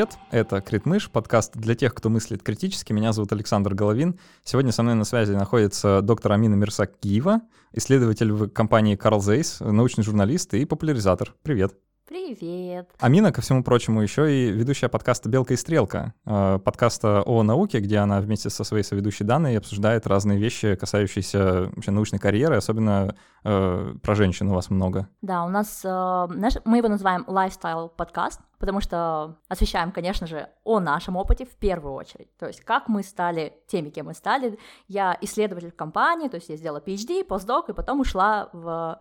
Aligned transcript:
привет! 0.00 0.18
Это 0.30 0.62
Критмыш, 0.62 1.10
подкаст 1.10 1.54
для 1.56 1.74
тех, 1.74 1.94
кто 1.94 2.08
мыслит 2.08 2.42
критически. 2.42 2.94
Меня 2.94 3.12
зовут 3.12 3.32
Александр 3.32 3.74
Головин. 3.74 4.18
Сегодня 4.44 4.72
со 4.72 4.82
мной 4.82 4.94
на 4.94 5.04
связи 5.04 5.32
находится 5.32 6.00
доктор 6.00 6.32
Амина 6.32 6.54
Мирсак-Киева, 6.54 7.42
исследователь 7.72 8.32
в 8.32 8.48
компании 8.48 8.96
Carl 8.96 9.18
Zeiss, 9.18 9.62
научный 9.62 10.02
журналист 10.02 10.54
и 10.54 10.64
популяризатор. 10.64 11.34
Привет! 11.42 11.74
Привет. 12.10 12.90
Амина, 12.98 13.30
ко 13.30 13.40
всему 13.40 13.62
прочему, 13.62 14.02
еще 14.02 14.34
и 14.34 14.50
ведущая 14.50 14.88
подкаста 14.88 15.28
«Белка 15.28 15.54
и 15.54 15.56
стрелка», 15.56 16.12
э, 16.26 16.58
подкаста 16.58 17.22
о 17.24 17.44
науке, 17.44 17.78
где 17.78 17.98
она 17.98 18.20
вместе 18.20 18.50
со 18.50 18.64
своей 18.64 18.82
соведущей 18.82 19.24
Даной 19.24 19.56
обсуждает 19.56 20.08
разные 20.08 20.36
вещи, 20.36 20.74
касающиеся 20.74 21.70
вообще 21.72 21.92
научной 21.92 22.18
карьеры, 22.18 22.56
особенно 22.56 23.14
э, 23.44 23.94
про 24.02 24.14
женщин 24.16 24.48
у 24.48 24.54
вас 24.54 24.70
много. 24.70 25.08
Да, 25.22 25.44
у 25.44 25.48
нас, 25.50 25.82
э, 25.84 25.88
знаешь, 25.88 26.54
мы 26.64 26.78
его 26.78 26.88
называем 26.88 27.22
lifestyle 27.28 27.88
подкаст, 27.90 28.40
потому 28.58 28.80
что 28.80 29.36
освещаем, 29.48 29.92
конечно 29.92 30.26
же, 30.26 30.48
о 30.64 30.80
нашем 30.80 31.16
опыте 31.16 31.46
в 31.46 31.54
первую 31.54 31.94
очередь. 31.94 32.36
То 32.38 32.48
есть 32.48 32.60
как 32.62 32.88
мы 32.88 33.04
стали 33.04 33.52
теми, 33.68 33.88
кем 33.90 34.06
мы 34.06 34.14
стали. 34.14 34.58
Я 34.88 35.16
исследователь 35.20 35.70
в 35.70 35.76
компании, 35.76 36.26
то 36.26 36.38
есть 36.38 36.48
я 36.48 36.56
сделала 36.56 36.82
PhD, 36.84 37.22
постдок, 37.22 37.68
и 37.68 37.72
потом 37.72 38.00
ушла 38.00 38.48
в 38.52 38.98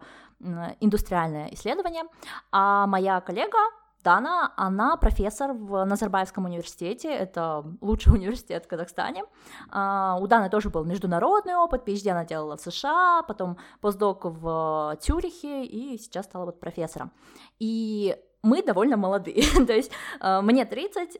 индустриальное 0.79 1.49
исследование, 1.53 2.03
а 2.51 2.87
моя 2.87 3.21
коллега 3.21 3.57
Дана, 4.03 4.53
она 4.55 4.95
профессор 4.95 5.51
в 5.51 5.83
Назарбаевском 5.83 6.45
университете, 6.45 7.13
это 7.13 7.65
лучший 7.81 8.13
университет 8.13 8.65
в 8.65 8.67
Казахстане. 8.67 9.25
А, 9.69 10.17
у 10.21 10.27
Даны 10.27 10.49
тоже 10.49 10.69
был 10.69 10.85
международный 10.85 11.55
опыт, 11.55 11.87
PhD 11.87 12.09
она 12.11 12.23
делала 12.23 12.55
в 12.55 12.61
США, 12.61 13.23
потом 13.23 13.57
постдок 13.81 14.23
в 14.23 14.97
Цюрихе 15.01 15.65
и 15.65 15.97
сейчас 15.97 16.25
стала 16.25 16.45
вот 16.45 16.59
профессором. 16.59 17.11
И 17.59 18.15
мы 18.41 18.63
довольно 18.63 18.97
молодые, 18.97 19.43
то 19.67 19.73
есть 19.73 19.91
э, 20.21 20.41
мне 20.41 20.65
30, 20.65 21.17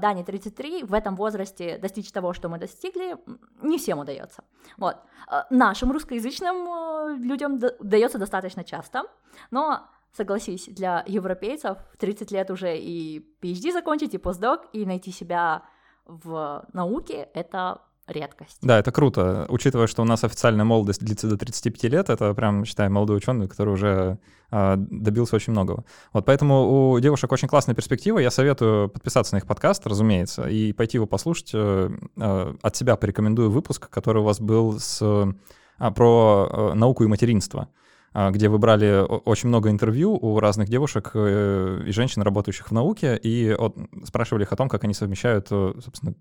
Дане 0.00 0.24
33, 0.24 0.84
в 0.84 0.94
этом 0.94 1.16
возрасте 1.16 1.78
достичь 1.78 2.12
того, 2.12 2.32
что 2.32 2.48
мы 2.48 2.58
достигли, 2.58 3.16
не 3.62 3.78
всем 3.78 3.98
удается. 3.98 4.44
Вот. 4.76 4.96
Э, 5.30 5.42
нашим 5.50 5.92
русскоязычным 5.92 6.56
э, 6.56 7.16
людям 7.18 7.60
удается 7.78 8.18
достаточно 8.18 8.64
часто, 8.64 9.04
но 9.50 9.88
согласись, 10.12 10.66
для 10.66 11.04
европейцев 11.06 11.78
в 11.92 11.96
30 11.96 12.30
лет 12.32 12.50
уже 12.50 12.76
и 12.76 13.24
PhD 13.40 13.72
закончить, 13.72 14.14
и 14.14 14.18
постдок, 14.18 14.68
и 14.72 14.84
найти 14.84 15.12
себя 15.12 15.62
в 16.04 16.66
науке— 16.72 17.28
это 17.34 17.82
редкость. 18.10 18.58
Да, 18.62 18.78
это 18.78 18.92
круто. 18.92 19.46
Учитывая, 19.48 19.86
что 19.86 20.02
у 20.02 20.04
нас 20.04 20.24
официальная 20.24 20.64
молодость 20.64 21.04
длится 21.04 21.28
до 21.28 21.36
35 21.36 21.84
лет, 21.84 22.10
это 22.10 22.34
прям, 22.34 22.64
считаю, 22.64 22.90
молодой 22.90 23.18
ученый, 23.18 23.48
который 23.48 23.74
уже 23.74 24.18
э, 24.50 24.74
добился 24.76 25.36
очень 25.36 25.52
многого. 25.52 25.84
Вот 26.12 26.24
поэтому 26.24 26.92
у 26.92 27.00
девушек 27.00 27.30
очень 27.32 27.48
классная 27.48 27.74
перспектива. 27.74 28.18
Я 28.18 28.30
советую 28.30 28.88
подписаться 28.88 29.34
на 29.34 29.38
их 29.38 29.46
подкаст, 29.46 29.86
разумеется, 29.86 30.48
и 30.48 30.72
пойти 30.72 30.96
его 30.98 31.06
послушать. 31.06 31.50
Э, 31.54 31.90
э, 32.16 32.54
от 32.60 32.76
себя 32.76 32.96
порекомендую 32.96 33.50
выпуск, 33.50 33.88
который 33.88 34.22
у 34.22 34.24
вас 34.24 34.40
был 34.40 34.78
с, 34.78 35.00
э, 35.02 35.90
про 35.92 36.48
э, 36.50 36.74
науку 36.74 37.04
и 37.04 37.06
материнство 37.06 37.68
где 38.12 38.48
вы 38.48 38.58
брали 38.58 39.06
очень 39.06 39.48
много 39.48 39.70
интервью 39.70 40.14
у 40.20 40.40
разных 40.40 40.68
девушек 40.68 41.12
э, 41.14 41.84
и 41.86 41.92
женщин, 41.92 42.22
работающих 42.22 42.68
в 42.68 42.72
науке, 42.72 43.18
и 43.22 43.56
спрашивали 44.04 44.42
их 44.42 44.52
о 44.52 44.56
том, 44.56 44.68
как 44.68 44.82
они 44.84 44.94
совмещают, 44.94 45.46
э, 45.50 45.74
собственно, 45.80 46.14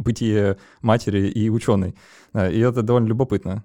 бытие 0.00 0.56
матери 0.82 1.28
и 1.28 1.48
ученой. 1.50 1.94
И 2.34 2.60
это 2.60 2.82
довольно 2.82 3.06
любопытно. 3.06 3.64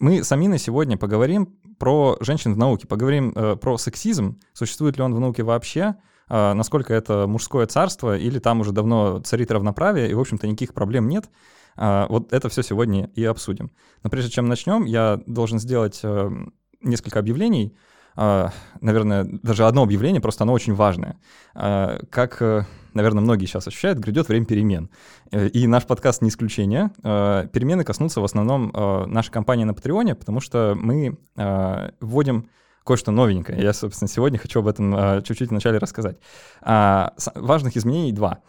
Мы 0.00 0.22
с 0.22 0.30
Аминой 0.30 0.60
сегодня 0.60 0.96
поговорим 0.96 1.58
про 1.78 2.16
женщин 2.20 2.54
в 2.54 2.56
науке, 2.56 2.86
поговорим 2.86 3.32
э, 3.34 3.56
про 3.56 3.78
сексизм, 3.78 4.40
существует 4.52 4.96
ли 4.96 5.02
он 5.02 5.12
в 5.12 5.18
науке 5.18 5.42
вообще, 5.42 5.96
э, 6.28 6.52
насколько 6.52 6.94
это 6.94 7.26
мужское 7.26 7.66
царство, 7.66 8.16
или 8.16 8.38
там 8.38 8.60
уже 8.60 8.70
давно 8.70 9.18
царит 9.20 9.50
равноправие, 9.50 10.08
и, 10.08 10.14
в 10.14 10.20
общем-то, 10.20 10.46
никаких 10.46 10.72
проблем 10.72 11.08
нет. 11.08 11.28
Э, 11.76 12.06
вот 12.08 12.32
это 12.32 12.48
все 12.48 12.62
сегодня 12.62 13.10
и 13.16 13.24
обсудим. 13.24 13.72
Но 14.04 14.10
прежде 14.10 14.30
чем 14.30 14.46
начнем, 14.46 14.84
я 14.84 15.20
должен 15.26 15.58
сделать 15.58 15.98
э, 16.04 16.30
несколько 16.80 17.18
объявлений. 17.18 17.76
Э, 18.16 18.50
наверное, 18.80 19.24
даже 19.42 19.66
одно 19.66 19.82
объявление, 19.82 20.20
просто 20.20 20.44
оно 20.44 20.52
очень 20.52 20.74
важное. 20.74 21.18
Э, 21.56 21.98
как... 22.08 22.66
Наверное, 22.98 23.22
многие 23.22 23.46
сейчас 23.46 23.68
ощущают, 23.68 24.00
грядет 24.00 24.28
время 24.28 24.44
перемен. 24.44 24.90
Э, 25.30 25.46
и 25.46 25.68
наш 25.68 25.86
подкаст 25.86 26.20
не 26.20 26.30
исключение. 26.30 26.90
Э, 27.04 27.46
перемены 27.52 27.84
коснутся 27.84 28.20
в 28.20 28.24
основном 28.24 28.72
э, 28.74 29.06
нашей 29.06 29.30
компании 29.30 29.62
на 29.62 29.72
Патреоне, 29.72 30.16
потому 30.16 30.40
что 30.40 30.76
мы 30.76 31.16
вводим 32.00 32.50
кое-что 32.84 33.12
новенькое. 33.12 33.62
Я, 33.62 33.72
собственно, 33.72 34.08
сегодня 34.08 34.40
хочу 34.40 34.58
об 34.58 34.66
этом 34.66 35.22
чуть-чуть 35.22 35.50
вначале 35.50 35.78
рассказать. 35.78 36.16
А, 36.60 37.12
важных 37.36 37.76
изменений 37.76 38.12
два. 38.12 38.40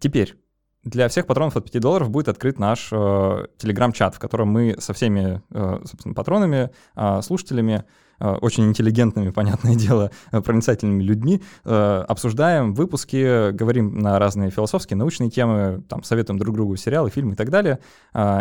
Теперь 0.00 0.34
для 0.82 1.08
всех 1.08 1.26
патронов 1.26 1.56
от 1.56 1.70
5 1.70 1.80
долларов 1.80 2.10
будет 2.10 2.28
открыт 2.28 2.58
наш 2.58 2.88
телеграм-чат, 2.88 4.16
в 4.16 4.18
котором 4.18 4.48
мы 4.48 4.76
со 4.80 4.92
всеми, 4.92 5.42
собственно, 5.86 6.14
патронами, 6.14 6.70
слушателями 7.22 7.84
очень 8.32 8.64
интеллигентными, 8.64 9.30
понятное 9.34 9.74
дело, 9.74 10.10
э, 10.32 10.40
проницательными 10.40 11.02
людьми, 11.02 11.42
э, 11.64 12.04
обсуждаем 12.08 12.74
выпуски, 12.74 13.50
говорим 13.52 13.98
на 13.98 14.18
разные 14.18 14.50
философские, 14.50 14.96
научные 14.96 15.30
темы, 15.30 15.82
там, 15.88 16.02
советуем 16.02 16.38
друг 16.38 16.54
другу 16.54 16.76
сериалы, 16.76 17.10
фильмы 17.10 17.32
и 17.32 17.36
так 17.36 17.50
далее. 17.50 17.78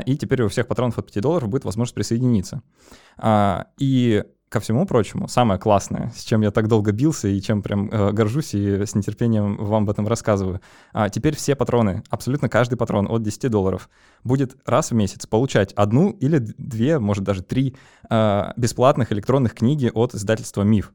И 0.05 0.17
теперь 0.17 0.43
у 0.43 0.49
всех 0.49 0.67
патронов 0.67 0.97
от 0.97 1.11
5 1.11 1.21
долларов 1.21 1.49
будет 1.49 1.65
возможность 1.65 1.95
присоединиться. 1.95 2.61
И 3.77 4.23
ко 4.53 4.59
всему 4.59 4.85
прочему, 4.85 5.27
самое 5.27 5.59
классное, 5.59 6.11
с 6.15 6.23
чем 6.23 6.41
я 6.41 6.51
так 6.51 6.67
долго 6.67 6.91
бился 6.91 7.27
и 7.27 7.41
чем 7.41 7.63
прям 7.63 7.89
э, 7.89 8.11
горжусь 8.11 8.53
и 8.53 8.85
с 8.85 8.93
нетерпением 8.93 9.57
вам 9.57 9.83
об 9.83 9.89
этом 9.89 10.07
рассказываю. 10.07 10.61
А 10.93 11.09
теперь 11.09 11.35
все 11.35 11.55
патроны, 11.55 12.03
абсолютно 12.11 12.49
каждый 12.49 12.75
патрон 12.75 13.07
от 13.09 13.23
10 13.23 13.49
долларов 13.49 13.89
будет 14.23 14.55
раз 14.67 14.91
в 14.91 14.93
месяц 14.93 15.25
получать 15.25 15.73
одну 15.73 16.11
или 16.11 16.37
две, 16.37 16.99
может 16.99 17.23
даже 17.23 17.41
три 17.41 17.75
э, 18.11 18.51
бесплатных 18.55 19.11
электронных 19.11 19.55
книги 19.55 19.89
от 19.91 20.13
издательства 20.13 20.61
«Миф». 20.61 20.93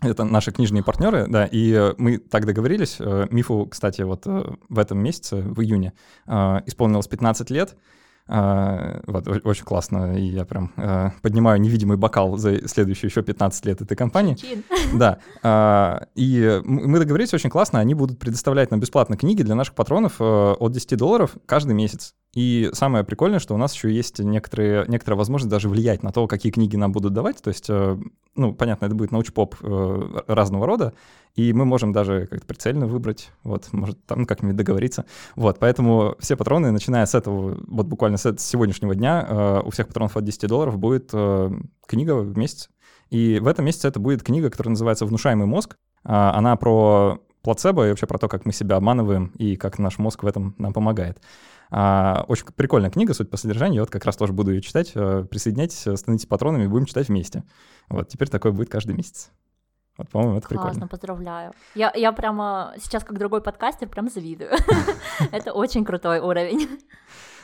Это 0.00 0.22
наши 0.22 0.52
книжные 0.52 0.84
партнеры, 0.84 1.26
да, 1.28 1.48
и 1.50 1.94
мы 1.98 2.18
так 2.18 2.46
договорились. 2.46 2.96
Э, 3.00 3.26
Мифу, 3.30 3.66
кстати, 3.66 4.02
вот 4.02 4.24
э, 4.26 4.44
в 4.68 4.78
этом 4.78 4.98
месяце, 4.98 5.36
в 5.36 5.60
июне, 5.60 5.94
э, 6.26 6.60
исполнилось 6.66 7.08
15 7.08 7.50
лет, 7.50 7.76
вот, 8.26 9.28
очень 9.44 9.64
классно, 9.64 10.16
и 10.16 10.22
я 10.22 10.44
прям 10.44 10.72
э, 10.76 11.10
поднимаю 11.22 11.60
невидимый 11.60 11.96
бокал 11.96 12.36
за 12.36 12.68
следующие 12.68 13.08
еще 13.08 13.22
15 13.22 13.66
лет 13.66 13.80
этой 13.80 13.96
компании. 13.96 14.34
Чин. 14.34 14.62
Да, 14.94 15.18
э, 15.42 16.06
и 16.14 16.60
мы 16.64 16.98
договорились 16.98 17.34
очень 17.34 17.50
классно, 17.50 17.80
они 17.80 17.94
будут 17.94 18.18
предоставлять 18.18 18.70
нам 18.70 18.80
бесплатно 18.80 19.16
книги 19.16 19.42
для 19.42 19.54
наших 19.54 19.74
патронов 19.74 20.16
э, 20.20 20.24
от 20.24 20.72
10 20.72 20.96
долларов 20.98 21.36
каждый 21.46 21.74
месяц. 21.74 22.14
И 22.34 22.70
самое 22.72 23.04
прикольное, 23.04 23.40
что 23.40 23.54
у 23.54 23.58
нас 23.58 23.74
еще 23.74 23.92
есть 23.92 24.18
некоторые, 24.18 24.86
некоторая 24.88 25.18
возможность 25.18 25.50
даже 25.50 25.68
влиять 25.68 26.02
на 26.02 26.12
то, 26.12 26.26
какие 26.26 26.52
книги 26.52 26.76
нам 26.76 26.92
будут 26.92 27.12
давать. 27.12 27.42
То 27.42 27.48
есть, 27.48 27.68
э, 27.68 27.98
ну, 28.34 28.54
понятно, 28.54 28.86
это 28.86 28.94
будет 28.94 29.12
научпоп 29.12 29.56
разного 29.60 30.66
рода, 30.66 30.94
и 31.34 31.52
мы 31.52 31.64
можем 31.64 31.92
даже 31.92 32.26
как-то 32.26 32.46
прицельно 32.46 32.86
выбрать, 32.86 33.30
вот, 33.42 33.72
может, 33.72 34.04
там 34.06 34.26
как-нибудь 34.26 34.56
договориться. 34.56 35.04
Вот, 35.34 35.58
поэтому 35.58 36.16
все 36.18 36.36
патроны, 36.36 36.70
начиная 36.70 37.06
с 37.06 37.14
этого, 37.14 37.58
вот 37.66 37.86
буквально 37.86 38.16
с 38.16 38.34
сегодняшнего 38.38 38.94
дня, 38.94 39.26
э, 39.28 39.60
у 39.64 39.70
всех 39.70 39.88
патронов 39.88 40.16
от 40.16 40.24
10 40.24 40.48
долларов 40.48 40.78
будет 40.78 41.10
книга 41.86 42.16
в 42.16 42.36
месяц. 42.36 42.68
И 43.10 43.38
в 43.40 43.46
этом 43.46 43.66
месяце 43.66 43.88
это 43.88 44.00
будет 44.00 44.22
книга, 44.22 44.48
которая 44.50 44.70
называется 44.70 45.04
«Внушаемый 45.04 45.46
мозг». 45.46 45.76
Она 46.02 46.56
про 46.56 47.20
плацебо 47.42 47.86
и 47.86 47.90
вообще 47.90 48.06
про 48.06 48.18
то, 48.18 48.28
как 48.28 48.46
мы 48.46 48.52
себя 48.52 48.76
обманываем 48.76 49.32
и 49.38 49.56
как 49.56 49.78
наш 49.78 49.98
мозг 49.98 50.22
в 50.22 50.26
этом 50.26 50.54
нам 50.58 50.72
помогает. 50.72 51.20
А, 51.74 52.24
очень 52.28 52.46
прикольная 52.54 52.90
книга, 52.90 53.14
суть 53.14 53.30
по 53.30 53.36
содержанию. 53.36 53.76
Я 53.76 53.82
вот 53.82 53.90
как 53.90 54.04
раз 54.04 54.16
тоже 54.16 54.32
буду 54.32 54.52
ее 54.52 54.60
читать. 54.60 54.92
Э, 54.94 55.24
присоединяйтесь, 55.28 55.86
э, 55.86 55.96
становитесь 55.96 56.26
патронами, 56.26 56.66
будем 56.66 56.84
читать 56.84 57.08
вместе. 57.08 57.44
Вот 57.88 58.08
теперь 58.08 58.28
такое 58.28 58.52
будет 58.52 58.68
каждый 58.68 58.94
месяц. 58.94 59.30
Вот, 60.02 60.10
по-моему, 60.10 60.38
это 60.38 60.48
Классно, 60.48 60.88
поздравляю. 60.88 61.52
Я, 61.74 61.92
я 61.94 62.12
прямо 62.12 62.74
сейчас, 62.78 63.04
как 63.04 63.18
другой 63.18 63.40
подкастер, 63.40 63.88
прям 63.88 64.08
завидую. 64.08 64.50
Это 65.32 65.52
очень 65.52 65.84
крутой 65.84 66.18
уровень. 66.18 66.68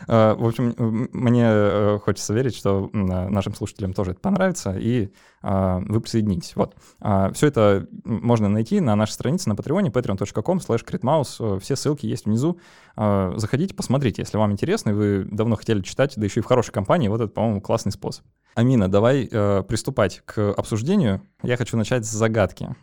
Э, 0.07 0.35
в 0.35 0.47
общем, 0.47 0.75
мне 1.13 1.45
э, 1.47 1.99
хочется 2.03 2.35
верить, 2.35 2.55
что 2.55 2.91
нашим 2.93 3.55
слушателям 3.55 3.93
тоже 3.93 4.13
это 4.13 4.21
понравится, 4.21 4.77
и 4.79 5.11
а, 5.41 5.81
вы 5.87 6.01
присоединитесь. 6.01 6.57
Вот. 6.57 6.75
А, 7.01 7.33
Все 7.33 7.47
это 7.47 7.87
можно 8.05 8.49
найти 8.49 8.81
на 8.81 8.97
нашей 8.97 9.13
странице 9.13 9.49
на 9.49 9.57
Патреоне 9.57 9.91
patreon.com 9.91 10.59
slash 10.59 11.25
э, 11.39 11.59
Все 11.61 11.77
ссылки 11.77 12.07
есть 12.07 12.27
внизу. 12.27 12.59
А, 12.97 13.33
заходите, 13.37 13.75
посмотрите, 13.75 14.23
если 14.23 14.37
вам 14.37 14.53
интересно, 14.53 14.91
и 14.91 14.95
вы 14.95 15.25
давно 15.31 15.57
хотели 15.57 15.81
читать, 15.83 16.15
да 16.17 16.25
еще 16.25 16.41
и 16.41 16.43
в 16.43 16.47
хорошей 16.47 16.73
компании, 16.73 17.09
вот 17.09 17.21
это, 17.21 17.31
по-моему, 17.31 17.61
классный 17.61 17.93
способ. 17.93 18.25
Амина, 18.55 18.89
давай 18.89 19.27
приступать 19.29 20.23
к 20.25 20.53
обсуждению. 20.53 21.23
Я 21.43 21.57
хочу 21.57 21.77
начать 21.77 22.05
с 22.05 22.11
загадки. 22.11 22.75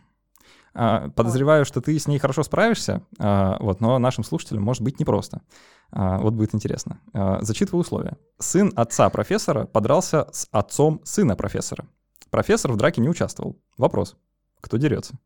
Подозреваю, 0.72 1.64
что 1.66 1.80
ты 1.82 1.98
с 1.98 2.06
ней 2.06 2.18
хорошо 2.18 2.42
справишься, 2.42 3.02
вот, 3.18 3.80
но 3.80 3.98
нашим 3.98 4.24
слушателям 4.24 4.62
может 4.62 4.82
быть 4.82 5.00
непросто. 5.00 5.42
А, 5.90 6.18
вот 6.18 6.34
будет 6.34 6.54
интересно. 6.54 7.00
А, 7.12 7.42
зачитываю 7.42 7.80
условия. 7.80 8.16
Сын 8.38 8.72
отца 8.76 9.08
профессора 9.10 9.66
подрался 9.66 10.28
с 10.32 10.48
отцом 10.50 11.00
сына 11.04 11.36
профессора. 11.36 11.86
Профессор 12.30 12.72
в 12.72 12.76
драке 12.76 13.00
не 13.00 13.08
участвовал. 13.08 13.58
Вопрос. 13.78 14.16
Кто 14.60 14.76
дерется? 14.76 15.18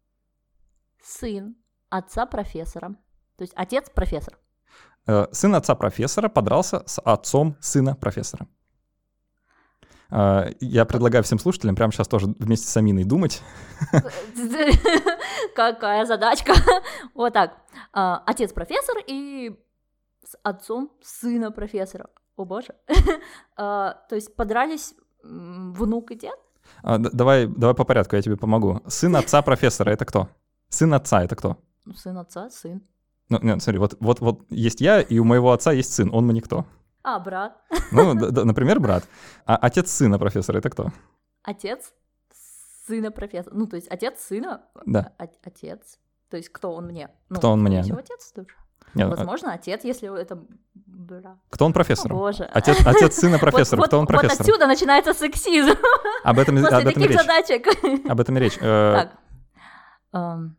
Сын 1.03 1.57
отца 1.89 2.27
профессора. 2.27 2.97
То 3.37 3.43
есть 3.43 3.53
отец 3.57 3.91
профессор. 3.93 4.39
Э, 5.07 5.27
сын 5.33 5.55
отца 5.55 5.75
профессора 5.75 6.29
подрался 6.29 6.83
с 6.87 7.01
отцом 7.01 7.57
сына 7.61 7.97
профессора. 7.97 8.47
Э, 10.11 10.53
я 10.61 10.85
предлагаю 10.85 11.25
всем 11.25 11.39
слушателям 11.39 11.75
прямо 11.75 11.93
сейчас 11.93 12.07
тоже 12.07 12.27
вместе 12.39 12.69
с 12.69 12.77
Аминой 12.77 13.05
думать. 13.05 13.43
Какая 15.57 16.05
задачка. 16.05 16.53
Вот 17.15 17.33
так. 17.33 17.57
Отец 17.93 18.53
профессор 18.53 18.97
и 19.07 19.59
с 20.31 20.39
отцом 20.45 20.93
сына 21.03 21.51
профессора. 21.51 22.09
О 22.37 22.45
боже. 22.45 22.75
То 23.57 23.97
есть 24.13 24.37
подрались 24.37 24.95
внук 25.23 26.13
и 26.13 26.15
дед? 26.15 26.39
Давай, 26.83 27.47
давай 27.47 27.75
по 27.75 27.85
порядку, 27.85 28.17
я 28.17 28.23
тебе 28.23 28.37
помогу. 28.37 28.81
Сын 28.87 29.17
отца 29.17 29.43
профессора— 29.51 29.91
это 29.93 30.05
кто? 30.05 30.29
Сын 30.69 30.95
отца— 30.95 31.25
это 31.25 31.35
кто? 31.35 31.57
Сын 31.97 32.17
отца, 32.19 32.49
сын. 32.51 32.81
Ну, 33.29 33.39
нет, 33.43 33.63
смотри, 33.63 33.79
вот, 33.79 33.97
вот, 34.01 34.21
вот 34.21 34.47
есть 34.51 34.81
я, 34.81 35.01
и 35.01 35.19
у 35.19 35.25
моего 35.25 35.51
отца 35.53 35.73
есть 35.73 35.93
сын, 35.93 36.11
он 36.15 36.27
мне 36.27 36.41
кто? 36.41 36.65
А, 37.03 37.19
брат. 37.19 37.61
Ну, 37.93 38.15
да, 38.15 38.45
например, 38.45 38.79
брат. 38.79 39.05
А 39.47 39.57
отец 39.57 39.91
сына 39.91 40.19
профессора— 40.19 40.59
это 40.61 40.71
кто? 40.71 40.93
Отец 41.43 41.93
сына 42.87 43.11
профессора. 43.11 43.55
Ну, 43.57 43.67
то 43.67 43.77
есть 43.77 43.89
отец 43.91 44.21
сына? 44.21 44.63
Да. 44.87 45.13
О- 45.19 45.27
отец. 45.43 45.99
То 46.29 46.37
есть 46.37 46.51
кто 46.51 46.73
он 46.73 46.87
мне? 46.87 47.11
Ну, 47.29 47.37
кто 47.39 47.51
он 47.51 47.63
мне? 47.63 47.83
Да. 47.83 47.97
отец 47.97 48.31
тоже. 48.33 48.55
Нет, 48.95 49.09
ну, 49.09 49.15
Возможно, 49.17 49.53
отец, 49.53 49.85
если 49.85 50.21
это 50.21 50.39
брат. 50.75 51.39
Кто 51.51 51.65
он 51.67 51.73
профессор? 51.73 52.13
Боже. 52.13 52.45
Отец, 52.45 52.79
отец 52.85 53.17
сына 53.17 53.39
профессора. 53.39 53.83
Кто 53.83 53.99
он 53.99 54.07
профессор? 54.07 54.39
Вот 54.39 54.49
отсюда 54.49 54.67
начинается 54.67 55.15
сексизм. 55.15 55.75
Об 56.25 56.39
этом, 56.39 56.57
После 56.57 56.77
об 56.77 56.83
этом 56.87 56.95
таких 56.95 57.11
речь. 57.11 57.19
задачек. 57.21 57.67
Об 58.11 58.21
этом 58.21 58.37
и 58.37 58.41
речь. 58.41 58.59
Э, 58.61 59.07
Так. 60.13 60.51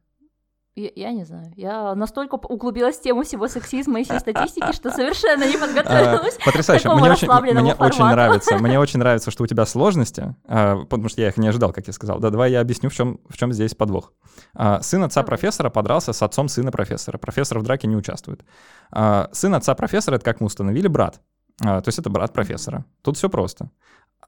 Я, 0.75 0.89
я 0.95 1.11
не 1.11 1.25
знаю. 1.25 1.51
Я 1.57 1.95
настолько 1.95 2.35
углубилась 2.35 2.97
в 2.97 3.01
тему 3.01 3.23
всего 3.23 3.49
сексизма 3.49 3.99
и 3.99 4.03
всей 4.05 4.19
статистики, 4.19 4.71
что 4.71 4.89
совершенно 4.89 5.43
не 5.43 5.57
подготовилась. 5.57 6.37
А, 6.39 6.45
потрясающе. 6.45 6.89
Мне, 6.93 7.11
очень, 7.11 7.29
мне 7.29 7.73
очень 7.75 8.05
нравится. 8.05 8.57
Мне 8.57 8.79
очень 8.79 8.99
нравится, 8.99 9.31
что 9.31 9.43
у 9.43 9.47
тебя 9.47 9.65
сложности, 9.65 10.33
а, 10.47 10.77
потому 10.85 11.09
что 11.09 11.19
я 11.21 11.27
их 11.27 11.35
не 11.35 11.49
ожидал, 11.49 11.73
как 11.73 11.87
я 11.87 11.93
сказал. 11.93 12.19
Да, 12.19 12.29
давай 12.29 12.51
я 12.51 12.61
объясню, 12.61 12.89
в 12.89 12.93
чем, 12.93 13.19
в 13.27 13.37
чем 13.37 13.51
здесь 13.51 13.75
подвох. 13.75 14.13
А, 14.53 14.81
сын 14.81 15.03
отца 15.03 15.23
профессора 15.23 15.69
подрался 15.69 16.13
с 16.13 16.21
отцом 16.21 16.47
сына 16.47 16.71
профессора. 16.71 17.17
Профессор 17.17 17.59
в 17.59 17.63
драке 17.63 17.87
не 17.87 17.97
участвует. 17.97 18.45
Сын 18.93 19.53
отца 19.53 19.75
профессора— 19.75 20.15
это, 20.17 20.25
как 20.25 20.39
мы 20.39 20.47
установили, 20.47 20.87
брат. 20.87 21.19
То 21.59 21.83
есть 21.85 21.99
это 21.99 22.09
брат 22.09 22.33
профессора. 22.33 22.85
Тут 23.03 23.17
все 23.17 23.29
просто. 23.29 23.69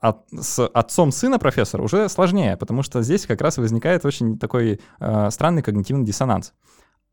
А 0.03 0.21
с 0.37 0.67
отцом 0.67 1.13
сына 1.13 1.39
профессора 1.39 1.81
уже 1.81 2.09
сложнее, 2.09 2.57
потому 2.57 2.83
что 2.83 3.01
здесь 3.01 3.25
как 3.25 3.39
раз 3.39 3.57
возникает 3.57 4.05
очень 4.05 4.37
такой 4.37 4.81
э, 4.99 5.29
странный 5.31 5.61
когнитивный 5.61 6.03
диссонанс. 6.03 6.53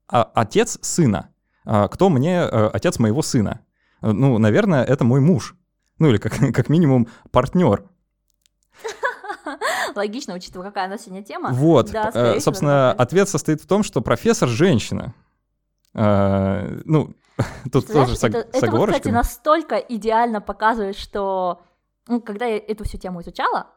А 0.09 0.29
отец 0.35 0.77
сына. 0.83 1.29
А 1.65 1.87
кто 1.87 2.09
мне 2.09 2.39
э, 2.39 2.71
отец 2.73 2.99
моего 2.99 3.23
сына? 3.23 3.61
Ну, 4.01 4.39
наверное, 4.39 4.83
это 4.83 5.05
мой 5.05 5.21
муж. 5.21 5.55
Ну, 6.01 6.09
или 6.09 6.17
как, 6.17 6.33
как 6.53 6.69
минимум 6.69 7.07
партнер. 7.31 7.85
Логично, 9.95 10.35
учитывая, 10.35 10.67
какая 10.67 10.89
у 10.89 10.91
нас 10.91 11.03
сегодня 11.03 11.23
тема. 11.23 11.51
Вот. 11.53 11.93
Да, 11.93 12.11
э, 12.13 12.41
собственно, 12.41 12.91
всего, 12.91 13.03
ответ 13.03 13.29
состоит 13.29 13.61
в 13.63 13.69
том, 13.69 13.85
что 13.85 14.01
профессор 14.01 14.49
женщина. 14.49 15.15
Э, 15.95 16.81
ну, 16.85 17.15
тут 17.71 17.87
тоже 17.87 18.17
с, 18.17 18.25
это, 18.25 18.49
с 18.53 18.65
это 18.65 18.73
вот, 18.73 18.91
кстати, 18.91 19.11
настолько 19.11 19.77
идеально 19.77 20.41
показывает, 20.41 20.99
что 20.99 21.63
ну, 22.11 22.21
когда 22.21 22.47
я 22.47 22.59
эту 22.59 22.85
всю 22.85 22.99
тему 22.99 23.21
изучала, 23.21 23.69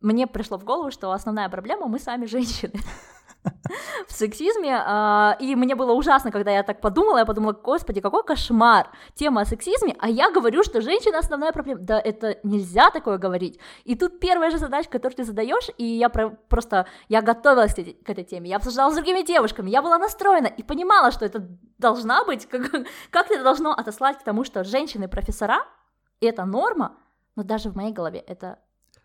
мне 0.00 0.26
пришло 0.26 0.58
в 0.58 0.64
голову, 0.64 0.90
что 0.90 1.12
основная 1.12 1.48
проблема 1.48 1.86
мы 1.86 1.98
сами 1.98 2.26
женщины. 2.26 2.74
В 4.06 4.12
сексизме, 4.12 4.76
а, 4.84 5.36
и 5.40 5.54
мне 5.54 5.74
было 5.74 5.92
ужасно, 5.92 6.30
когда 6.30 6.50
я 6.50 6.62
так 6.62 6.82
подумала, 6.82 7.18
я 7.18 7.24
подумала, 7.24 7.52
господи, 7.52 8.02
какой 8.02 8.22
кошмар, 8.22 8.90
тема 9.14 9.40
о 9.40 9.44
сексизме, 9.46 9.96
а 9.98 10.10
я 10.10 10.30
говорю, 10.30 10.62
что 10.62 10.82
женщина 10.82 11.18
основная 11.18 11.52
проблема, 11.52 11.80
да 11.80 11.98
это 11.98 12.38
нельзя 12.42 12.90
такое 12.90 13.16
говорить, 13.16 13.58
и 13.84 13.94
тут 13.94 14.20
первая 14.20 14.50
же 14.50 14.58
задача, 14.58 14.90
которую 14.90 15.16
ты 15.16 15.24
задаешь, 15.24 15.70
и 15.78 15.84
я 15.84 16.10
про- 16.10 16.36
просто, 16.48 16.86
я 17.08 17.22
готовилась 17.22 17.74
к, 17.74 18.10
этой 18.10 18.24
теме, 18.24 18.50
я 18.50 18.56
обсуждала 18.56 18.90
с 18.90 18.94
другими 18.94 19.22
девушками, 19.22 19.70
я 19.70 19.80
была 19.80 19.96
настроена 19.96 20.48
и 20.48 20.62
понимала, 20.62 21.10
что 21.10 21.24
это 21.24 21.48
должна 21.78 22.24
быть, 22.24 22.46
как, 22.46 22.70
как 23.10 23.30
это 23.30 23.42
должно 23.42 23.72
отослать 23.72 24.18
к 24.18 24.22
тому, 24.22 24.44
что 24.44 24.64
женщины-профессора, 24.64 25.64
это 26.20 26.44
норма, 26.44 26.98
но 27.36 27.42
даже 27.42 27.70
в 27.70 27.76
моей 27.76 27.92
голове 27.92 28.18
это 28.18 28.58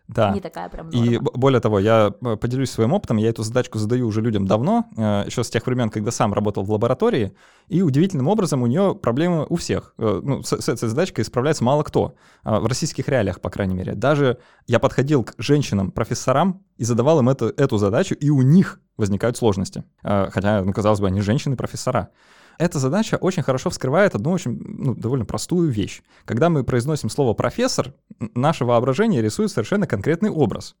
да. 0.08 0.30
не 0.30 0.40
такая 0.40 0.68
прям 0.68 0.90
норма. 0.90 1.04
И 1.04 1.18
более 1.18 1.60
того, 1.60 1.80
я 1.80 2.10
поделюсь 2.10 2.70
своим 2.70 2.92
опытом, 2.92 3.16
я 3.16 3.28
эту 3.28 3.42
задачку 3.42 3.78
задаю 3.78 4.06
уже 4.06 4.20
людям 4.20 4.46
давно, 4.46 4.88
еще 5.26 5.42
с 5.42 5.50
тех 5.50 5.66
времен, 5.66 5.90
когда 5.90 6.10
сам 6.10 6.32
работал 6.32 6.62
в 6.62 6.70
лаборатории, 6.70 7.36
и 7.66 7.82
удивительным 7.82 8.28
образом 8.28 8.62
у 8.62 8.66
нее 8.66 8.94
проблемы 8.94 9.46
у 9.48 9.56
всех. 9.56 9.94
Ну, 9.98 10.42
с, 10.42 10.60
с 10.60 10.68
этой 10.68 10.88
задачкой 10.88 11.24
справляется 11.24 11.64
мало 11.64 11.82
кто, 11.82 12.14
в 12.44 12.66
российских 12.66 13.08
реалиях, 13.08 13.40
по 13.40 13.50
крайней 13.50 13.74
мере. 13.74 13.94
Даже 13.94 14.38
я 14.66 14.78
подходил 14.78 15.24
к 15.24 15.34
женщинам-профессорам 15.38 16.64
и 16.76 16.84
задавал 16.84 17.18
им 17.18 17.28
эту, 17.28 17.46
эту 17.46 17.76
задачу, 17.78 18.14
и 18.14 18.30
у 18.30 18.42
них 18.42 18.80
возникают 18.96 19.36
сложности. 19.36 19.84
Хотя, 20.02 20.62
ну, 20.62 20.72
казалось 20.72 21.00
бы, 21.00 21.08
они 21.08 21.20
женщины-профессора. 21.20 22.10
Эта 22.58 22.78
задача 22.78 23.16
очень 23.16 23.42
хорошо 23.42 23.70
вскрывает 23.70 24.14
одну 24.14 24.32
очень 24.32 24.58
ну, 24.64 24.94
довольно 24.94 25.24
простую 25.24 25.70
вещь. 25.70 26.02
Когда 26.24 26.48
мы 26.48 26.64
произносим 26.64 27.10
слово 27.10 27.34
«профессор», 27.34 27.92
наше 28.34 28.64
воображение 28.64 29.22
рисует 29.22 29.50
совершенно 29.50 29.86
конкретный 29.86 30.30
образ. 30.30 30.76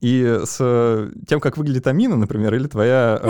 И 0.00 0.40
с 0.44 1.10
тем, 1.26 1.40
как 1.40 1.56
выглядит 1.56 1.86
Амина, 1.86 2.16
например, 2.16 2.54
или 2.54 2.66
твоя, 2.66 3.20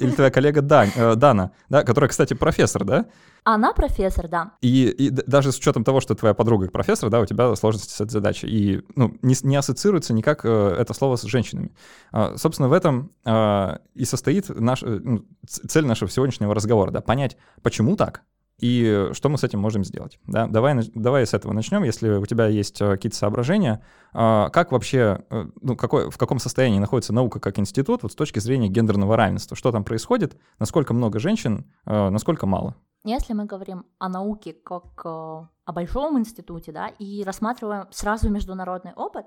или 0.00 0.10
твоя 0.10 0.30
коллега 0.30 0.62
Дань, 0.62 0.90
Дана, 1.16 1.52
да, 1.68 1.82
которая, 1.82 2.08
кстати, 2.08 2.34
профессор, 2.34 2.84
да? 2.84 3.06
Она 3.44 3.74
профессор, 3.74 4.26
да. 4.26 4.52
И, 4.62 4.88
и 4.88 5.10
даже 5.10 5.52
с 5.52 5.58
учетом 5.58 5.84
того, 5.84 6.00
что 6.00 6.14
твоя 6.14 6.32
подруга 6.32 6.70
профессор, 6.70 7.10
да, 7.10 7.20
у 7.20 7.26
тебя 7.26 7.54
сложности 7.56 7.92
с 7.92 8.00
этой 8.00 8.12
задачей. 8.12 8.48
И 8.48 8.82
ну, 8.96 9.16
не, 9.20 9.34
не 9.42 9.56
ассоциируется 9.56 10.14
никак 10.14 10.46
э, 10.46 10.76
это 10.78 10.94
слово 10.94 11.16
с 11.16 11.22
женщинами. 11.22 11.70
А, 12.10 12.36
собственно, 12.38 12.68
в 12.70 12.72
этом 12.72 13.12
а, 13.24 13.80
и 13.94 14.06
состоит 14.06 14.48
наш, 14.48 14.80
ну, 14.80 15.26
цель 15.46 15.84
нашего 15.84 16.10
сегодняшнего 16.10 16.54
разговора, 16.54 16.90
да, 16.90 17.02
понять, 17.02 17.36
почему 17.62 17.96
так, 17.96 18.22
и 18.58 19.10
что 19.12 19.28
мы 19.28 19.38
с 19.38 19.44
этим 19.44 19.58
можем 19.58 19.84
сделать. 19.84 20.18
Да? 20.26 20.46
Давай, 20.46 20.74
давай 20.94 21.26
с 21.26 21.34
этого 21.34 21.52
начнем, 21.52 21.82
если 21.82 22.08
у 22.10 22.26
тебя 22.26 22.46
есть 22.46 22.78
какие-то 22.78 23.16
соображения. 23.16 23.84
Как 24.12 24.72
вообще, 24.72 25.24
ну, 25.60 25.76
какой, 25.76 26.10
в 26.10 26.18
каком 26.18 26.38
состоянии 26.38 26.78
находится 26.78 27.12
наука 27.12 27.40
как 27.40 27.58
институт 27.58 28.02
вот 28.02 28.12
с 28.12 28.14
точки 28.14 28.38
зрения 28.38 28.68
гендерного 28.68 29.16
равенства? 29.16 29.56
Что 29.56 29.72
там 29.72 29.84
происходит? 29.84 30.36
Насколько 30.58 30.94
много 30.94 31.18
женщин, 31.18 31.72
насколько 31.84 32.46
мало? 32.46 32.76
Если 33.02 33.34
мы 33.34 33.44
говорим 33.44 33.84
о 33.98 34.08
науке 34.08 34.52
как 34.54 35.04
о 35.04 35.48
большом 35.72 36.18
институте, 36.18 36.72
да, 36.72 36.88
и 36.98 37.22
рассматриваем 37.24 37.86
сразу 37.90 38.30
международный 38.30 38.92
опыт, 38.94 39.26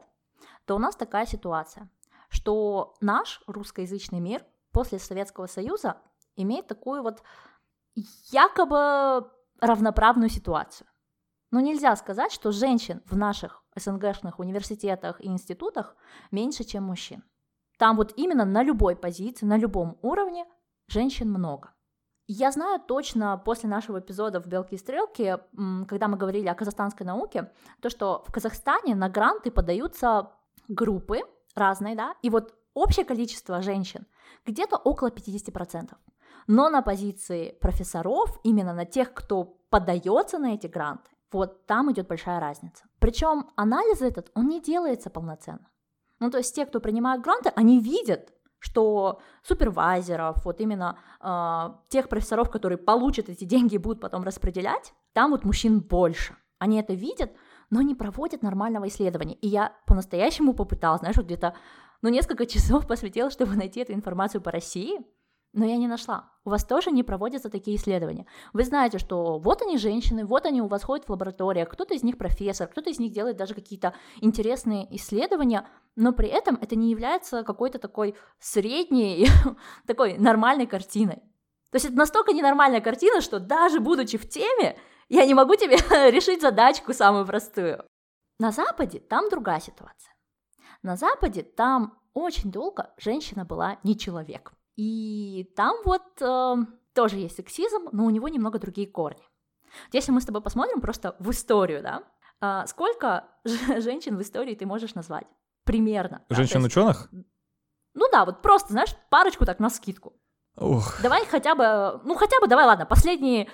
то 0.66 0.76
у 0.76 0.80
нас 0.80 0.96
такая 0.96 1.26
ситуация, 1.26 1.90
что 2.30 2.96
наш 3.02 3.42
русскоязычный 3.46 4.20
мир 4.20 4.44
после 4.72 5.00
Советского 5.00 5.48
Союза 5.48 5.98
имеет 6.36 6.68
такую 6.68 7.04
вот 7.04 7.24
якобы 8.32 9.30
равноправную 9.60 10.30
ситуацию. 10.30 10.88
Но 11.52 11.60
нельзя 11.60 11.96
сказать, 11.96 12.32
что 12.32 12.52
женщин 12.52 13.02
в 13.06 13.16
наших 13.16 13.64
СНГшных 13.76 14.40
университетах 14.40 15.22
и 15.22 15.28
институтах 15.28 15.96
меньше, 16.32 16.64
чем 16.64 16.84
мужчин. 16.84 17.24
Там 17.78 17.96
вот 17.96 18.14
именно 18.18 18.46
на 18.46 18.64
любой 18.64 18.96
позиции, 18.96 19.46
на 19.46 19.58
любом 19.58 19.98
уровне 20.02 20.46
женщин 20.88 21.30
много. 21.30 21.74
Я 22.28 22.52
знаю 22.52 22.82
точно 22.86 23.38
после 23.38 23.70
нашего 23.70 24.00
эпизода 24.00 24.42
в 24.42 24.48
«Белке 24.48 24.76
и 24.76 24.80
стрелке», 24.80 25.40
когда 25.88 26.10
мы 26.10 26.18
говорили 26.18 26.48
о 26.48 26.56
казахстанской 26.56 27.06
науке, 27.06 27.52
то, 27.82 27.90
что 27.90 28.24
в 28.28 28.32
Казахстане 28.34 28.96
на 28.96 29.08
гранты 29.08 29.50
подаются 29.50 30.32
группы 30.68 31.22
разные, 31.56 31.96
да, 31.96 32.16
и 32.22 32.30
вот 32.30 32.54
общее 32.74 33.06
количество 33.06 33.62
женщин 33.62 34.06
где-то 34.46 34.76
около 34.76 35.08
50%. 35.08 35.94
Но 36.48 36.70
на 36.70 36.82
позиции 36.82 37.58
профессоров, 37.62 38.40
именно 38.44 38.74
на 38.74 38.86
тех, 38.86 39.14
кто 39.14 39.58
подается 39.70 40.40
на 40.40 40.54
эти 40.54 40.68
гранты, 40.68 41.12
вот 41.32 41.66
там 41.66 41.92
идет 41.92 42.08
большая 42.08 42.40
разница. 42.40 42.86
Причем 43.00 43.50
анализ 43.56 44.02
этот, 44.02 44.32
он 44.34 44.48
не 44.48 44.62
делается 44.62 45.10
полноценно. 45.10 45.70
Ну, 46.20 46.32
то 46.32 46.38
есть 46.38 46.56
те, 46.56 46.66
кто 46.66 46.80
принимают 46.80 47.22
гранты, 47.22 47.52
они 47.56 47.80
видят, 47.80 48.34
что 48.60 49.20
супервайзеров, 49.44 50.44
вот 50.46 50.62
именно 50.62 50.98
э, 51.22 51.90
тех 51.90 52.10
профессоров, 52.10 52.50
которые 52.50 52.78
получат 52.78 53.30
эти 53.30 53.44
деньги 53.44 53.76
и 53.76 53.78
будут 53.78 54.02
потом 54.02 54.24
распределять, 54.24 54.94
там 55.14 55.32
вот 55.32 55.44
мужчин 55.44 55.80
больше. 55.80 56.36
Они 56.60 56.80
это 56.80 56.94
видят, 56.94 57.32
но 57.70 57.82
не 57.82 57.94
проводят 57.94 58.42
нормального 58.42 58.88
исследования. 58.88 59.36
И 59.36 59.48
я 59.48 59.74
по-настоящему 59.86 60.54
попыталась, 60.54 61.02
знаешь, 61.02 61.18
вот 61.18 61.26
где-то, 61.26 61.54
ну, 62.02 62.10
несколько 62.10 62.46
часов 62.48 62.88
посвятила, 62.88 63.30
чтобы 63.30 63.56
найти 63.56 63.82
эту 63.82 63.94
информацию 63.94 64.42
по 64.42 64.52
России, 64.52 65.00
но 65.54 65.66
я 65.66 65.78
не 65.78 65.88
нашла. 65.88 66.32
У 66.46 66.50
вас 66.50 66.64
тоже 66.64 66.92
не 66.92 67.04
проводятся 67.04 67.50
такие 67.50 67.78
исследования. 67.78 68.26
Вы 68.54 68.64
знаете, 68.64 69.00
что 69.00 69.40
вот 69.40 69.62
они 69.62 69.78
женщины, 69.78 70.26
вот 70.26 70.46
они 70.46 70.62
у 70.62 70.68
вас 70.68 70.84
ходят 70.84 71.08
в 71.08 71.10
лабораториях, 71.12 71.70
кто-то 71.70 71.94
из 71.94 72.04
них 72.04 72.18
профессор, 72.18 72.68
кто-то 72.68 72.90
из 72.90 73.00
них 73.00 73.12
делает 73.12 73.38
даже 73.38 73.54
какие-то 73.54 73.94
интересные 74.22 74.88
исследования, 74.96 75.68
но 75.96 76.14
при 76.14 76.30
этом 76.30 76.58
это 76.62 76.76
не 76.76 76.92
является 76.92 77.44
какой-то 77.44 77.80
такой 77.80 78.16
средней, 78.40 79.28
такой 79.88 80.18
нормальной 80.18 80.68
картиной. 80.68 81.18
То 81.72 81.76
есть 81.76 81.86
это 81.86 81.96
настолько 81.96 82.34
ненормальная 82.34 82.82
картина, 82.82 83.20
что 83.22 83.40
даже 83.40 83.80
будучи 83.80 84.18
в 84.18 84.30
теме, 84.30 84.78
я 85.10 85.26
не 85.26 85.34
могу 85.34 85.56
тебе 85.56 85.78
решить 86.12 86.42
задачку 86.42 86.94
самую 86.94 87.26
простую. 87.26 87.84
На 88.40 88.52
Западе 88.52 89.00
там 89.00 89.30
другая 89.30 89.60
ситуация. 89.60 90.14
На 90.84 90.96
Западе 90.96 91.44
там 91.44 92.00
очень 92.14 92.52
долго 92.52 92.94
женщина 92.98 93.46
была 93.46 93.80
не 93.84 93.98
человек. 93.98 94.54
И 94.78 95.52
там 95.56 95.76
вот 95.84 96.04
э, 96.22 96.56
тоже 96.94 97.18
есть 97.18 97.36
сексизм, 97.36 97.90
но 97.92 98.06
у 98.06 98.10
него 98.10 98.28
немного 98.30 98.60
другие 98.60 98.88
корни. 98.88 99.24
Если 99.92 100.12
мы 100.12 100.22
с 100.22 100.26
тобой 100.26 100.42
посмотрим 100.42 100.82
просто 100.82 101.16
в 101.20 101.32
историю, 101.32 101.82
да, 101.82 102.04
э, 102.42 102.68
сколько 102.68 103.26
женщин 103.44 104.18
в 104.18 104.22
истории 104.22 104.56
ты 104.56 104.66
можешь 104.66 104.96
назвать? 104.96 105.28
Примерно. 105.64 106.22
Женщин-ученых? 106.30 107.10
Да, 107.12 107.24
ну 107.96 108.06
да, 108.12 108.26
вот 108.26 108.44
просто, 108.44 108.74
знаешь, 108.74 108.96
парочку 109.10 109.46
так 109.46 109.60
на 109.60 109.70
скидку. 109.72 110.14
Ух. 110.56 111.00
Давай 111.02 111.26
хотя 111.26 111.56
бы, 111.56 112.00
ну 112.04 112.16
хотя 112.16 112.40
бы, 112.40 112.48
давай, 112.48 112.66
ладно, 112.66 112.86
последние, 112.86 113.50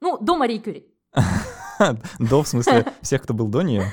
ну, 0.00 0.18
до 0.18 0.36
Марии 0.36 0.58
Кюри. 0.58 0.86
До, 2.18 2.42
в 2.42 2.48
смысле, 2.48 2.92
всех, 3.02 3.22
кто 3.22 3.34
был 3.34 3.48
до 3.48 3.62
нее? 3.62 3.92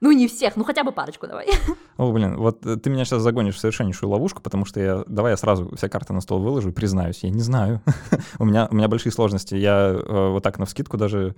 Ну, 0.00 0.12
не 0.12 0.28
всех, 0.28 0.56
ну 0.56 0.64
хотя 0.64 0.84
бы 0.84 0.92
парочку 0.92 1.26
давай. 1.26 1.48
О, 1.96 2.12
блин, 2.12 2.36
вот 2.36 2.64
э, 2.64 2.76
ты 2.76 2.88
меня 2.90 3.04
сейчас 3.04 3.22
загонишь 3.22 3.56
в 3.56 3.58
совершеннейшую 3.58 4.10
ловушку, 4.10 4.40
потому 4.40 4.64
что 4.64 4.80
я, 4.80 5.04
давай 5.06 5.32
я 5.32 5.36
сразу 5.36 5.74
все 5.76 5.88
карты 5.88 6.12
на 6.12 6.20
стол 6.20 6.40
выложу 6.40 6.70
и 6.70 6.72
признаюсь, 6.72 7.24
я 7.24 7.30
не 7.30 7.40
знаю. 7.40 7.82
у, 8.38 8.44
меня, 8.44 8.68
у 8.70 8.74
меня 8.74 8.88
большие 8.88 9.12
сложности, 9.12 9.54
я 9.54 9.90
э, 9.90 10.28
вот 10.30 10.42
так 10.42 10.58
на 10.58 10.66
вскидку 10.66 10.96
даже 10.96 11.34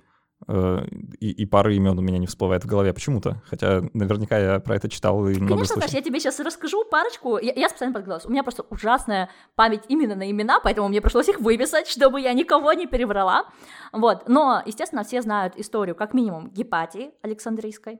Э, 0.47 0.83
и, 1.19 1.29
и 1.31 1.45
пары 1.45 1.75
имен 1.75 1.97
у 1.97 2.01
меня 2.01 2.17
не 2.17 2.27
всплывает 2.27 2.63
в 2.63 2.67
голове 2.67 2.93
почему-то. 2.93 3.41
Хотя 3.45 3.83
наверняка 3.93 4.37
я 4.37 4.59
про 4.59 4.75
это 4.75 4.89
читал 4.89 5.27
и 5.27 5.35
много 5.35 5.53
Конечно, 5.53 5.81
Саш, 5.81 5.91
я 5.91 6.01
тебе 6.01 6.19
сейчас 6.19 6.39
расскажу 6.39 6.83
парочку. 6.85 7.37
Я, 7.37 7.53
я 7.53 7.69
специально 7.69 7.93
подготовилась. 7.93 8.25
У 8.25 8.31
меня 8.31 8.43
просто 8.43 8.63
ужасная 8.69 9.29
память 9.55 9.83
именно 9.87 10.15
на 10.15 10.29
имена, 10.29 10.59
поэтому 10.59 10.87
мне 10.89 11.01
пришлось 11.01 11.29
их 11.29 11.39
выписать, 11.39 11.87
чтобы 11.87 12.21
я 12.21 12.33
никого 12.33 12.73
не 12.73 12.87
переврала. 12.87 13.45
Вот. 13.91 14.27
Но, 14.27 14.61
естественно, 14.65 15.03
все 15.03 15.21
знают 15.21 15.55
историю, 15.57 15.95
как 15.95 16.13
минимум, 16.13 16.49
Гепатии 16.49 17.11
Александрийской. 17.21 17.99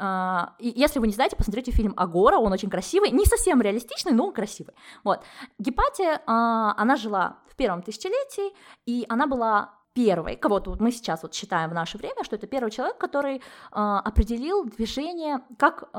Uh, 0.00 0.52
и 0.58 0.72
если 0.80 0.98
вы 0.98 1.08
не 1.08 1.12
знаете, 1.12 1.36
посмотрите 1.36 1.72
фильм 1.72 1.92
Агора, 1.96 2.38
он 2.38 2.52
очень 2.52 2.70
красивый, 2.70 3.10
не 3.10 3.26
совсем 3.26 3.60
реалистичный, 3.60 4.12
но 4.12 4.32
красивый. 4.32 4.74
Вот. 5.04 5.22
Гепатия, 5.58 6.22
uh, 6.26 6.72
она 6.76 6.96
жила 6.96 7.38
в 7.48 7.56
первом 7.56 7.82
тысячелетии, 7.82 8.54
и 8.86 9.04
она 9.10 9.26
была 9.26 9.74
первой, 9.92 10.36
кого-то 10.36 10.76
мы 10.78 10.92
сейчас 10.92 11.22
вот 11.22 11.34
считаем 11.34 11.70
в 11.70 11.74
наше 11.74 11.98
время, 11.98 12.24
что 12.24 12.36
это 12.36 12.46
первый 12.46 12.70
человек, 12.70 12.96
который 12.96 13.36
э, 13.36 13.40
определил 13.72 14.64
движение, 14.64 15.40
как 15.58 15.90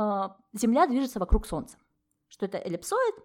Земля 0.53 0.87
движется 0.87 1.19
вокруг 1.19 1.45
Солнца, 1.45 1.77
что 2.29 2.45
это 2.45 2.57
эллипсоид, 2.57 3.15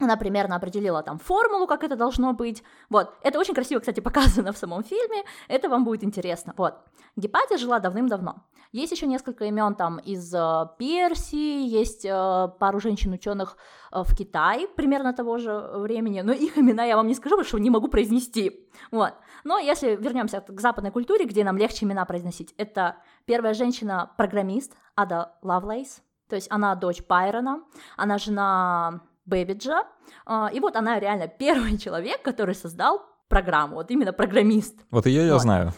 она 0.00 0.16
примерно 0.16 0.56
определила 0.56 1.02
там 1.02 1.18
формулу, 1.18 1.66
как 1.66 1.84
это 1.84 1.96
должно 1.96 2.32
быть. 2.32 2.62
Вот. 2.88 3.12
Это 3.22 3.38
очень 3.38 3.54
красиво, 3.54 3.80
кстати, 3.80 4.00
показано 4.10 4.52
в 4.52 4.58
самом 4.58 4.82
фильме. 4.82 5.24
Это 5.48 5.68
вам 5.68 5.84
будет 5.84 6.02
интересно. 6.04 6.54
Вот. 6.56 6.74
Гепатия 7.16 7.58
жила 7.58 7.78
давным-давно. 7.78 8.42
Есть 8.72 8.92
еще 8.92 9.06
несколько 9.06 9.46
имен 9.46 9.74
там 9.74 9.98
из 9.98 10.32
э, 10.32 10.66
Персии, 10.78 11.66
есть 11.66 12.04
э, 12.04 12.48
пару 12.60 12.78
женщин-ученых 12.78 13.56
э, 13.90 14.02
в 14.04 14.14
Китае 14.14 14.68
примерно 14.68 15.12
того 15.12 15.38
же 15.38 15.52
времени, 15.74 16.20
но 16.20 16.32
их 16.32 16.56
имена 16.56 16.84
я 16.84 16.96
вам 16.96 17.08
не 17.08 17.14
скажу, 17.14 17.34
потому 17.34 17.48
что 17.48 17.58
не 17.58 17.70
могу 17.70 17.88
произнести. 17.88 18.68
Вот. 18.92 19.14
Но 19.42 19.58
если 19.58 19.96
вернемся 19.96 20.40
к 20.40 20.60
западной 20.60 20.92
культуре, 20.92 21.24
где 21.24 21.42
нам 21.42 21.58
легче 21.58 21.84
имена 21.84 22.04
произносить, 22.04 22.54
это 22.58 22.96
первая 23.24 23.54
женщина-программист 23.54 24.76
Ада 24.94 25.34
Лавлейс, 25.42 26.02
то 26.28 26.36
есть 26.36 26.46
она 26.48 26.76
дочь 26.76 27.02
Пайрона, 27.02 27.64
она 27.96 28.18
жена 28.18 29.02
Бэбиджа, 29.30 29.84
а, 30.26 30.50
и 30.52 30.60
вот 30.60 30.76
она 30.76 31.00
реально 31.00 31.28
первый 31.38 31.78
человек, 31.78 32.22
который 32.22 32.54
создал 32.54 33.02
программу, 33.28 33.76
вот 33.76 33.90
именно 33.90 34.12
программист. 34.12 34.84
Вот 34.90 35.06
ее 35.06 35.26
я 35.26 35.34
вот. 35.34 35.42
знаю. 35.42 35.72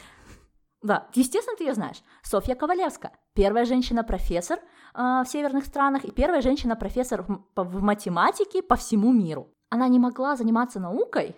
Да, 0.83 1.07
естественно, 1.15 1.57
ты 1.57 1.65
ее 1.65 1.75
знаешь. 1.75 2.03
Софья 2.25 2.57
Ковалевская, 2.57 3.13
первая 3.35 3.65
женщина-профессор 3.65 4.59
э, 4.59 5.23
в 5.25 5.27
северных 5.29 5.65
странах 5.65 6.05
и 6.05 6.11
первая 6.11 6.41
женщина-профессор 6.41 7.23
в, 7.23 7.45
в 7.55 7.83
математике 7.83 8.63
по 8.63 8.75
всему 8.75 9.13
миру. 9.13 9.49
Она 9.71 9.87
не 9.87 10.01
могла 10.01 10.35
заниматься 10.35 10.81
наукой, 10.81 11.37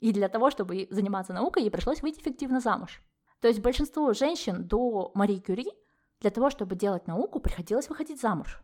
и 0.00 0.12
для 0.12 0.28
того, 0.28 0.50
чтобы 0.50 0.86
заниматься 0.90 1.32
наукой, 1.32 1.62
ей 1.62 1.70
пришлось 1.70 2.02
выйти 2.02 2.20
эффективно 2.20 2.60
замуж. 2.60 3.00
То 3.40 3.48
есть 3.48 3.60
большинству 3.60 4.12
женщин 4.12 4.64
до 4.64 5.10
Марии 5.14 5.38
Кюри 5.38 5.70
для 6.20 6.30
того, 6.30 6.50
чтобы 6.50 6.76
делать 6.76 7.06
науку, 7.06 7.40
приходилось 7.40 7.88
выходить 7.88 8.20
замуж. 8.20 8.60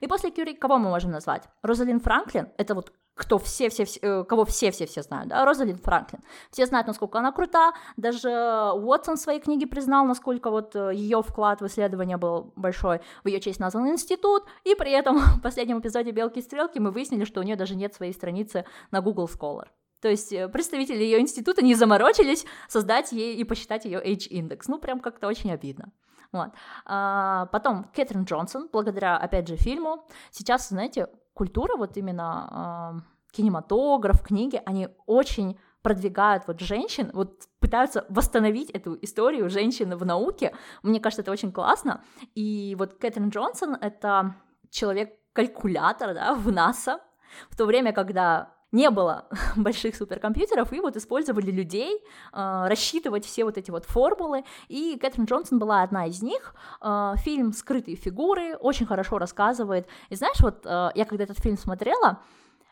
И 0.00 0.06
после 0.06 0.30
Кюри 0.30 0.54
кого 0.54 0.78
мы 0.78 0.90
можем 0.90 1.10
назвать? 1.10 1.48
Розалин 1.62 2.00
Франклин, 2.00 2.48
это 2.58 2.74
вот 2.74 2.92
кто 3.14 3.38
все, 3.38 3.68
все, 3.68 3.84
все, 3.84 4.00
э, 4.02 4.24
кого 4.24 4.44
все, 4.44 4.70
все, 4.70 4.86
все 4.86 5.02
знают, 5.02 5.28
да, 5.28 5.44
Розалин 5.44 5.78
Франклин. 5.78 6.20
Все 6.50 6.66
знают, 6.66 6.88
насколько 6.88 7.18
она 7.18 7.30
крута, 7.32 7.72
даже 7.96 8.28
Уотсон 8.28 9.16
в 9.16 9.20
своей 9.20 9.40
книге 9.40 9.66
признал, 9.66 10.04
насколько 10.04 10.50
вот 10.50 10.74
э, 10.74 10.90
ее 10.94 11.22
вклад 11.22 11.60
в 11.60 11.66
исследование 11.66 12.16
был 12.16 12.52
большой. 12.56 13.00
В 13.22 13.28
ее 13.28 13.40
честь 13.40 13.60
назван 13.60 13.88
институт, 13.88 14.44
и 14.64 14.74
при 14.74 14.90
этом 14.90 15.18
в 15.38 15.42
последнем 15.42 15.78
эпизоде 15.78 16.10
«Белки 16.10 16.40
и 16.40 16.42
стрелки» 16.42 16.78
мы 16.80 16.90
выяснили, 16.90 17.24
что 17.24 17.40
у 17.40 17.44
нее 17.44 17.56
даже 17.56 17.76
нет 17.76 17.94
своей 17.94 18.12
страницы 18.12 18.64
на 18.90 19.00
Google 19.00 19.30
Scholar. 19.32 19.68
То 20.00 20.08
есть 20.08 20.32
э, 20.32 20.48
представители 20.48 21.02
ее 21.02 21.20
института 21.20 21.64
не 21.64 21.74
заморочились 21.74 22.44
создать 22.68 23.12
ей 23.12 23.36
и 23.36 23.44
посчитать 23.44 23.84
ее 23.84 24.00
H-индекс. 24.00 24.68
Ну, 24.68 24.78
прям 24.78 25.00
как-то 25.00 25.28
очень 25.28 25.52
обидно. 25.52 25.92
Вот. 26.34 26.50
А, 26.84 27.46
потом 27.46 27.84
Кэтрин 27.94 28.24
Джонсон, 28.24 28.68
благодаря, 28.72 29.16
опять 29.16 29.46
же, 29.46 29.56
фильму. 29.56 30.04
Сейчас, 30.32 30.68
знаете, 30.68 31.08
культура, 31.32 31.76
вот 31.76 31.96
именно 31.96 32.48
а, 32.50 32.94
кинематограф, 33.30 34.20
книги, 34.20 34.60
они 34.66 34.88
очень 35.06 35.58
продвигают 35.82 36.44
вот 36.48 36.60
женщин, 36.60 37.10
вот 37.12 37.42
пытаются 37.60 38.04
восстановить 38.08 38.70
эту 38.70 38.98
историю 39.02 39.48
женщины 39.48 39.96
в 39.96 40.04
науке. 40.04 40.54
Мне 40.82 40.98
кажется, 40.98 41.22
это 41.22 41.30
очень 41.30 41.52
классно. 41.52 42.02
И 42.34 42.74
вот 42.78 42.94
Кэтрин 42.94 43.28
Джонсон— 43.28 43.76
это 43.80 44.34
человек-калькулятор 44.70 46.14
да, 46.14 46.34
в 46.34 46.50
НАСА, 46.50 47.00
в 47.48 47.56
то 47.56 47.66
время, 47.66 47.92
когда 47.92 48.53
не 48.74 48.90
было 48.90 49.24
больших 49.56 49.94
суперкомпьютеров, 49.94 50.72
и 50.72 50.80
вот 50.80 50.96
использовали 50.96 51.50
людей 51.50 51.96
э, 52.32 52.66
рассчитывать 52.68 53.24
все 53.24 53.44
вот 53.44 53.56
эти 53.56 53.70
вот 53.70 53.84
формулы, 53.84 54.44
и 54.68 54.98
Кэтрин 55.00 55.24
Джонсон 55.24 55.58
была 55.58 55.82
одна 55.82 56.06
из 56.06 56.22
них. 56.22 56.54
Э, 56.82 57.14
фильм 57.16 57.52
«Скрытые 57.52 57.96
фигуры» 57.96 58.56
очень 58.56 58.84
хорошо 58.84 59.18
рассказывает. 59.18 59.86
И 60.10 60.16
знаешь, 60.16 60.40
вот 60.40 60.66
э, 60.66 60.90
я 60.94 61.04
когда 61.04 61.24
этот 61.24 61.38
фильм 61.38 61.56
смотрела, 61.56 62.18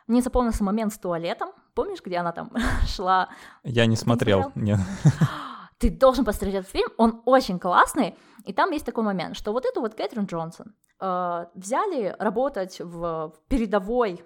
мне 0.08 0.20
запомнился 0.20 0.64
момент 0.64 0.92
с 0.92 0.98
туалетом. 0.98 1.50
Помнишь, 1.74 2.02
где 2.04 2.18
она 2.18 2.32
там 2.32 2.50
шла? 2.86 3.28
Я 3.62 3.86
не 3.86 3.96
смотрел, 3.96 4.50
нет. 4.56 4.80
Ты 5.78 5.90
должен 5.90 6.24
посмотреть 6.24 6.56
этот 6.56 6.70
фильм, 6.70 6.88
он 6.96 7.22
очень 7.24 7.58
классный. 7.58 8.16
И 8.44 8.52
там 8.52 8.72
есть 8.72 8.84
такой 8.84 9.04
момент, 9.04 9.36
что 9.36 9.52
вот 9.52 9.64
эту 9.64 9.80
вот 9.80 9.94
Кэтрин 9.94 10.24
Джонсон 10.24 10.74
э, 11.00 11.46
взяли 11.54 12.16
работать 12.18 12.80
в, 12.80 13.28
в 13.28 13.34
передовой 13.48 14.24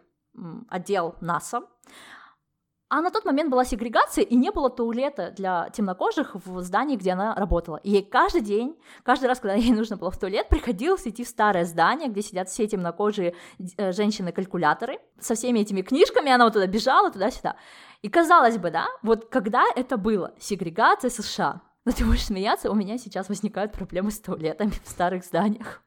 отдел 0.68 1.14
НАСА. 1.20 1.62
А 2.88 3.00
на 3.00 3.10
тот 3.10 3.24
момент 3.24 3.50
была 3.50 3.64
сегрегация, 3.64 4.22
и 4.22 4.36
не 4.36 4.52
было 4.52 4.70
туалета 4.70 5.32
для 5.36 5.70
темнокожих 5.70 6.36
в 6.36 6.60
здании, 6.60 6.94
где 6.94 7.12
она 7.12 7.34
работала. 7.34 7.78
И 7.78 7.90
ей 7.90 8.02
каждый 8.04 8.42
день, 8.42 8.78
каждый 9.02 9.26
раз, 9.26 9.40
когда 9.40 9.54
ей 9.54 9.72
нужно 9.72 9.96
было 9.96 10.12
в 10.12 10.18
туалет, 10.18 10.48
приходилось 10.48 11.04
идти 11.04 11.24
в 11.24 11.28
старое 11.28 11.64
здание, 11.64 12.08
где 12.08 12.22
сидят 12.22 12.48
все 12.48 12.68
темнокожие 12.68 13.34
э, 13.76 13.90
женщины-калькуляторы. 13.90 15.00
Со 15.18 15.34
всеми 15.34 15.60
этими 15.60 15.82
книжками 15.82 16.30
она 16.30 16.44
вот 16.44 16.52
туда 16.52 16.68
бежала, 16.68 17.10
туда-сюда. 17.10 17.56
И 18.02 18.08
казалось 18.08 18.56
бы, 18.56 18.70
да, 18.70 18.86
вот 19.02 19.30
когда 19.30 19.64
это 19.74 19.96
было, 19.96 20.32
сегрегация 20.38 21.10
США, 21.10 21.62
но 21.84 21.90
ты 21.90 22.04
будешь 22.04 22.26
смеяться, 22.26 22.70
у 22.70 22.74
меня 22.74 22.98
сейчас 22.98 23.28
возникают 23.28 23.72
проблемы 23.72 24.12
с 24.12 24.20
туалетами 24.20 24.72
в 24.84 24.88
старых 24.88 25.24
зданиях. 25.24 25.82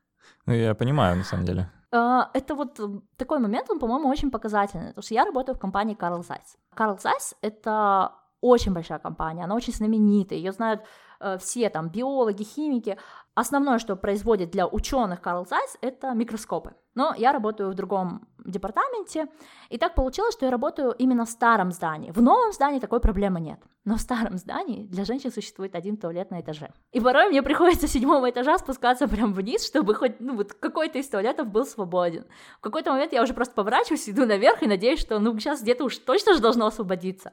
Ну, 0.46 0.53
я 0.53 0.75
понимаю, 0.75 1.15
на 1.15 1.24
самом 1.24 1.46
деле. 1.46 1.72
А, 1.91 2.29
это 2.34 2.55
вот 2.55 2.79
такой 3.17 3.39
момент, 3.39 3.69
он, 3.69 3.79
по-моему, 3.79 4.10
очень 4.10 4.29
показательный, 4.31 4.89
потому 4.89 5.03
что 5.03 5.13
я 5.13 5.25
работаю 5.25 5.55
в 5.55 5.60
компании 5.60 5.96
Carl 5.96 6.22
Zeiss. 6.22 6.58
Carl 6.75 6.98
Zeiss— 6.98 7.36
это 7.41 8.13
очень 8.41 8.74
большая 8.74 9.00
компания, 9.00 9.43
она 9.43 9.55
очень 9.55 9.74
знаменитая, 9.74 10.38
ее 10.39 10.51
знают 10.51 10.81
э, 11.19 11.38
все 11.39 11.69
там 11.69 11.89
биологи, 11.89 12.43
химики. 12.43 12.98
Основное, 13.39 13.79
что 13.79 13.96
производит 13.96 14.51
для 14.51 14.67
ученых 14.67 15.22
Карл 15.22 15.46
Зайс, 15.46 15.77
это 15.79 16.12
микроскопы. 16.12 16.74
Но 16.93 17.13
я 17.17 17.31
работаю 17.31 17.72
в 17.72 17.74
другом 17.74 18.27
департаменте, 18.46 19.29
и 19.69 19.77
так 19.77 19.96
получилось, 19.96 20.34
что 20.34 20.46
я 20.46 20.51
работаю 20.51 20.91
именно 20.91 21.24
в 21.24 21.29
старом 21.29 21.72
здании. 21.72 22.12
В 22.12 22.22
новом 22.22 22.51
здании 22.51 22.81
такой 22.81 23.00
проблемы 23.00 23.39
нет. 23.39 23.62
Но 23.86 23.96
в 23.96 24.01
старом 24.01 24.38
здании 24.38 24.88
для 24.88 25.05
женщин 25.05 25.31
существует 25.31 25.74
один 25.74 25.96
туалет 25.96 26.31
на 26.31 26.41
этаже. 26.41 26.74
И 26.91 27.00
порой 27.00 27.29
мне 27.29 27.41
приходится 27.41 27.88
с 27.88 27.91
седьмого 27.91 28.29
этажа 28.29 28.58
спускаться 28.58 29.08
прямо 29.08 29.31
вниз, 29.31 29.65
чтобы 29.65 29.96
хоть 29.96 30.19
ну, 30.19 30.36
вот 30.36 30.51
какой-то 30.51 30.98
из 31.00 31.08
туалетов 31.08 31.48
был 31.48 31.65
свободен. 31.65 32.25
В 32.58 32.62
какой-то 32.62 32.91
момент 32.91 33.13
я 33.13 33.24
уже 33.24 33.34
просто 33.34 33.53
поворачиваюсь, 33.53 34.10
иду 34.10 34.25
наверх 34.25 34.63
и 34.63 34.67
надеюсь, 34.67 35.00
что 35.00 35.17
ну 35.19 35.39
сейчас 35.39 35.62
где-то 35.62 35.86
уж 35.86 35.98
точно 36.00 36.34
же 36.34 36.41
должно 36.41 36.65
освободиться. 36.65 37.31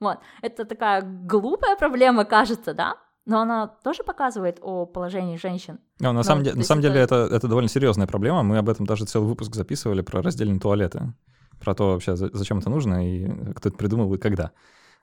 Вот. 0.00 0.18
Это 0.42 0.66
такая 0.66 1.00
глупая 1.00 1.76
проблема, 1.76 2.26
кажется, 2.26 2.74
да? 2.74 2.98
Но 3.26 3.40
она 3.40 3.66
тоже 3.66 4.04
показывает 4.04 4.58
о 4.62 4.86
положении 4.86 5.36
женщин. 5.36 5.80
No, 6.00 6.12
на, 6.12 6.22
самом, 6.22 6.44
де- 6.44 6.54
на 6.54 6.62
самом 6.62 6.82
деле 6.82 7.00
это, 7.00 7.28
это 7.30 7.48
довольно 7.48 7.68
серьезная 7.68 8.06
проблема. 8.06 8.44
Мы 8.44 8.56
об 8.58 8.68
этом 8.68 8.86
даже 8.86 9.04
целый 9.04 9.26
выпуск 9.26 9.54
записывали 9.54 10.00
про 10.00 10.22
раздельные 10.22 10.60
туалеты. 10.60 11.12
Про 11.60 11.74
то 11.74 11.92
вообще, 11.92 12.14
зачем 12.16 12.58
это 12.58 12.70
нужно 12.70 13.04
и 13.06 13.26
кто 13.54 13.68
это 13.68 13.76
придумал 13.76 14.14
и 14.14 14.18
когда. 14.18 14.52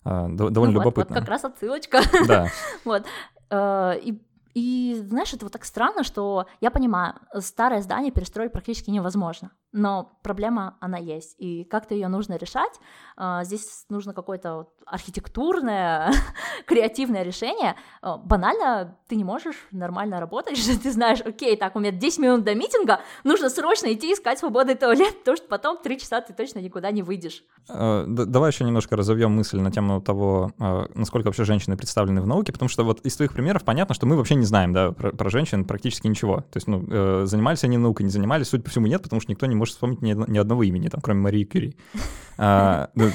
э, 0.05 0.27
довольно 0.29 0.73
ну 0.73 0.79
любопытно. 0.79 1.01
Вот, 1.01 1.09
вот 1.09 1.19
как 1.19 1.29
раз 1.29 1.43
отсылочка. 1.43 1.99
Да. 2.27 2.47
вот. 2.85 3.05
Э, 3.49 3.99
и 4.01 4.21
и 4.53 4.95
знаешь, 5.07 5.33
это 5.33 5.45
вот 5.45 5.51
так 5.51 5.65
странно, 5.65 6.03
что 6.03 6.45
я 6.61 6.69
понимаю, 6.69 7.15
старое 7.39 7.81
здание 7.81 8.11
перестроить 8.11 8.51
практически 8.51 8.91
невозможно, 8.91 9.51
но 9.73 10.17
проблема 10.21 10.77
она 10.79 10.97
есть, 10.97 11.35
и 11.39 11.63
как-то 11.65 11.95
ее 11.95 12.07
нужно 12.07 12.37
решать. 12.37 12.79
А, 13.17 13.43
здесь 13.43 13.85
нужно 13.89 14.13
какое-то 14.13 14.69
архитектурное, 14.85 16.13
креативное 16.65 17.23
решение. 17.23 17.75
А, 18.01 18.17
банально 18.17 18.97
ты 19.07 19.15
не 19.15 19.23
можешь 19.23 19.55
нормально 19.71 20.19
работать, 20.19 20.57
что 20.63 20.79
ты 20.79 20.91
знаешь, 20.91 21.19
окей, 21.21 21.57
так, 21.57 21.75
у 21.75 21.79
меня 21.79 21.91
10 21.91 22.19
минут 22.19 22.43
до 22.43 22.55
митинга, 22.55 23.01
нужно 23.23 23.49
срочно 23.49 23.91
идти 23.91 24.13
искать 24.13 24.39
свободный 24.39 24.75
туалет, 24.75 25.17
потому 25.19 25.37
что 25.37 25.47
потом 25.47 25.77
3 25.77 25.99
часа 25.99 26.21
ты 26.21 26.33
точно 26.33 26.59
никуда 26.59 26.91
не 26.91 27.01
выйдешь. 27.01 27.43
А, 27.67 28.05
давай 28.07 28.51
еще 28.51 28.63
немножко 28.63 28.95
разовьем 28.95 29.31
мысль 29.31 29.59
на 29.59 29.71
тему 29.71 30.01
того, 30.01 30.51
насколько 30.93 31.27
вообще 31.27 31.45
женщины 31.45 31.75
представлены 31.75 32.21
в 32.21 32.27
науке, 32.27 32.53
потому 32.53 32.69
что 32.69 32.83
вот 32.83 33.01
из 33.01 33.15
твоих 33.15 33.33
примеров 33.33 33.63
понятно, 33.63 33.95
что 33.95 34.05
мы 34.05 34.15
вообще 34.15 34.35
не 34.35 34.45
знаем, 34.45 34.71
да, 34.71 34.91
про, 34.91 35.11
про 35.11 35.29
женщин 35.29 35.65
практически 35.65 36.07
ничего. 36.07 36.37
То 36.37 36.57
есть, 36.57 36.67
ну, 36.67 36.85
э, 36.89 37.25
занимались 37.25 37.63
они 37.63 37.77
наукой, 37.77 38.05
не 38.05 38.11
занимались, 38.11 38.49
судя 38.49 38.63
по 38.63 38.69
всему, 38.69 38.87
нет, 38.87 39.01
потому 39.01 39.19
что 39.21 39.31
никто 39.31 39.45
не 39.45 39.55
может 39.55 39.62
вспомнить 39.72 40.01
ни, 40.01 40.13
ни 40.32 40.38
одного 40.38 40.63
имени, 40.63 40.88
там, 40.89 41.01
кроме 41.01 41.22
Марии 41.22 41.43
Кюри. 41.43 41.77
А, 42.36 42.89
ну, 42.96 43.10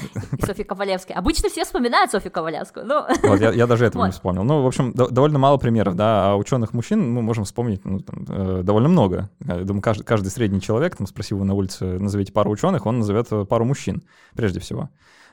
Софьи 0.45 0.63
Ковалевской. 0.63 1.13
Обычно 1.13 1.49
все 1.49 1.65
вспоминают 1.65 2.09
Софью 2.09 2.31
Ковалевскую. 2.31 2.87
Вот, 2.87 3.41
я, 3.41 3.51
я 3.51 3.67
даже 3.67 3.85
этого 3.85 4.03
вот. 4.03 4.07
не 4.07 4.11
вспомнил. 4.13 4.45
Ну, 4.45 4.63
в 4.63 4.65
общем, 4.65 4.93
до, 4.93 5.09
довольно 5.09 5.37
мало 5.37 5.57
примеров, 5.57 5.97
да, 5.97 6.31
а 6.31 6.35
ученых 6.37 6.73
мужчин 6.73 7.11
мы 7.11 7.21
можем 7.21 7.43
вспомнить 7.43 7.83
ну, 7.83 7.99
там, 7.99 8.25
э, 8.29 8.61
довольно 8.63 8.87
много. 8.87 9.29
Я 9.45 9.65
думаю, 9.65 9.81
каждый, 9.81 10.03
каждый 10.05 10.29
средний 10.29 10.61
человек, 10.61 10.95
там, 10.95 11.05
спросил 11.05 11.35
его 11.35 11.45
на 11.45 11.53
улице, 11.53 11.99
назовите 11.99 12.31
пару 12.31 12.49
ученых, 12.49 12.85
он 12.85 12.99
назовет 12.99 13.27
пару 13.49 13.65
мужчин, 13.65 14.03
прежде 14.35 14.61
всего. 14.61 14.89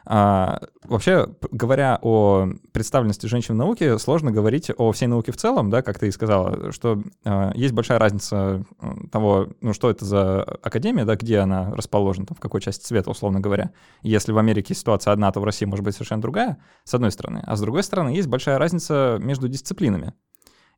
А, 0.09 0.61
вообще, 0.85 1.27
говоря 1.51 1.99
о 2.01 2.49
представленности 2.71 3.27
женщин 3.27 3.55
в 3.55 3.59
науке, 3.59 3.99
сложно 3.99 4.31
говорить 4.31 4.71
о 4.77 4.93
всей 4.93 5.07
науке 5.09 5.33
в 5.33 5.37
целом, 5.37 5.69
да, 5.69 5.83
как 5.83 5.99
ты 5.99 6.07
и 6.07 6.13
сказала, 6.13 6.71
что 6.71 7.03
а, 7.25 7.53
есть 7.57 7.75
большая 7.75 7.99
разница 7.99 8.65
того, 9.11 9.49
ну, 9.61 9.73
что 9.73 9.91
это 9.91 10.05
за 10.05 10.43
академия, 10.43 11.05
да, 11.05 11.17
где 11.17 11.39
она 11.39 11.73
расположена, 11.75 12.27
там, 12.27 12.37
в 12.37 12.41
какой 12.41 12.61
части 12.61 12.87
света, 12.87 13.11
условно 13.11 13.41
говоря. 13.41 13.73
Если 14.03 14.31
в 14.31 14.39
Америке 14.39 14.75
ситуация 14.75 15.13
одна, 15.13 15.33
то 15.33 15.41
в 15.41 15.45
России 15.45 15.67
может 15.67 15.85
быть 15.85 15.95
совершенно 15.95 16.23
другая, 16.23 16.59
с 16.85 16.95
одной 16.95 17.11
стороны. 17.11 17.43
А 17.45 17.57
с 17.57 17.61
другой 17.61 17.83
стороны, 17.83 18.11
есть 18.11 18.29
большая 18.29 18.59
разница 18.59 19.19
между 19.21 19.49
дисциплинами. 19.49 20.15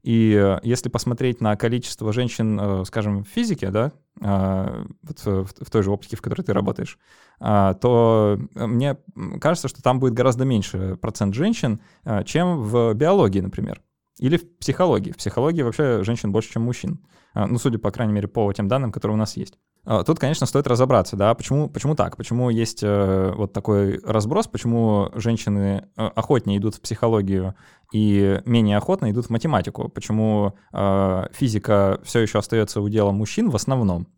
И 0.02 0.32
э, 0.32 0.60
если 0.62 0.88
посмотреть 0.88 1.40
на 1.40 1.56
количество 1.56 2.12
женщин, 2.12 2.58
э, 2.60 2.84
скажем, 2.84 3.24
в 3.24 3.28
физике, 3.28 3.70
да, 3.70 3.92
а, 4.20 4.84
вот 5.02 5.48
в 5.58 5.70
той 5.70 5.82
же 5.82 5.90
оптике, 5.90 6.16
в 6.16 6.22
которой 6.22 6.42
ты 6.42 6.52
работаешь, 6.52 6.98
а, 7.40 7.74
то 7.74 8.38
мне 8.54 8.96
кажется, 9.40 9.68
что 9.68 9.82
там 9.82 10.00
будет 10.00 10.14
гораздо 10.14 10.44
меньше 10.44 10.96
процент 11.00 11.34
женщин, 11.34 11.80
а, 12.04 12.24
чем 12.24 12.62
в 12.62 12.94
биологии, 12.94 13.40
например. 13.40 13.80
Или 14.18 14.36
в 14.36 14.58
психологии. 14.58 15.12
В 15.12 15.16
психологии 15.16 15.62
вообще 15.62 16.02
женщин 16.02 16.32
больше, 16.32 16.52
чем 16.52 16.62
мужчин. 16.62 17.06
Ну, 17.34 17.56
судя, 17.58 17.78
по 17.78 17.92
крайней 17.92 18.12
мере, 18.12 18.26
по 18.26 18.52
тем 18.52 18.66
данным, 18.66 18.90
которые 18.90 19.14
у 19.14 19.18
нас 19.18 19.36
есть. 19.36 19.58
А, 19.90 20.04
тут, 20.04 20.18
конечно, 20.18 20.46
стоит 20.46 20.66
разобраться, 20.66 21.16
да, 21.16 21.34
почему, 21.34 21.66
почему 21.66 21.94
так, 21.94 22.18
почему 22.18 22.50
есть 22.50 22.82
э, 22.82 23.32
вот 23.34 23.54
такой 23.54 23.98
разброс, 24.04 24.46
почему 24.46 25.08
женщины 25.14 25.88
э, 25.96 26.06
охотнее 26.08 26.58
идут 26.58 26.74
в 26.74 26.82
психологию 26.82 27.54
и 27.90 28.42
менее 28.44 28.76
охотно 28.76 29.10
идут 29.10 29.26
в 29.26 29.30
математику, 29.30 29.88
почему 29.88 30.52
э, 30.74 31.24
физика 31.32 31.98
все 32.04 32.20
еще 32.20 32.38
остается 32.38 32.82
уделом 32.82 33.14
мужчин 33.14 33.48
в 33.48 33.56
основном, 33.56 34.08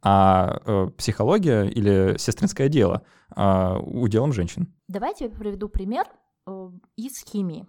а 0.00 0.58
э, 0.64 0.88
психология 0.96 1.64
или 1.66 2.16
сестринское 2.16 2.70
дело 2.70 3.02
э, 3.36 3.76
уделом 3.76 4.32
женщин. 4.32 4.72
Давайте 4.88 5.26
я 5.26 5.30
приведу 5.30 5.68
пример 5.68 6.06
э, 6.46 6.70
из 6.96 7.22
химии. 7.22 7.66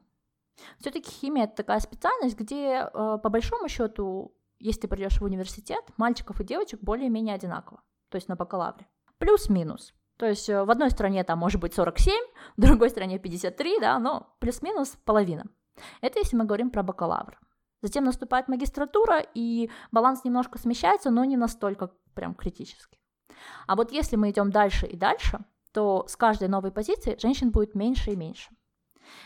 Все-таки 0.80 1.12
химия 1.12 1.44
это 1.44 1.58
такая 1.58 1.82
специальность, 1.82 2.40
где 2.40 2.86
э, 2.86 3.18
по 3.22 3.28
большому 3.28 3.68
счету 3.68 4.34
если 4.62 4.82
ты 4.82 4.88
придешь 4.88 5.20
в 5.20 5.24
университет, 5.24 5.84
мальчиков 5.98 6.40
и 6.40 6.44
девочек 6.44 6.80
более-менее 6.82 7.36
одинаково, 7.36 7.82
то 8.10 8.16
есть 8.16 8.28
на 8.28 8.36
бакалавре. 8.36 8.88
Плюс-минус. 9.18 9.94
То 10.18 10.28
есть 10.28 10.50
э, 10.50 10.64
в 10.64 10.70
одной 10.70 10.92
стране 10.92 11.24
там 11.24 11.40
может 11.40 11.60
быть 11.60 11.74
47, 11.74 12.14
в 12.58 12.62
другой 12.62 12.90
стране 12.90 13.20
53, 13.20 13.80
да, 13.80 14.00
но 14.00 14.36
плюс-минус 14.40 14.98
половина. 15.04 15.46
Это 16.02 16.20
если 16.20 16.36
мы 16.36 16.46
говорим 16.46 16.70
про 16.70 16.84
бакалавр. 16.84 17.40
Затем 17.82 18.04
наступает 18.04 18.48
магистратура, 18.48 19.26
и 19.34 19.72
баланс 19.92 20.24
немножко 20.24 20.60
смещается, 20.60 21.10
но 21.10 21.26
не 21.26 21.38
настолько 21.38 21.92
прям 22.14 22.36
критически. 22.36 23.00
А 23.66 23.76
вот 23.76 23.92
если 23.92 24.16
мы 24.16 24.30
идем 24.30 24.52
дальше 24.52 24.86
и 24.86 24.96
дальше, 24.96 25.40
то 25.74 26.06
с 26.08 26.16
каждой 26.16 26.48
новой 26.48 26.72
позиции 26.72 27.18
женщин 27.20 27.50
будет 27.50 27.76
меньше 27.76 28.12
и 28.12 28.16
меньше. 28.16 28.52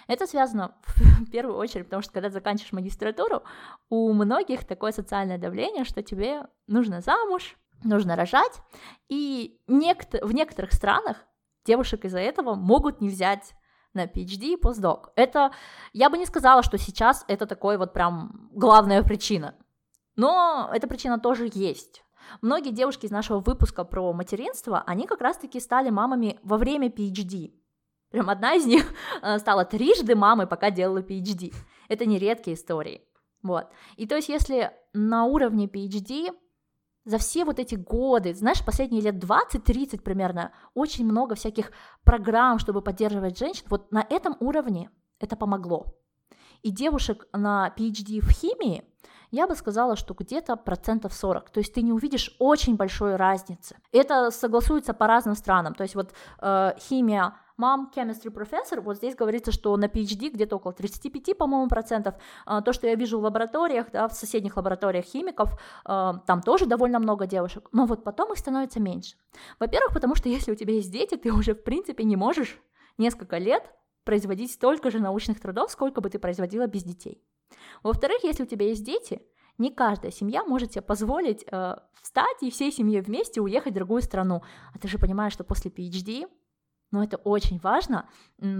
Это 0.08 0.28
связано 0.28 0.76
в 0.86 1.30
первую 1.30 1.58
очередь, 1.58 1.86
потому 1.86 2.02
что 2.02 2.14
когда 2.14 2.30
заканчиваешь 2.30 2.74
магистратуру, 2.74 3.44
у 3.90 4.14
многих 4.14 4.66
такое 4.66 4.92
социальное 4.92 5.38
давление, 5.38 5.84
что 5.84 6.04
тебе 6.04 6.48
нужно 6.68 7.02
замуж, 7.02 7.58
нужно 7.84 8.16
рожать, 8.16 8.62
и 9.10 9.60
в 9.68 10.34
некоторых 10.34 10.74
странах 10.74 11.18
девушек 11.66 12.06
из-за 12.06 12.20
этого 12.20 12.56
могут 12.56 13.02
не 13.02 13.10
взять 13.10 13.54
на 13.94 14.06
PhD 14.06 14.54
и 14.54 14.58
постдок. 14.58 15.12
Это, 15.16 15.52
я 15.94 16.10
бы 16.10 16.18
не 16.18 16.26
сказала, 16.26 16.64
что 16.64 16.78
сейчас 16.78 17.26
это 17.28 17.46
такой 17.46 17.78
вот 17.78 17.94
прям 17.94 18.50
главная 18.52 19.02
причина, 19.04 19.56
но 20.16 20.70
эта 20.74 20.88
причина 20.88 21.20
тоже 21.20 21.50
есть. 21.54 22.04
Многие 22.42 22.72
девушки 22.72 23.06
из 23.06 23.12
нашего 23.12 23.40
выпуска 23.40 23.84
про 23.84 24.12
материнство, 24.14 24.84
они 24.86 25.06
как 25.08 25.22
раз-таки 25.22 25.60
стали 25.60 25.90
мамами 25.90 26.40
во 26.44 26.58
время 26.58 26.90
PhD. 26.90 27.54
Прям 28.16 28.30
одна 28.30 28.56
из 28.56 28.66
них 28.66 28.94
э, 29.22 29.40
стала 29.40 29.66
трижды 29.66 30.16
мамой, 30.16 30.48
пока 30.48 30.72
делала 30.72 31.00
PhD. 31.00 31.54
Это 31.90 32.06
не 32.06 32.18
редкие 32.18 32.56
истории. 32.56 33.02
Вот. 33.44 33.68
И 33.98 34.08
то 34.08 34.16
есть, 34.16 34.30
если 34.30 34.72
на 34.94 35.26
уровне 35.26 35.66
PhD 35.66 36.34
за 37.04 37.18
все 37.18 37.44
вот 37.44 37.60
эти 37.60 37.76
годы, 37.76 38.34
знаешь, 38.34 38.64
последние 38.64 39.02
лет 39.02 39.16
20-30 39.16 40.02
примерно, 40.02 40.54
очень 40.74 41.06
много 41.06 41.36
всяких 41.36 41.74
программ, 42.06 42.58
чтобы 42.58 42.82
поддерживать 42.82 43.38
женщин, 43.38 43.66
вот 43.68 43.92
на 43.92 44.08
этом 44.10 44.38
уровне 44.40 44.90
это 45.20 45.36
помогло. 45.36 45.98
И 46.62 46.72
девушек 46.72 47.28
на 47.34 47.74
PhD 47.78 48.22
в 48.22 48.30
химии, 48.30 48.86
я 49.32 49.48
бы 49.48 49.56
сказала, 49.56 49.96
что 49.96 50.14
где-то 50.14 50.56
процентов 50.56 51.14
40. 51.14 51.50
То 51.50 51.60
есть 51.60 51.74
ты 51.74 51.82
не 51.82 51.92
увидишь 51.92 52.36
очень 52.40 52.76
большой 52.76 53.16
разницы. 53.16 53.78
Это 53.92 54.32
согласуется 54.32 54.94
по 54.94 55.08
разным 55.08 55.36
странам. 55.36 55.74
То 55.76 55.84
есть 55.84 55.96
вот 55.96 56.14
э, 56.42 56.74
химия 56.80 57.34
мам 57.58 57.92
chemistry 57.96 58.32
professor, 58.32 58.82
вот 58.82 58.98
здесь 58.98 59.16
говорится, 59.16 59.52
что 59.52 59.76
на 59.78 59.86
PhD 59.86 60.30
где-то 60.30 60.58
около 60.58 60.74
35, 60.74 61.38
по-моему, 61.38 61.68
процентов. 61.68 62.16
А, 62.46 62.62
то, 62.62 62.74
что 62.74 62.88
я 62.88 62.96
вижу 62.96 63.20
в 63.20 63.24
лабораториях, 63.24 63.92
да, 63.92 64.08
в 64.08 64.14
соседних 64.14 64.58
лабораториях 64.58 65.06
химиков, 65.06 65.60
а, 65.86 66.20
там 66.26 66.42
тоже 66.42 66.66
довольно 66.66 67.00
много 67.00 67.26
девушек, 67.28 67.70
но 67.72 67.86
вот 67.86 68.04
потом 68.04 68.32
их 68.34 68.40
становится 68.40 68.80
меньше. 68.80 69.16
Во-первых, 69.60 69.94
потому 69.94 70.16
что 70.16 70.30
если 70.30 70.52
у 70.52 70.56
тебя 70.56 70.74
есть 70.74 70.92
дети, 70.92 71.16
ты 71.16 71.32
уже, 71.32 71.54
в 71.54 71.64
принципе, 71.64 72.04
не 72.04 72.16
можешь 72.16 72.60
несколько 72.98 73.38
лет 73.38 73.72
производить 74.04 74.52
столько 74.52 74.92
же 74.92 75.00
научных 75.00 75.40
трудов, 75.40 75.72
сколько 75.72 76.02
бы 76.02 76.10
ты 76.10 76.20
производила 76.20 76.68
без 76.68 76.84
детей. 76.84 77.24
Во-вторых, 77.84 78.24
если 78.24 78.44
у 78.44 78.48
тебя 78.48 78.68
есть 78.68 78.84
дети, 78.84 79.22
не 79.58 79.72
каждая 79.72 80.12
семья 80.12 80.44
может 80.44 80.74
себе 80.74 80.82
позволить 80.82 81.46
э, 81.50 81.76
встать 82.02 82.42
и 82.42 82.52
всей 82.52 82.72
семьей 82.72 83.02
вместе 83.02 83.42
уехать 83.42 83.72
в 83.72 83.76
другую 83.76 84.02
страну. 84.02 84.44
А 84.74 84.80
ты 84.80 84.88
же 84.88 84.98
понимаешь, 84.98 85.34
что 85.34 85.44
после 85.44 85.72
PhD 85.72 86.28
но 86.92 87.04
это 87.04 87.18
очень 87.18 87.60
важно 87.60 88.08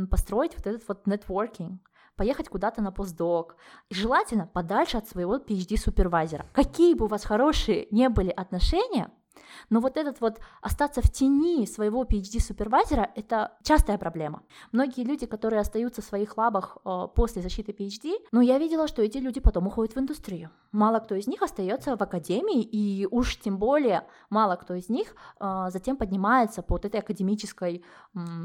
построить 0.10 0.56
вот 0.58 0.68
этот 0.68 0.88
вот 0.88 1.08
нетворкинг, 1.08 1.90
поехать 2.16 2.50
куда-то 2.50 2.82
на 2.82 2.92
постдок, 2.92 3.56
и 3.90 3.96
желательно 3.96 4.46
подальше 4.46 4.98
от 4.98 5.08
своего 5.08 5.38
PhD-супервайзера. 5.38 6.46
Какие 6.54 6.96
бы 6.96 7.06
у 7.06 7.08
вас 7.08 7.24
хорошие 7.24 7.88
не 7.92 8.10
были 8.10 8.30
отношения, 8.30 9.10
но 9.70 9.80
вот 9.80 9.98
этот 9.98 10.22
вот 10.22 10.40
остаться 10.62 11.02
в 11.02 11.12
тени 11.12 11.66
своего 11.66 12.04
PhD-супервайзера— 12.04 13.10
это 13.16 13.52
частая 13.64 13.98
проблема. 13.98 14.42
Многие 14.72 15.04
люди, 15.04 15.26
которые 15.26 15.60
остаются 15.60 16.02
в 16.02 16.06
своих 16.06 16.38
лабах 16.38 16.78
э, 16.86 17.08
после 17.16 17.42
защиты 17.42 17.72
PhD, 17.72 18.14
ну, 18.32 18.42
я 18.42 18.58
видела, 18.58 18.88
что 18.88 19.02
эти 19.02 19.18
люди 19.18 19.40
потом 19.40 19.68
уходят 19.68 19.96
в 19.96 20.00
индустрию. 20.00 20.50
Мало 20.72 21.00
кто 21.00 21.16
из 21.16 21.28
них 21.28 21.42
остается 21.42 21.96
в 21.96 22.02
академии, 22.02 22.62
и 22.62 23.08
уж 23.10 23.38
тем 23.38 23.58
более 23.58 24.08
мало 24.30 24.56
кто 24.56 24.74
из 24.74 24.90
них 24.90 25.16
э, 25.40 25.68
затем 25.70 25.98
поднимается 25.98 26.62
по 26.62 26.76
вот 26.76 26.86
этой 26.86 27.00
академической 27.00 27.84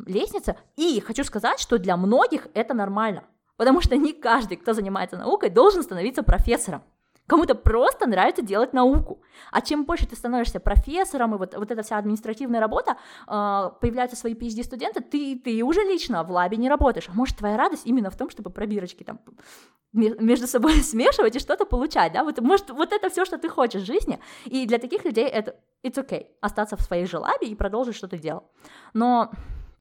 лестнице. 0.07 0.57
И 0.77 1.01
хочу 1.01 1.25
сказать, 1.25 1.61
что 1.61 1.79
для 1.79 1.97
многих 1.97 2.49
это 2.55 2.75
нормально, 2.75 3.25
потому 3.57 3.81
что 3.81 3.97
не 3.97 4.13
каждый, 4.13 4.57
кто 4.57 4.73
занимается 4.73 5.17
наукой, 5.17 5.51
должен 5.51 5.83
становиться 5.83 6.23
профессором. 6.23 6.83
Кому-то 7.31 7.55
просто 7.55 8.09
нравится 8.09 8.43
делать 8.43 8.73
науку. 8.73 9.23
А 9.53 9.61
чем 9.61 9.85
больше 9.85 10.05
ты 10.05 10.17
становишься 10.17 10.59
профессором, 10.59 11.37
и 11.37 11.39
вот, 11.39 11.55
вот 11.55 11.71
эта 11.71 11.85
вся 11.85 11.97
административная 11.97 12.59
работа, 12.59 12.97
э, 13.29 13.71
появляются 13.81 14.17
свои 14.17 14.35
PhD-студенты, 14.35 15.01
ты, 15.01 15.39
ты 15.39 15.63
уже 15.63 15.81
лично 15.83 16.25
в 16.25 16.31
лабе 16.33 16.57
не 16.57 16.69
работаешь. 16.69 17.09
А 17.09 17.13
может, 17.13 17.37
твоя 17.37 17.57
радость 17.57 17.87
именно 17.87 18.11
в 18.11 18.17
том, 18.17 18.31
чтобы 18.31 18.51
пробирочки 18.51 19.05
там 19.05 19.21
между 19.93 20.49
собой 20.49 20.73
смешивать 20.83 21.37
и 21.37 21.39
что-то 21.39 21.67
получать, 21.67 22.13
да? 22.13 22.25
Вот, 22.25 22.41
может, 22.41 22.71
вот 22.71 22.93
это 22.93 23.09
все, 23.11 23.25
что 23.25 23.39
ты 23.39 23.49
хочешь 23.49 23.83
в 23.83 23.87
жизни. 23.87 24.19
И 24.47 24.67
для 24.67 24.79
таких 24.79 25.05
людей 25.05 25.29
это 25.29 25.55
it's 25.85 26.05
okay, 26.05 26.27
остаться 26.41 26.77
в 26.77 26.81
своей 26.81 27.07
же 27.07 27.19
лабе 27.19 27.47
и 27.47 27.55
продолжить, 27.55 27.95
что 27.95 28.09
ты 28.09 28.19
делал. 28.19 28.51
Но 28.93 29.31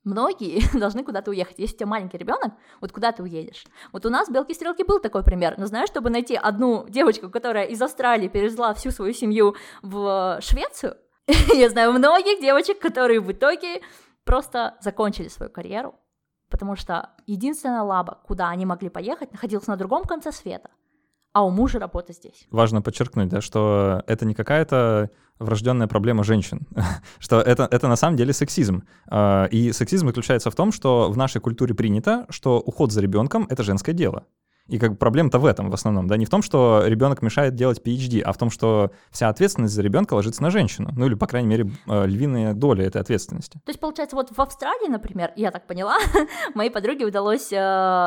Многие 0.04 0.62
должны 0.78 1.04
куда-то 1.04 1.32
уехать. 1.32 1.60
Если 1.60 1.76
у 1.76 1.78
тебя 1.80 1.88
маленький 1.88 2.18
ребенок, 2.18 2.54
вот 2.82 2.92
куда 2.92 3.12
ты 3.12 3.24
уедешь? 3.24 3.66
Вот 3.92 4.06
у 4.06 4.10
нас 4.10 4.28
в 4.28 4.32
Белке 4.32 4.54
Стрелки 4.54 4.84
был 4.84 5.00
такой 5.00 5.24
пример. 5.24 5.56
Но 5.58 5.66
знаешь, 5.66 5.90
чтобы 5.90 6.10
найти 6.10 6.36
одну 6.36 6.88
девочку, 6.88 7.30
которая 7.30 7.66
из 7.66 7.82
Австралии 7.82 8.28
перевезла 8.28 8.74
всю 8.74 8.92
свою 8.92 9.14
семью 9.14 9.56
в 9.82 10.40
Швецию, 10.42 10.96
я 11.54 11.70
знаю 11.70 11.94
многих 11.94 12.40
девочек, 12.40 12.80
которые 12.80 13.20
в 13.20 13.32
итоге 13.32 13.82
просто 14.24 14.78
закончили 14.82 15.28
свою 15.28 15.52
карьеру, 15.52 15.96
потому 16.50 16.76
что 16.76 17.12
единственная 17.28 17.84
лаба, 17.84 18.20
куда 18.26 18.50
они 18.50 18.66
могли 18.66 18.90
поехать, 18.90 19.32
находилась 19.32 19.68
на 19.68 19.76
другом 19.76 20.06
конце 20.06 20.32
света 20.32 20.70
а 21.34 21.44
у 21.44 21.52
мужа 21.52 21.80
работа 21.80 22.14
здесь. 22.14 22.48
Важно 22.52 22.82
подчеркнуть, 22.82 23.30
да, 23.30 23.42
что 23.42 24.04
это 24.08 24.26
не 24.26 24.34
какая-то 24.34 25.10
врожденная 25.40 25.88
проблема 25.88 26.24
женщин, 26.24 26.68
что 27.20 27.42
это, 27.42 27.68
это 27.70 27.88
на 27.88 27.96
самом 27.96 28.18
деле 28.18 28.34
сексизм. 28.34 28.84
А, 29.08 29.46
и 29.46 29.72
сексизм 29.72 30.08
заключается 30.08 30.52
в 30.52 30.56
том, 30.56 30.72
что 30.72 31.10
в 31.10 31.18
нашей 31.18 31.40
культуре 31.42 31.74
принято, 31.74 32.26
что 32.30 32.60
уход 32.60 32.92
за 32.92 33.02
ребенком— 33.02 33.48
это 33.50 33.64
женское 33.64 33.94
дело. 33.94 34.26
И 34.70 34.78
как 34.78 34.92
бы 34.92 34.98
проблема-то 34.98 35.40
в 35.40 35.46
этом 35.46 35.70
в 35.70 35.74
основном, 35.74 36.08
да, 36.08 36.16
не 36.16 36.26
в 36.26 36.30
том, 36.30 36.42
что 36.42 36.84
ребенок 36.86 37.22
мешает 37.22 37.56
делать 37.56 37.82
PhD, 37.84 38.22
а 38.22 38.32
в 38.32 38.38
том, 38.38 38.50
что 38.50 38.92
вся 39.10 39.30
ответственность 39.30 39.74
за 39.74 39.82
ребенка 39.82 40.14
ложится 40.14 40.44
на 40.44 40.52
женщину. 40.52 40.90
Ну 40.96 41.08
или, 41.08 41.16
по 41.16 41.28
крайней 41.28 41.48
мере, 41.48 41.72
э, 41.88 42.06
львиная 42.06 42.54
доля 42.54 42.86
этой 42.86 43.02
ответственности. 43.02 43.60
То 43.66 43.70
есть, 43.70 43.80
получается, 43.80 44.16
вот 44.16 44.30
в 44.32 44.40
Австралии, 44.40 44.90
например, 44.90 45.32
я 45.36 45.52
так 45.52 45.66
поняла, 45.66 45.98
моей 46.54 46.70
подруге 46.70 47.06
удалось 47.06 47.52
э, 47.52 47.56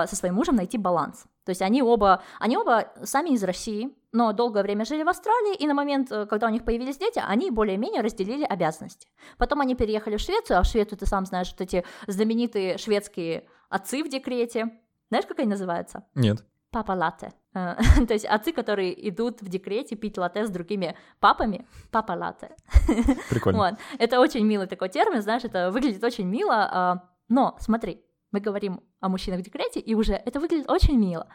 со 0.08 0.16
своим 0.16 0.34
мужем 0.34 0.56
найти 0.56 0.78
баланс. 0.78 1.24
То 1.44 1.50
есть 1.50 1.62
они 1.62 1.82
оба, 1.82 2.22
они 2.38 2.56
оба 2.56 2.92
сами 3.02 3.30
из 3.30 3.42
России, 3.42 3.90
но 4.12 4.32
долгое 4.32 4.62
время 4.62 4.84
жили 4.84 5.02
в 5.02 5.08
Австралии, 5.08 5.56
и 5.56 5.66
на 5.66 5.74
момент, 5.74 6.12
э, 6.12 6.26
когда 6.26 6.46
у 6.46 6.50
них 6.50 6.64
появились 6.64 6.98
дети, 6.98 7.20
они 7.26 7.50
более-менее 7.50 8.02
разделили 8.02 8.44
обязанности. 8.44 9.08
Потом 9.38 9.60
они 9.60 9.74
переехали 9.74 10.16
в 10.16 10.20
Швецию, 10.20 10.58
а 10.58 10.62
в 10.62 10.66
Швецию, 10.66 10.98
ты 10.98 11.06
сам 11.06 11.26
знаешь, 11.26 11.50
вот 11.50 11.60
эти 11.60 11.84
знаменитые 12.06 12.78
шведские 12.78 13.46
отцы 13.68 14.04
в 14.04 14.08
декрете. 14.08 14.70
Знаешь, 15.08 15.26
как 15.26 15.40
они 15.40 15.48
называются? 15.48 16.04
Нет 16.14 16.44
папа 16.72 16.92
латте. 16.92 17.32
Э, 17.54 17.76
то 18.08 18.14
есть 18.14 18.24
отцы, 18.24 18.52
которые 18.52 19.08
идут 19.08 19.42
в 19.42 19.48
декрете 19.48 19.94
пить 19.94 20.18
латте 20.18 20.44
с 20.44 20.50
другими 20.50 20.96
папами, 21.20 21.66
папа 21.90 22.12
латте. 22.12 22.56
Прикольно. 23.30 23.58
Вот. 23.58 23.74
Это 23.98 24.20
очень 24.20 24.44
милый 24.44 24.66
такой 24.66 24.88
термин, 24.88 25.22
знаешь, 25.22 25.44
это 25.44 25.70
выглядит 25.70 26.02
очень 26.02 26.26
мило, 26.26 26.68
а, 26.70 27.02
но 27.28 27.56
смотри, 27.60 28.02
мы 28.32 28.40
говорим 28.40 28.80
о 29.00 29.08
мужчинах 29.08 29.40
в 29.40 29.42
декрете, 29.42 29.80
и 29.80 29.94
уже 29.94 30.14
это 30.14 30.40
выглядит 30.40 30.70
очень 30.70 30.98
мило. 30.98 31.28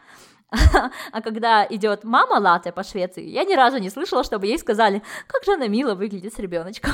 а 1.12 1.22
когда 1.22 1.66
идет 1.68 2.04
мама 2.04 2.40
латте 2.40 2.72
по 2.72 2.82
Швеции, 2.82 3.24
я 3.24 3.44
ни 3.44 3.54
разу 3.54 3.78
не 3.78 3.90
слышала, 3.90 4.24
чтобы 4.24 4.46
ей 4.46 4.58
сказали, 4.58 5.02
как 5.26 5.44
же 5.44 5.52
она 5.52 5.68
мило 5.68 5.94
выглядит 5.94 6.34
с 6.34 6.38
ребеночком. 6.38 6.92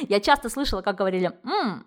я 0.00 0.20
часто 0.20 0.48
слышала, 0.48 0.82
как 0.82 0.96
говорили, 0.96 1.38
м 1.44 1.86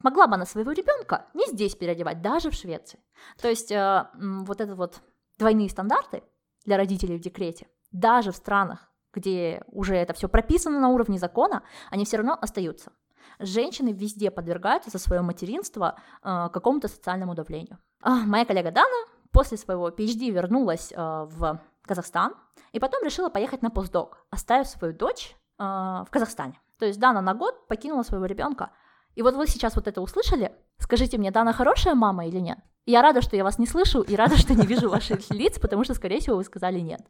могла 0.00 0.26
бы 0.26 0.34
она 0.34 0.44
своего 0.44 0.72
ребенка 0.72 1.26
не 1.34 1.46
здесь 1.46 1.74
переодевать, 1.74 2.22
даже 2.22 2.50
в 2.50 2.54
Швеции. 2.54 3.00
То 3.40 3.48
есть 3.48 3.72
э, 3.72 4.06
вот 4.14 4.60
этот 4.60 4.76
вот 4.76 5.00
двойные 5.38 5.68
стандарты 5.68 6.22
для 6.64 6.76
родителей 6.76 7.18
в 7.18 7.20
декрете, 7.20 7.68
даже 7.92 8.32
в 8.32 8.36
странах, 8.36 8.90
где 9.12 9.62
уже 9.68 9.96
это 9.96 10.12
все 10.12 10.28
прописано 10.28 10.80
на 10.80 10.88
уровне 10.88 11.18
закона, 11.18 11.62
они 11.90 12.04
все 12.04 12.18
равно 12.18 12.36
остаются. 12.40 12.92
Женщины 13.38 13.92
везде 13.92 14.30
подвергаются 14.30 14.90
за 14.90 14.98
свое 14.98 15.20
материнство 15.20 15.98
э, 16.22 16.48
какому-то 16.52 16.88
социальному 16.88 17.34
давлению. 17.34 17.78
А, 18.02 18.24
моя 18.24 18.44
коллега 18.44 18.70
Дана 18.70 19.06
после 19.32 19.58
своего 19.58 19.90
PhD 19.90 20.30
вернулась 20.30 20.92
э, 20.92 20.96
в 20.96 21.60
Казахстан 21.82 22.34
и 22.72 22.78
потом 22.78 23.02
решила 23.04 23.28
поехать 23.28 23.62
на 23.62 23.70
постдок, 23.70 24.24
оставив 24.30 24.66
свою 24.68 24.94
дочь 24.94 25.36
э, 25.58 25.62
в 25.62 26.08
Казахстане. 26.10 26.60
То 26.78 26.86
есть 26.86 26.98
Дана 26.98 27.20
на 27.20 27.34
год 27.34 27.66
покинула 27.68 28.02
своего 28.02 28.26
ребенка. 28.26 28.70
И 29.14 29.22
вот 29.22 29.34
вы 29.34 29.46
сейчас 29.46 29.76
вот 29.76 29.88
это 29.88 30.00
услышали. 30.00 30.52
Скажите 30.78 31.18
мне, 31.18 31.30
Дана 31.30 31.52
хорошая 31.52 31.94
мама 31.94 32.26
или 32.26 32.38
нет? 32.38 32.58
Я 32.84 33.02
рада, 33.02 33.20
что 33.20 33.36
я 33.36 33.44
вас 33.44 33.58
не 33.58 33.66
слышу, 33.66 34.00
и 34.00 34.14
рада, 34.14 34.36
что 34.36 34.54
не 34.54 34.66
вижу 34.66 34.88
ваших 34.88 35.30
лиц, 35.30 35.58
потому 35.58 35.84
что, 35.84 35.94
скорее 35.94 36.20
всего, 36.20 36.36
вы 36.36 36.44
сказали 36.44 36.78
нет. 36.80 37.00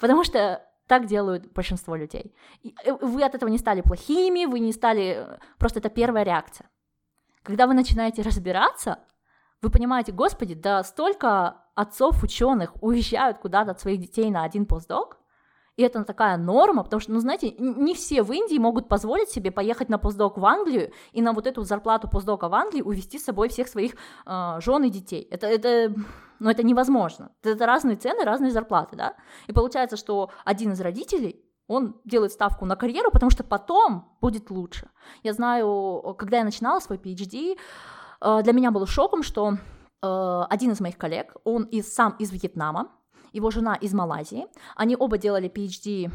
Потому 0.00 0.24
что 0.24 0.62
так 0.86 1.06
делают 1.06 1.52
большинство 1.52 1.94
людей. 1.94 2.34
И 2.62 2.74
э, 2.84 2.92
вы 2.92 3.22
от 3.22 3.34
этого 3.34 3.50
не 3.50 3.58
стали 3.58 3.82
плохими, 3.82 4.46
вы 4.46 4.60
не 4.60 4.72
стали... 4.72 5.38
Просто 5.58 5.80
это 5.80 5.90
первая 5.90 6.24
реакция. 6.24 6.68
Когда 7.42 7.66
вы 7.66 7.74
начинаете 7.74 8.22
разбираться, 8.22 8.98
вы 9.60 9.70
понимаете, 9.70 10.12
господи, 10.12 10.54
да 10.54 10.82
столько 10.82 11.62
отцов 11.74 12.22
ученых 12.22 12.82
уезжают 12.82 13.38
куда-то 13.38 13.72
от 13.72 13.80
своих 13.80 14.00
детей 14.00 14.30
на 14.30 14.44
один 14.44 14.66
постдок, 14.66 15.17
и 15.78 15.82
это 15.82 16.04
такая 16.04 16.36
норма, 16.36 16.82
потому 16.82 16.98
что, 16.98 17.12
ну, 17.12 17.20
знаете, 17.20 17.54
не 17.56 17.94
все 17.94 18.24
в 18.24 18.32
Индии 18.32 18.58
могут 18.58 18.88
позволить 18.88 19.30
себе 19.30 19.52
поехать 19.52 19.88
на 19.88 19.96
постдок 19.96 20.36
в 20.36 20.44
Англию 20.44 20.90
и 21.12 21.22
на 21.22 21.32
вот 21.32 21.46
эту 21.46 21.62
зарплату 21.62 22.08
постдока 22.08 22.48
в 22.48 22.54
Англии 22.54 22.82
увезти 22.82 23.16
с 23.16 23.24
собой 23.24 23.48
всех 23.48 23.68
своих 23.68 23.92
э, 24.26 24.60
жен 24.60 24.82
и 24.82 24.90
детей. 24.90 25.28
Это, 25.30 25.46
это, 25.46 25.94
ну, 26.40 26.50
это 26.50 26.64
невозможно. 26.64 27.30
Это 27.44 27.64
разные 27.64 27.96
цены, 27.96 28.24
разные 28.24 28.50
зарплаты, 28.50 28.96
да. 28.96 29.14
И 29.46 29.52
получается, 29.52 29.96
что 29.96 30.30
один 30.44 30.72
из 30.72 30.80
родителей 30.80 31.44
он 31.68 31.94
делает 32.04 32.32
ставку 32.32 32.64
на 32.64 32.74
карьеру, 32.74 33.12
потому 33.12 33.30
что 33.30 33.44
потом 33.44 34.16
будет 34.20 34.50
лучше. 34.50 34.90
Я 35.22 35.32
знаю, 35.32 36.16
когда 36.18 36.38
я 36.38 36.44
начинала 36.44 36.80
свой 36.80 36.98
PhD, 36.98 37.56
э, 38.20 38.42
для 38.42 38.52
меня 38.52 38.72
было 38.72 38.86
шоком, 38.88 39.22
что 39.22 39.52
э, 40.02 40.42
один 40.50 40.72
из 40.72 40.80
моих 40.80 40.98
коллег, 40.98 41.36
он 41.44 41.62
из, 41.66 41.94
сам 41.94 42.16
из 42.18 42.32
Вьетнама, 42.32 42.88
его 43.32 43.50
жена 43.50 43.74
из 43.74 43.94
Малайзии. 43.94 44.46
Они 44.76 44.96
оба 44.96 45.18
делали 45.18 45.50
PhD 45.50 46.10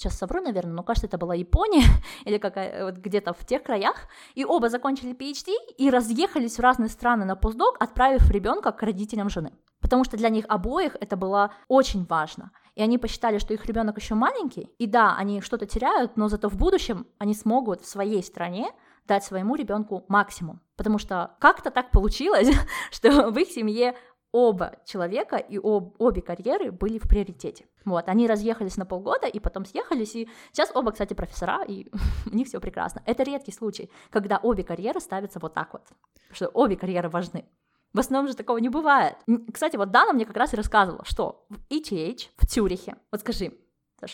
сейчас 0.00 0.16
совру, 0.16 0.40
наверное, 0.40 0.72
но 0.72 0.82
кажется, 0.82 1.06
это 1.06 1.18
была 1.18 1.34
Япония 1.34 1.84
или 2.24 2.38
какая 2.38 2.84
вот 2.84 2.96
где-то 2.96 3.32
в 3.32 3.44
тех 3.44 3.62
краях, 3.62 4.08
и 4.34 4.44
оба 4.44 4.68
закончили 4.68 5.14
PhD 5.14 5.52
и 5.76 5.90
разъехались 5.90 6.56
в 6.56 6.60
разные 6.60 6.88
страны 6.88 7.24
на 7.24 7.36
постдок, 7.36 7.76
отправив 7.78 8.30
ребенка 8.30 8.72
к 8.72 8.82
родителям 8.82 9.28
жены. 9.28 9.52
Потому 9.80 10.04
что 10.04 10.16
для 10.16 10.28
них 10.28 10.44
обоих 10.48 10.96
это 11.00 11.16
было 11.16 11.52
очень 11.68 12.04
важно. 12.04 12.50
И 12.74 12.82
они 12.82 12.98
посчитали, 12.98 13.38
что 13.38 13.52
их 13.52 13.66
ребенок 13.66 13.98
еще 13.98 14.14
маленький, 14.14 14.70
и 14.78 14.86
да, 14.86 15.16
они 15.16 15.40
что-то 15.40 15.66
теряют, 15.66 16.16
но 16.16 16.28
зато 16.28 16.48
в 16.48 16.56
будущем 16.56 17.06
они 17.18 17.34
смогут 17.34 17.82
в 17.82 17.88
своей 17.88 18.22
стране 18.22 18.70
дать 19.06 19.24
своему 19.24 19.56
ребенку 19.56 20.04
максимум. 20.08 20.60
Потому 20.76 20.98
что 20.98 21.36
как-то 21.40 21.70
так 21.70 21.90
получилось, 21.90 22.48
что 22.90 23.30
в 23.30 23.36
их 23.38 23.48
семье 23.48 23.96
оба 24.32 24.76
человека 24.84 25.36
и 25.36 25.58
об, 25.58 25.94
обе 25.98 26.22
карьеры 26.22 26.70
были 26.70 26.98
в 26.98 27.08
приоритете. 27.08 27.66
Вот, 27.84 28.08
они 28.08 28.26
разъехались 28.26 28.76
на 28.76 28.86
полгода 28.86 29.26
и 29.26 29.40
потом 29.40 29.64
съехались, 29.64 30.14
и 30.14 30.28
сейчас 30.52 30.70
оба, 30.74 30.92
кстати, 30.92 31.14
профессора, 31.14 31.64
и 31.66 31.88
у 32.30 32.34
них 32.34 32.46
все 32.46 32.60
прекрасно. 32.60 33.02
Это 33.06 33.22
редкий 33.22 33.52
случай, 33.52 33.90
когда 34.10 34.38
обе 34.42 34.62
карьеры 34.64 35.00
ставятся 35.00 35.38
вот 35.40 35.54
так 35.54 35.72
вот, 35.72 35.82
что 36.30 36.48
обе 36.48 36.76
карьеры 36.76 37.08
важны. 37.08 37.44
В 37.92 37.98
основном 37.98 38.28
же 38.28 38.36
такого 38.36 38.58
не 38.58 38.68
бывает. 38.68 39.16
Кстати, 39.52 39.76
вот 39.76 39.90
Дана 39.90 40.12
мне 40.12 40.24
как 40.24 40.36
раз 40.36 40.52
и 40.52 40.56
рассказывала, 40.56 41.04
что 41.04 41.44
в 41.48 41.56
ETH, 41.70 42.28
в 42.36 42.46
Цюрихе, 42.46 42.96
вот 43.10 43.20
скажи, 43.20 43.52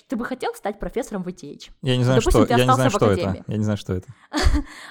ты 0.08 0.16
бы 0.16 0.24
хотел 0.24 0.54
стать 0.54 0.78
профессором 0.78 1.22
в 1.22 1.28
ETH? 1.28 1.70
Я 1.82 1.96
не 1.96 2.04
знаю, 2.04 2.20
Допустим, 2.20 2.44
что, 2.44 2.54
я 2.54 2.64
не 2.64 2.72
знаю, 2.72 2.90
что 2.90 3.10
это. 3.10 3.44
Я 3.46 3.56
не 3.56 3.64
знаю, 3.64 3.76
что 3.76 3.94
это. 3.94 4.08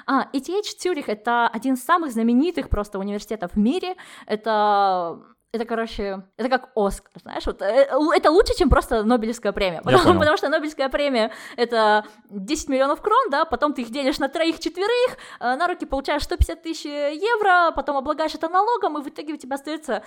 а, 0.06 0.28
ETH 0.34 0.78
Цюрих— 0.78 1.06
это 1.10 1.48
один 1.48 1.76
из 1.76 1.84
самых 1.84 2.12
знаменитых 2.12 2.70
просто 2.70 3.00
университетов 3.00 3.54
в 3.54 3.58
мире. 3.58 3.96
Это 4.28 5.20
это, 5.56 5.64
короче, 5.66 6.24
это 6.36 6.50
как 6.50 6.70
Оскар, 6.76 7.14
знаешь, 7.22 7.46
вот, 7.46 7.62
э, 7.62 7.88
это 8.14 8.30
лучше, 8.30 8.54
чем 8.58 8.70
просто 8.70 9.04
Нобелевская 9.04 9.54
премия, 9.54 9.82
потому, 9.82 10.20
потому 10.20 10.38
что 10.38 10.50
Нобелевская 10.50 10.90
премия— 10.90 11.32
это 11.56 12.06
10 12.30 12.70
миллионов 12.70 13.02
крон, 13.02 13.30
да, 13.32 13.46
потом 13.46 13.74
ты 13.74 13.84
их 13.84 13.90
делишь 13.90 14.20
на 14.20 14.28
троих-четверых, 14.28 15.18
э, 15.40 15.56
на 15.56 15.68
руки 15.68 15.86
получаешь 15.86 16.24
150 16.24 16.62
тысяч 16.62 16.86
евро, 16.86 17.72
потом 17.72 17.96
облагаешь 17.96 18.36
это 18.36 18.50
налогом, 18.50 18.98
и 18.98 19.02
в 19.02 19.08
итоге 19.08 19.34
у 19.34 19.38
тебя 19.38 19.56
остается 19.56 20.04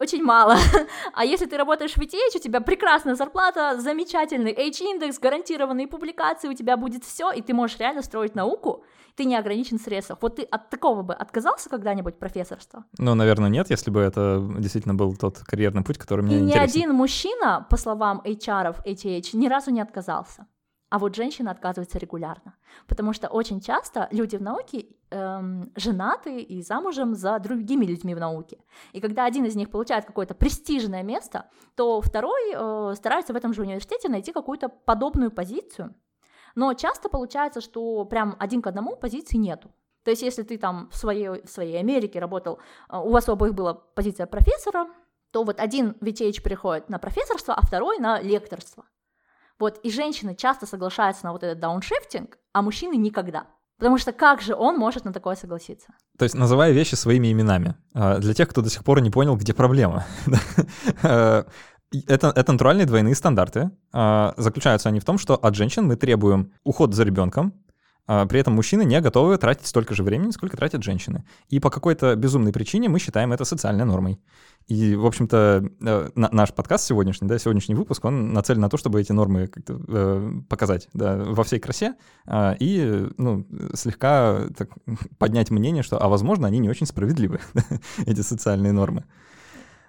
очень 0.00 0.22
мало. 0.22 0.56
А 1.14 1.24
если 1.24 1.46
ты 1.46 1.56
работаешь 1.56 1.94
в 1.94 1.98
ETH, 1.98 2.36
у 2.36 2.38
тебя 2.40 2.60
прекрасная 2.60 3.14
зарплата, 3.14 3.80
замечательный 3.80 4.52
H-индекс, 4.52 5.18
гарантированные 5.18 5.86
публикации, 5.86 6.48
у 6.48 6.54
тебя 6.54 6.76
будет 6.76 7.04
все, 7.04 7.30
и 7.30 7.40
ты 7.40 7.54
можешь 7.54 7.78
реально 7.78 8.02
строить 8.02 8.34
науку, 8.34 8.84
ты 9.14 9.24
не 9.24 9.36
ограничен 9.36 9.78
в 9.78 9.82
средствах. 9.82 10.18
Вот 10.22 10.36
ты 10.36 10.42
от 10.42 10.70
такого 10.70 11.02
бы 11.02 11.14
отказался 11.14 11.70
когда-нибудь 11.70 12.18
профессорства? 12.18 12.84
Ну, 12.98 13.14
наверное, 13.14 13.48
нет, 13.48 13.70
если 13.70 13.90
бы 13.90 14.00
это 14.00 14.44
действительно 14.58 14.94
был 14.94 15.16
тот 15.16 15.38
карьерный 15.38 15.82
путь, 15.82 15.98
который 15.98 16.22
мне 16.22 16.36
и 16.36 16.40
интересен. 16.40 16.60
ни 16.60 16.64
один 16.64 16.94
мужчина, 16.94 17.66
по 17.70 17.76
словам 17.76 18.20
HR, 18.24 18.84
HH, 18.84 19.36
ни 19.36 19.48
разу 19.48 19.70
не 19.70 19.80
отказался. 19.80 20.46
А 20.90 20.98
вот 20.98 21.16
женщины 21.16 21.48
отказываются 21.48 21.98
регулярно, 21.98 22.54
потому 22.86 23.12
что 23.12 23.28
очень 23.28 23.60
часто 23.60 24.08
люди 24.12 24.36
в 24.36 24.42
науке 24.42 24.86
эм, 25.14 25.72
женаты 25.76 26.40
и 26.40 26.62
замужем 26.62 27.14
за 27.14 27.38
другими 27.38 27.86
людьми 27.86 28.14
в 28.14 28.18
науке. 28.18 28.58
И 28.92 29.00
когда 29.00 29.24
один 29.24 29.44
из 29.44 29.54
них 29.54 29.70
получает 29.70 30.04
какое-то 30.04 30.34
престижное 30.34 31.02
место, 31.02 31.48
то 31.76 32.00
второй 32.00 32.52
э, 32.52 32.94
старается 32.96 33.32
в 33.32 33.36
этом 33.36 33.54
же 33.54 33.62
университете 33.62 34.08
найти 34.08 34.32
какую-то 34.32 34.68
подобную 34.68 35.30
позицию. 35.30 35.94
Но 36.54 36.74
часто 36.74 37.08
получается, 37.08 37.60
что 37.60 38.04
прям 38.04 38.36
один 38.38 38.62
к 38.62 38.66
одному 38.66 38.96
позиции 38.96 39.36
нету. 39.36 39.70
То 40.04 40.10
есть 40.10 40.22
если 40.22 40.42
ты 40.42 40.58
там 40.58 40.88
в 40.90 40.96
своей, 40.96 41.42
в 41.42 41.48
своей 41.48 41.78
Америке 41.78 42.18
работал, 42.18 42.58
э, 42.90 42.98
у 42.98 43.10
вас 43.10 43.28
у 43.28 43.32
обоих 43.32 43.54
была 43.54 43.74
позиция 43.74 44.26
профессора, 44.26 44.88
то 45.32 45.44
вот 45.44 45.60
один 45.60 45.96
VTH 46.00 46.42
приходит 46.42 46.88
на 46.88 46.98
профессорство, 46.98 47.54
а 47.54 47.66
второй 47.66 47.98
на 47.98 48.20
лекторство. 48.20 48.84
Вот, 49.58 49.78
и 49.84 49.90
женщины 49.90 50.34
часто 50.34 50.66
соглашаются 50.66 51.24
на 51.24 51.32
вот 51.32 51.44
этот 51.44 51.60
дауншифтинг, 51.60 52.38
а 52.52 52.62
мужчины 52.62 52.96
никогда. 52.96 53.46
Потому 53.78 53.98
что 53.98 54.12
как 54.12 54.40
же 54.40 54.54
он 54.54 54.78
может 54.78 55.04
на 55.04 55.12
такое 55.12 55.34
согласиться? 55.36 55.88
То 56.18 56.24
есть 56.24 56.34
называя 56.34 56.72
вещи 56.72 56.94
своими 56.94 57.32
именами. 57.32 57.74
А, 57.92 58.18
для 58.18 58.34
тех, 58.34 58.48
кто 58.48 58.62
до 58.62 58.70
сих 58.70 58.84
пор 58.84 59.00
не 59.00 59.10
понял, 59.10 59.36
где 59.36 59.52
проблема. 59.52 60.06
Э, 61.02 61.44
это, 62.08 62.32
это 62.34 62.52
натуральные 62.52 62.86
двойные 62.86 63.14
стандарты. 63.14 63.70
А, 63.92 64.34
заключаются 64.36 64.88
они 64.88 65.00
в 65.00 65.04
том, 65.04 65.18
что 65.18 65.34
от 65.36 65.54
женщин 65.54 65.86
мы 65.86 65.96
требуем 65.96 66.52
уход 66.64 66.94
за 66.94 67.04
ребенком, 67.04 67.52
а 68.06 68.26
при 68.26 68.40
этом 68.40 68.54
мужчины 68.54 68.84
не 68.84 69.00
готовы 69.00 69.38
тратить 69.38 69.66
столько 69.66 69.94
же 69.94 70.02
времени, 70.02 70.30
сколько 70.30 70.56
тратят 70.56 70.82
женщины. 70.82 71.24
И 71.48 71.60
по 71.60 71.70
какой-то 71.70 72.16
безумной 72.16 72.52
причине 72.52 72.88
мы 72.88 72.98
считаем 72.98 73.32
это 73.32 73.44
социальной 73.44 73.84
нормой. 73.84 74.20
И, 74.66 74.94
в 74.94 75.04
общем-то, 75.04 75.62
э, 75.82 76.08
наш 76.14 76.54
подкаст 76.54 76.86
сегодняшний, 76.86 77.28
да, 77.28 77.38
сегодняшний 77.38 77.74
выпуск, 77.74 78.02
он 78.04 78.32
нацелен 78.32 78.62
на 78.62 78.70
то, 78.70 78.78
чтобы 78.78 79.00
эти 79.00 79.12
нормы 79.12 79.46
как-то 79.46 79.78
э, 79.86 80.30
показать 80.48 80.88
да, 80.94 81.16
во 81.16 81.44
всей 81.44 81.60
красе 81.60 81.96
э, 82.26 82.54
и 82.60 83.08
ну, 83.18 83.46
слегка 83.74 84.46
так, 84.56 84.70
поднять 85.18 85.50
мнение, 85.50 85.82
что, 85.82 86.02
а 86.02 86.08
возможно, 86.08 86.46
они 86.46 86.58
не 86.58 86.70
очень 86.70 86.86
справедливы, 86.86 87.40
эти 88.06 88.22
социальные 88.22 88.72
нормы. 88.72 89.04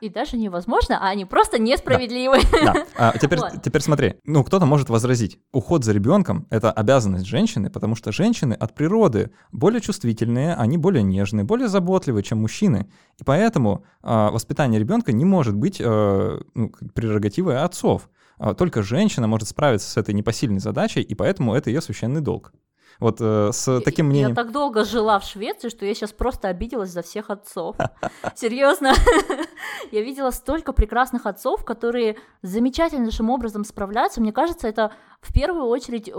И 0.02 0.10
даже 0.10 0.38
невозможно, 0.38 0.98
а 1.00 1.10
они 1.10 1.26
просто 1.26 1.60
несправедливы. 1.60 2.40
Да. 2.52 2.74
да. 2.74 2.86
А 2.98 3.18
теперь, 3.22 3.40
вот. 3.40 3.62
теперь 3.64 3.82
смотри, 3.82 4.16
ну 4.26 4.44
кто-то 4.44 4.66
может 4.66 4.90
возразить, 4.90 5.40
уход 5.52 5.84
за 5.84 5.94
ребенком 5.94 6.48
это 6.50 6.72
обязанность 6.72 7.26
женщины, 7.26 7.70
потому 7.70 7.96
что 7.96 8.12
женщины 8.12 8.54
от 8.54 8.76
природы 8.76 9.32
более 9.52 9.82
чувствительные, 9.82 10.56
они 10.56 10.78
более 10.78 11.04
нежные, 11.04 11.44
более 11.44 11.68
заботливые, 11.68 12.24
чем 12.24 12.40
мужчины, 12.42 12.90
и 13.18 13.24
поэтому 13.24 13.86
э, 14.04 14.30
воспитание 14.32 14.80
ребенка 14.80 15.12
не 15.12 15.26
может 15.26 15.56
быть 15.56 15.78
э, 15.80 16.40
ну, 16.54 16.72
прерогативой 16.94 17.62
отцов. 17.62 18.10
Только 18.58 18.84
женщина 18.84 19.28
может 19.28 19.48
справиться 19.48 19.90
с 19.90 19.96
этой 19.96 20.14
непосильной 20.14 20.60
задачей, 20.60 21.02
и 21.02 21.16
поэтому 21.16 21.56
это 21.56 21.70
ее 21.70 21.80
священный 21.80 22.20
долг. 22.20 22.52
Вот 23.00 23.18
э, 23.20 23.52
с 23.52 23.82
таким 23.82 24.08
мнением... 24.08 24.30
Я 24.30 24.36
так 24.36 24.52
долго 24.52 24.86
жила 24.86 25.20
в 25.20 25.24
Швеции, 25.24 25.70
что 25.70 25.86
я 25.86 25.94
сейчас 25.94 26.14
просто 26.14 26.48
обиделась 26.48 26.90
за 26.90 27.02
всех 27.02 27.30
отцов. 27.30 27.76
Серьезно. 28.36 28.94
Я 29.92 30.02
видела 30.02 30.32
столько 30.32 30.74
прекрасных 30.74 31.26
отцов, 31.26 31.66
которые 31.66 32.18
замечательнейшим 32.42 33.30
образом 33.30 33.64
справляются. 33.64 34.22
Мне 34.22 34.32
кажется, 34.32 34.68
это 34.68 34.92
в 35.22 35.34
первую 35.34 35.66
очередь, 35.66 36.12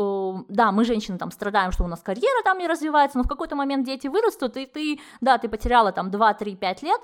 да, 0.49 0.73
мы 0.73 0.85
женщины 0.85 1.19
там 1.19 1.31
страдаем, 1.31 1.73
что 1.73 1.85
у 1.85 1.89
нас 1.89 2.01
карьера 2.01 2.43
там 2.45 2.59
не 2.59 2.67
развивается, 2.67 3.19
но 3.19 3.25
в 3.25 3.29
какой-то 3.29 3.57
момент 3.57 3.87
дети 3.87 4.09
вырастут, 4.09 4.57
и 4.57 4.67
ты, 4.67 5.01
да, 5.21 5.39
ты 5.39 5.49
потеряла 5.49 5.93
там 5.93 6.11
2, 6.11 6.35
3, 6.35 6.57
5 6.57 6.83
лет, 6.83 7.01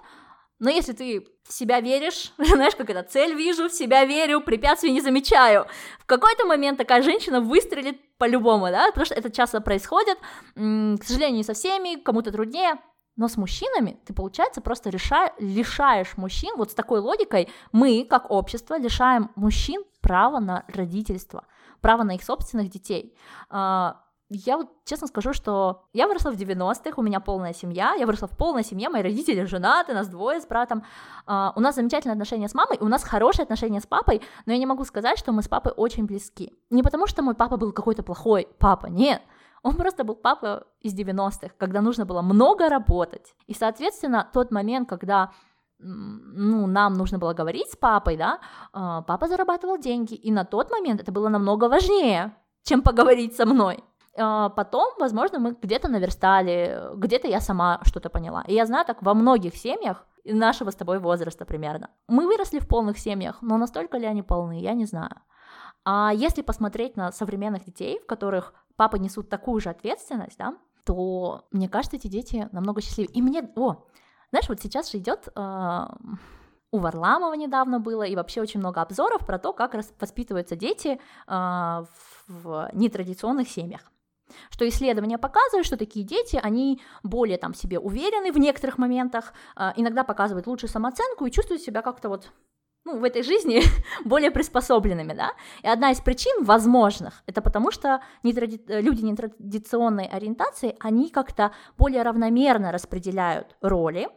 но 0.62 0.70
если 0.70 0.92
ты 0.92 1.26
в 1.42 1.52
себя 1.52 1.80
веришь, 1.80 2.32
знаешь, 2.38 2.76
как 2.76 2.88
это, 2.88 3.02
цель 3.02 3.34
вижу, 3.34 3.68
в 3.68 3.72
себя 3.72 4.04
верю, 4.04 4.40
препятствий 4.40 4.92
не 4.92 5.00
замечаю, 5.00 5.66
в 5.98 6.06
какой-то 6.06 6.46
момент 6.46 6.78
такая 6.78 7.02
женщина 7.02 7.40
выстрелит 7.40 8.00
по-любому, 8.16 8.66
да, 8.66 8.86
потому 8.86 9.04
что 9.04 9.16
это 9.16 9.28
часто 9.28 9.60
происходит, 9.60 10.18
к 10.54 11.04
сожалению, 11.04 11.38
не 11.38 11.42
со 11.42 11.54
всеми, 11.54 12.00
кому-то 12.00 12.30
труднее, 12.30 12.74
но 13.16 13.26
с 13.26 13.36
мужчинами 13.36 13.98
ты, 14.06 14.14
получается, 14.14 14.60
просто 14.60 14.90
реша... 14.90 15.32
лишаешь 15.40 16.16
мужчин, 16.16 16.52
вот 16.56 16.70
с 16.70 16.74
такой 16.74 17.00
логикой, 17.00 17.48
мы, 17.72 18.06
как 18.08 18.30
общество, 18.30 18.78
лишаем 18.78 19.32
мужчин 19.34 19.82
права 20.00 20.38
на 20.38 20.64
родительство, 20.68 21.44
права 21.80 22.04
на 22.04 22.14
их 22.14 22.22
собственных 22.22 22.70
детей. 22.70 23.16
А, 24.32 24.36
я 24.46 24.56
вот 24.56 24.68
честно 24.84 25.06
скажу, 25.06 25.32
что 25.32 25.84
я 25.92 26.06
выросла 26.06 26.30
в 26.30 26.36
90-х, 26.36 26.92
у 26.96 27.02
меня 27.02 27.20
полная 27.20 27.52
семья, 27.52 27.94
я 27.98 28.06
выросла 28.06 28.28
в 28.28 28.36
полной 28.36 28.64
семье, 28.64 28.88
мои 28.88 29.02
родители 29.02 29.44
женаты, 29.44 29.94
нас 29.94 30.08
двое 30.08 30.40
с 30.40 30.46
братом, 30.46 30.84
uh, 31.26 31.52
у 31.54 31.60
нас 31.60 31.74
замечательные 31.76 32.14
отношения 32.14 32.48
с 32.48 32.54
мамой, 32.54 32.78
у 32.80 32.88
нас 32.88 33.04
хорошие 33.04 33.44
отношения 33.44 33.80
с 33.80 33.86
папой, 33.86 34.22
но 34.46 34.52
я 34.52 34.58
не 34.58 34.66
могу 34.66 34.84
сказать, 34.84 35.18
что 35.18 35.32
мы 35.32 35.42
с 35.42 35.48
папой 35.48 35.72
очень 35.76 36.06
близки. 36.06 36.52
Не 36.70 36.82
потому, 36.82 37.06
что 37.06 37.22
мой 37.22 37.34
папа 37.34 37.56
был 37.56 37.72
какой-то 37.72 38.02
плохой 38.02 38.48
папа, 38.58 38.86
нет, 38.86 39.22
он 39.62 39.76
просто 39.76 40.04
был 40.04 40.14
папа 40.14 40.66
из 40.80 40.94
90-х, 40.94 41.54
когда 41.58 41.80
нужно 41.80 42.04
было 42.04 42.22
много 42.22 42.68
работать. 42.68 43.34
И, 43.46 43.54
соответственно, 43.54 44.28
тот 44.32 44.50
момент, 44.50 44.88
когда 44.88 45.30
ну, 45.78 46.66
нам 46.66 46.94
нужно 46.94 47.18
было 47.18 47.34
говорить 47.34 47.70
с 47.70 47.76
папой, 47.76 48.16
да, 48.16 48.38
uh, 48.72 49.02
папа 49.04 49.26
зарабатывал 49.28 49.78
деньги, 49.78 50.14
и 50.14 50.30
на 50.30 50.44
тот 50.44 50.70
момент 50.70 51.00
это 51.00 51.12
было 51.12 51.28
намного 51.28 51.68
важнее, 51.68 52.36
чем 52.64 52.82
поговорить 52.82 53.36
со 53.36 53.46
мной. 53.46 53.82
А, 54.18 54.50
потом, 54.50 54.92
возможно, 54.98 55.38
мы 55.38 55.56
где-то 55.60 55.88
наверстали, 55.88 56.90
где-то 56.96 57.28
я 57.28 57.40
сама 57.40 57.80
что-то 57.84 58.10
поняла. 58.10 58.44
И 58.46 58.54
я 58.54 58.66
знаю 58.66 58.84
так 58.84 59.02
во 59.02 59.14
многих 59.14 59.56
семьях 59.56 60.06
нашего 60.24 60.70
с 60.70 60.74
тобой 60.74 60.98
возраста 60.98 61.44
примерно. 61.44 61.90
Мы 62.08 62.26
выросли 62.26 62.58
в 62.58 62.68
полных 62.68 62.98
семьях, 62.98 63.38
но 63.40 63.56
настолько 63.56 63.98
ли 63.98 64.06
они 64.06 64.22
полны, 64.22 64.60
я 64.60 64.74
не 64.74 64.84
знаю. 64.84 65.20
А 65.84 66.12
если 66.14 66.42
посмотреть 66.42 66.96
на 66.96 67.10
современных 67.10 67.64
детей, 67.64 67.98
в 67.98 68.06
которых 68.06 68.54
папы 68.76 68.98
несут 68.98 69.28
такую 69.28 69.60
же 69.60 69.70
ответственность, 69.70 70.38
да, 70.38 70.56
то 70.84 71.46
мне 71.50 71.68
кажется, 71.68 71.96
эти 71.96 72.06
дети 72.06 72.48
намного 72.52 72.80
счастливее. 72.80 73.12
И 73.14 73.22
мне, 73.22 73.48
о, 73.56 73.84
знаешь, 74.30 74.48
вот 74.48 74.60
сейчас 74.60 74.92
же 74.92 74.98
идет 74.98 75.28
э, 75.34 75.86
у 76.70 76.78
Варламова 76.78 77.34
недавно 77.34 77.80
было, 77.80 78.02
и 78.02 78.16
вообще 78.16 78.40
очень 78.40 78.60
много 78.60 78.80
обзоров 78.80 79.26
про 79.26 79.38
то, 79.38 79.52
как 79.52 79.74
воспитываются 80.00 80.54
дети 80.54 81.00
э, 81.26 81.84
в 82.28 82.70
нетрадиционных 82.72 83.48
семьях 83.48 83.91
что 84.50 84.68
исследования 84.68 85.18
показывают, 85.18 85.66
что 85.66 85.76
такие 85.76 86.04
дети, 86.04 86.38
они 86.42 86.80
более 87.02 87.38
там 87.38 87.54
себе 87.54 87.78
уверены 87.78 88.32
в 88.32 88.38
некоторых 88.38 88.78
моментах, 88.78 89.32
э, 89.56 89.70
иногда 89.76 90.04
показывают 90.04 90.46
лучшую 90.46 90.70
самооценку 90.70 91.26
и 91.26 91.30
чувствуют 91.30 91.62
себя 91.62 91.82
как-то 91.82 92.08
вот 92.08 92.30
ну, 92.84 92.98
в 92.98 93.04
этой 93.04 93.22
жизни 93.22 93.62
более 94.04 94.30
приспособленными, 94.30 95.12
да. 95.12 95.32
И 95.62 95.68
одна 95.68 95.90
из 95.90 96.00
причин 96.00 96.44
возможных, 96.44 97.22
это 97.26 97.40
потому 97.40 97.70
что 97.70 98.02
нетради... 98.22 98.60
люди 98.66 99.04
нетрадиционной 99.04 100.06
ориентации, 100.06 100.76
они 100.80 101.10
как-то 101.10 101.52
более 101.78 102.02
равномерно 102.02 102.72
распределяют 102.72 103.56
роли, 103.60 104.08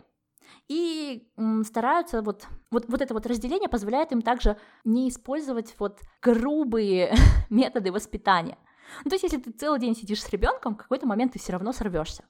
и 0.68 1.28
стараются 1.64 2.22
вот, 2.22 2.48
вот, 2.72 2.86
вот 2.88 3.02
это 3.02 3.14
вот 3.14 3.26
разделение 3.28 3.70
позволяет 3.70 4.12
им 4.12 4.22
также 4.22 4.58
не 4.84 5.10
использовать 5.10 5.76
вот 5.78 6.00
грубые 6.22 7.14
методы 7.50 7.92
воспитания. 7.92 8.58
Ну, 9.04 9.10
то 9.10 9.16
есть, 9.16 9.24
если 9.24 9.38
ты 9.38 9.52
целый 9.52 9.80
день 9.80 9.96
сидишь 9.96 10.22
с 10.22 10.30
ребенком, 10.30 10.76
в 10.76 10.78
какой-то 10.78 11.06
момент 11.08 11.34
ты 11.34 11.40
все 11.40 11.52
равно 11.52 11.74
сорвешься. 11.74 12.24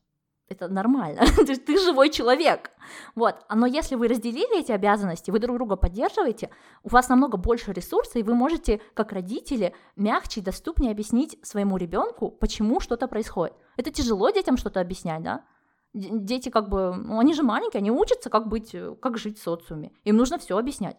Это 0.47 0.67
нормально. 0.67 1.21
ты, 1.47 1.56
ты 1.56 1.80
живой 1.80 2.10
человек. 2.12 2.69
Вот. 3.15 3.36
Но 3.54 3.65
если 3.65 3.95
вы 3.95 4.08
разделили 4.08 4.60
эти 4.60 4.71
обязанности, 4.71 5.32
вы 5.32 5.39
друг 5.39 5.58
друга 5.58 5.75
поддерживаете, 5.75 6.51
у 6.84 6.89
вас 6.89 7.10
намного 7.10 7.38
больше 7.38 7.73
ресурсов, 7.73 8.15
и 8.15 8.23
вы 8.23 8.36
можете, 8.36 8.80
как 8.93 9.12
родители, 9.12 9.73
мягче 9.95 10.41
и 10.41 10.43
доступнее 10.43 10.91
объяснить 10.91 11.38
своему 11.41 11.78
ребенку, 11.78 12.30
почему 12.30 12.80
что-то 12.80 13.08
происходит. 13.08 13.56
Это 13.75 13.89
тяжело 13.89 14.30
детям 14.30 14.58
что-то 14.58 14.82
объяснять, 14.82 15.23
да? 15.23 15.45
Дети 15.93 16.49
как 16.49 16.69
бы, 16.69 16.93
ну, 16.93 17.19
они 17.19 17.34
же 17.34 17.41
маленькие, 17.41 17.80
они 17.80 17.89
учатся, 17.89 18.30
как 18.30 18.47
быть, 18.47 18.75
как 19.01 19.17
жить 19.17 19.39
в 19.39 19.41
социуме. 19.41 19.93
Им 20.04 20.17
нужно 20.17 20.38
все 20.38 20.58
объяснять. 20.58 20.97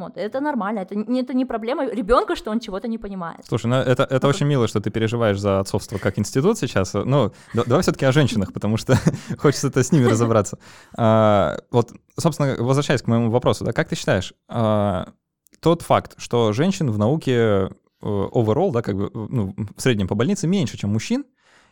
Вот, 0.00 0.16
это 0.16 0.40
нормально, 0.40 0.80
это, 0.80 0.94
это 0.94 1.34
не 1.34 1.44
проблема 1.44 1.86
ребенка, 1.86 2.36
что 2.36 2.50
он 2.50 2.60
чего-то 2.60 2.88
не 2.88 2.98
понимает. 2.98 3.44
Слушай, 3.46 3.66
ну 3.66 3.76
это, 3.76 4.04
это 4.04 4.28
очень 4.28 4.46
мило, 4.46 4.66
что 4.66 4.80
ты 4.80 4.90
переживаешь 4.90 5.38
за 5.38 5.60
отцовство 5.60 5.98
как 5.98 6.18
институт 6.18 6.58
сейчас. 6.58 6.94
Ну, 6.94 7.32
давай 7.54 7.82
все-таки 7.82 8.06
о 8.06 8.12
женщинах, 8.12 8.52
потому 8.52 8.76
что 8.76 8.98
хочется 9.38 9.68
это 9.68 9.82
с 9.82 9.92
ними 9.92 10.06
разобраться. 10.06 10.58
А, 10.96 11.58
вот, 11.70 11.92
собственно, 12.18 12.56
возвращаясь 12.58 13.02
к 13.02 13.06
моему 13.06 13.30
вопросу, 13.30 13.64
да, 13.64 13.72
как 13.72 13.88
ты 13.88 13.96
считаешь, 13.96 14.34
а, 14.48 15.12
тот 15.60 15.82
факт, 15.82 16.14
что 16.16 16.52
женщин 16.52 16.90
в 16.90 16.98
науке 16.98 17.32
э, 17.32 17.68
overall, 18.00 18.72
да, 18.72 18.82
как 18.82 18.96
бы, 18.96 19.10
ну, 19.12 19.54
в 19.76 19.80
среднем 19.80 20.08
по 20.08 20.14
больнице 20.14 20.46
меньше, 20.46 20.78
чем 20.78 20.90
мужчин, 20.90 21.24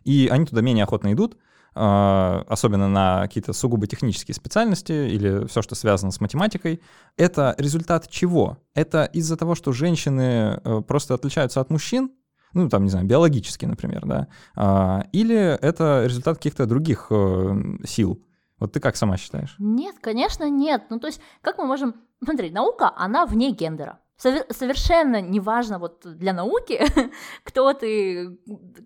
и 0.04 0.28
они 0.30 0.44
туда 0.44 0.60
менее 0.60 0.84
охотно 0.84 1.12
идут, 1.12 1.38
особенно 1.78 2.88
на 2.88 3.22
какие-то 3.22 3.52
сугубо 3.52 3.86
технические 3.86 4.34
специальности 4.34 4.92
или 4.92 5.46
все, 5.46 5.62
что 5.62 5.74
связано 5.74 6.12
с 6.12 6.20
математикой, 6.20 6.80
это 7.16 7.54
результат 7.58 8.08
чего? 8.08 8.58
Это 8.74 9.04
из-за 9.04 9.36
того, 9.36 9.54
что 9.54 9.72
женщины 9.72 10.60
э, 10.62 10.82
просто 10.86 11.14
отличаются 11.14 11.60
от 11.60 11.70
мужчин, 11.70 12.10
ну, 12.54 12.68
там, 12.68 12.84
не 12.84 12.90
знаю, 12.90 13.06
биологически, 13.06 13.66
например, 13.66 14.06
да, 14.06 14.28
а, 14.56 15.04
или 15.12 15.36
это 15.36 16.04
результат 16.06 16.38
каких-то 16.38 16.66
других 16.66 17.08
э, 17.10 17.56
сил? 17.86 18.22
Вот 18.58 18.72
ты 18.72 18.80
как 18.80 18.96
сама 18.96 19.16
считаешь? 19.16 19.54
Нет, 19.58 19.96
конечно, 20.00 20.48
нет. 20.48 20.84
Ну, 20.90 20.98
то 20.98 21.06
есть, 21.06 21.20
как 21.42 21.58
мы 21.58 21.66
можем... 21.66 21.94
Смотри, 22.24 22.50
наука, 22.50 22.92
она 22.96 23.26
вне 23.26 23.52
гендера 23.52 24.00
совершенно 24.18 25.20
неважно 25.20 25.78
вот 25.78 26.02
для 26.04 26.32
науки, 26.32 26.80
кто 27.44 27.72
ты, 27.72 28.38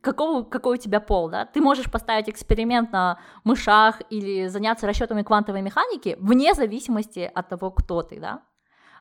какого, 0.03 0.45
какой 0.45 0.75
у 0.75 0.81
тебя 0.81 1.01
пол, 1.01 1.31
да, 1.31 1.47
ты 1.47 1.61
можешь 1.61 1.91
поставить 1.91 2.29
эксперимент 2.29 2.93
на 2.93 3.19
мышах 3.45 4.03
или 4.11 4.49
заняться 4.49 4.87
расчетами 4.87 5.23
квантовой 5.23 5.63
механики 5.63 6.17
вне 6.21 6.53
зависимости 6.55 7.31
от 7.35 7.49
того, 7.49 7.71
кто 7.71 8.03
ты, 8.03 8.21
да, 8.21 8.43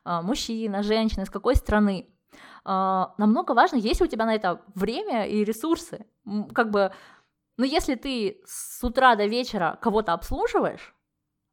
а, 0.04 0.22
мужчина, 0.22 0.82
женщина, 0.82 1.22
из 1.22 1.30
какой 1.30 1.54
страны. 1.54 2.08
А, 2.64 3.14
намного 3.18 3.52
важно, 3.52 3.76
есть 3.76 4.00
у 4.00 4.06
тебя 4.06 4.24
на 4.24 4.34
это 4.34 4.62
время 4.74 5.26
и 5.26 5.44
ресурсы, 5.44 6.06
как 6.54 6.70
бы, 6.70 6.92
ну 7.58 7.64
если 7.64 7.94
ты 7.94 8.40
с 8.46 8.82
утра 8.82 9.16
до 9.16 9.26
вечера 9.26 9.78
кого-то 9.82 10.14
обслуживаешь, 10.14 10.94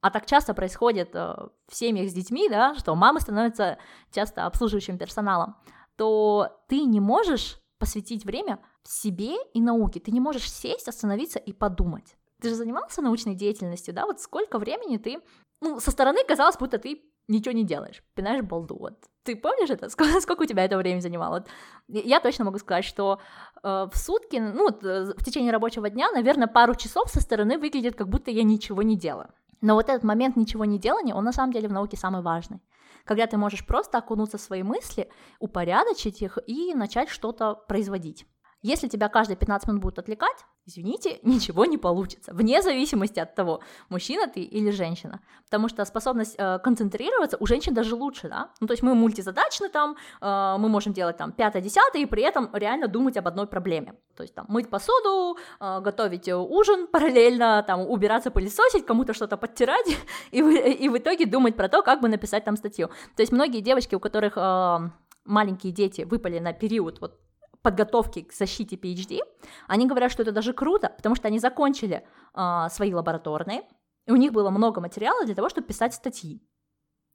а 0.01 0.11
так 0.11 0.25
часто 0.25 0.53
происходит 0.53 1.15
э, 1.15 1.35
в 1.67 1.75
семьях 1.75 2.09
с 2.09 2.13
детьми, 2.13 2.49
да, 2.49 2.75
что 2.75 2.95
мамы 2.95 3.19
становятся 3.19 3.77
часто 4.11 4.45
обслуживающим 4.45 4.97
персоналом, 4.97 5.55
то 5.95 6.61
ты 6.67 6.85
не 6.85 6.99
можешь 6.99 7.59
посвятить 7.77 8.25
время 8.25 8.59
себе 8.83 9.35
и 9.53 9.61
науке. 9.61 9.99
Ты 9.99 10.11
не 10.11 10.19
можешь 10.19 10.51
сесть, 10.51 10.87
остановиться 10.87 11.39
и 11.39 11.53
подумать. 11.53 12.15
Ты 12.41 12.49
же 12.49 12.55
занимался 12.55 13.01
научной 13.01 13.35
деятельностью, 13.35 13.93
да? 13.93 14.05
Вот 14.05 14.21
сколько 14.21 14.59
времени 14.59 14.97
ты... 14.97 15.19
Ну, 15.61 15.79
со 15.79 15.91
стороны 15.91 16.23
казалось, 16.25 16.57
будто 16.57 16.77
ты 16.77 17.01
ничего 17.27 17.53
не 17.53 17.65
делаешь, 17.65 18.01
пинаешь 18.15 18.43
балду. 18.43 18.77
Вот. 18.77 18.93
Ты 19.23 19.35
помнишь 19.35 19.69
это? 19.69 19.89
Сколько, 19.89 20.21
сколько 20.21 20.43
у 20.43 20.45
тебя 20.45 20.63
это 20.63 20.77
время 20.77 21.01
занимало? 21.01 21.39
Вот. 21.39 21.47
Я 21.87 22.19
точно 22.19 22.45
могу 22.45 22.57
сказать, 22.57 22.85
что 22.85 23.19
э, 23.61 23.87
в 23.91 23.97
сутки, 23.97 24.37
ну, 24.37 24.69
э, 24.69 25.13
в 25.17 25.23
течение 25.23 25.51
рабочего 25.51 25.89
дня, 25.89 26.11
наверное, 26.11 26.47
пару 26.47 26.75
часов 26.75 27.09
со 27.09 27.19
стороны 27.19 27.57
выглядит, 27.57 27.95
как 27.95 28.07
будто 28.07 28.31
я 28.31 28.43
ничего 28.43 28.81
не 28.81 28.95
делаю. 28.97 29.29
Но 29.61 29.75
вот 29.75 29.89
этот 29.89 30.03
момент 30.03 30.35
ничего 30.35 30.65
не 30.65 30.79
делания, 30.79 31.13
он 31.13 31.23
на 31.23 31.31
самом 31.31 31.53
деле 31.53 31.67
в 31.67 31.73
науке 31.73 31.97
самый 31.97 32.21
важный. 32.21 32.61
Когда 33.05 33.27
ты 33.27 33.37
можешь 33.37 33.65
просто 33.65 33.97
окунуться 33.97 34.37
в 34.37 34.41
свои 34.41 34.63
мысли, 34.63 35.09
упорядочить 35.39 36.21
их 36.21 36.37
и 36.47 36.73
начать 36.73 37.09
что-то 37.09 37.55
производить. 37.55 38.25
Если 38.61 38.87
тебя 38.87 39.09
каждые 39.09 39.37
15 39.37 39.69
минут 39.69 39.81
будут 39.81 39.99
отвлекать, 39.99 40.45
извините, 40.69 41.19
ничего 41.23 41.65
не 41.65 41.77
получится, 41.77 42.33
вне 42.33 42.61
зависимости 42.61 43.19
от 43.19 43.35
того, 43.35 43.61
мужчина 43.89 44.27
ты 44.27 44.41
или 44.41 44.71
женщина. 44.71 45.19
Потому 45.45 45.67
что 45.67 45.85
способность 45.85 46.35
э, 46.37 46.59
концентрироваться 46.59 47.37
у 47.39 47.45
женщин 47.45 47.73
даже 47.73 47.95
лучше, 47.95 48.29
да? 48.29 48.51
Ну, 48.61 48.67
то 48.67 48.73
есть 48.73 48.83
мы 48.83 48.95
мультизадачны 48.95 49.69
там, 49.69 49.95
э, 50.21 50.55
мы 50.59 50.69
можем 50.69 50.93
делать 50.93 51.17
там 51.17 51.31
пятое-десятое, 51.31 52.03
и 52.03 52.05
при 52.05 52.23
этом 52.23 52.49
реально 52.53 52.87
думать 52.87 53.17
об 53.17 53.27
одной 53.27 53.47
проблеме. 53.47 53.95
То 54.15 54.23
есть 54.23 54.33
там 54.33 54.45
мыть 54.47 54.69
посуду, 54.69 55.37
э, 55.59 55.81
готовить 55.81 56.29
ужин 56.29 56.87
параллельно, 56.87 57.63
там 57.67 57.81
убираться, 57.81 58.31
пылесосить, 58.31 58.85
кому-то 58.85 59.13
что-то 59.13 59.37
подтирать, 59.37 59.87
и, 60.31 60.41
в, 60.41 60.49
и 60.49 60.89
в 60.89 60.97
итоге 60.97 61.25
думать 61.25 61.55
про 61.55 61.67
то, 61.67 61.81
как 61.81 62.01
бы 62.01 62.07
написать 62.07 62.45
там 62.45 62.55
статью. 62.55 62.87
То 63.15 63.21
есть 63.21 63.31
многие 63.31 63.61
девочки, 63.61 63.95
у 63.95 63.99
которых 63.99 64.33
э, 64.37 64.89
маленькие 65.25 65.73
дети 65.73 66.01
выпали 66.01 66.39
на 66.39 66.53
период 66.53 67.01
вот 67.01 67.19
подготовки 67.61 68.21
к 68.21 68.33
защите 68.33 68.75
PhD, 68.75 69.19
они 69.67 69.87
говорят, 69.87 70.11
что 70.11 70.23
это 70.23 70.31
даже 70.31 70.53
круто, 70.53 70.89
потому 70.89 71.15
что 71.15 71.27
они 71.27 71.39
закончили 71.39 72.05
э, 72.33 72.67
свои 72.69 72.93
лабораторные, 72.93 73.63
и 74.05 74.11
у 74.11 74.15
них 74.15 74.31
было 74.31 74.49
много 74.49 74.81
материала 74.81 75.25
для 75.25 75.35
того, 75.35 75.49
чтобы 75.49 75.67
писать 75.67 75.93
статьи. 75.93 76.41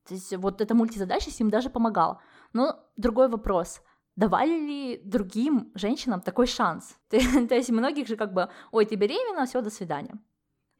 То 0.07 0.15
есть 0.15 0.37
вот 0.37 0.61
эта 0.61 0.75
мультизадачность 0.75 1.41
им 1.41 1.51
даже 1.51 1.71
помогала. 1.71 2.21
Но 2.53 2.79
другой 2.97 3.29
вопрос– 3.29 3.81
давали 4.17 4.53
ли 4.53 5.01
другим 5.05 5.71
женщинам 5.75 6.21
такой 6.21 6.47
шанс? 6.47 6.97
То 7.09 7.17
есть 7.17 7.71
многих 7.71 8.07
же 8.07 8.17
как 8.17 8.33
бы, 8.33 8.49
ой, 8.71 8.87
ты 8.87 8.95
беременна, 8.95 9.47
все, 9.47 9.61
до 9.61 9.71
свидания. 9.71 10.15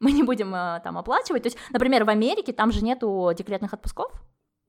Мы 0.01 0.13
не 0.13 0.23
будем 0.23 0.55
э, 0.55 0.81
там 0.83 0.99
оплачивать. 0.99 1.43
То 1.43 1.47
есть, 1.49 1.59
например, 1.71 2.05
в 2.05 2.11
Америке 2.11 2.53
там 2.53 2.73
же 2.73 2.85
нету 2.85 3.33
декретных 3.37 3.73
отпусков. 3.73 4.13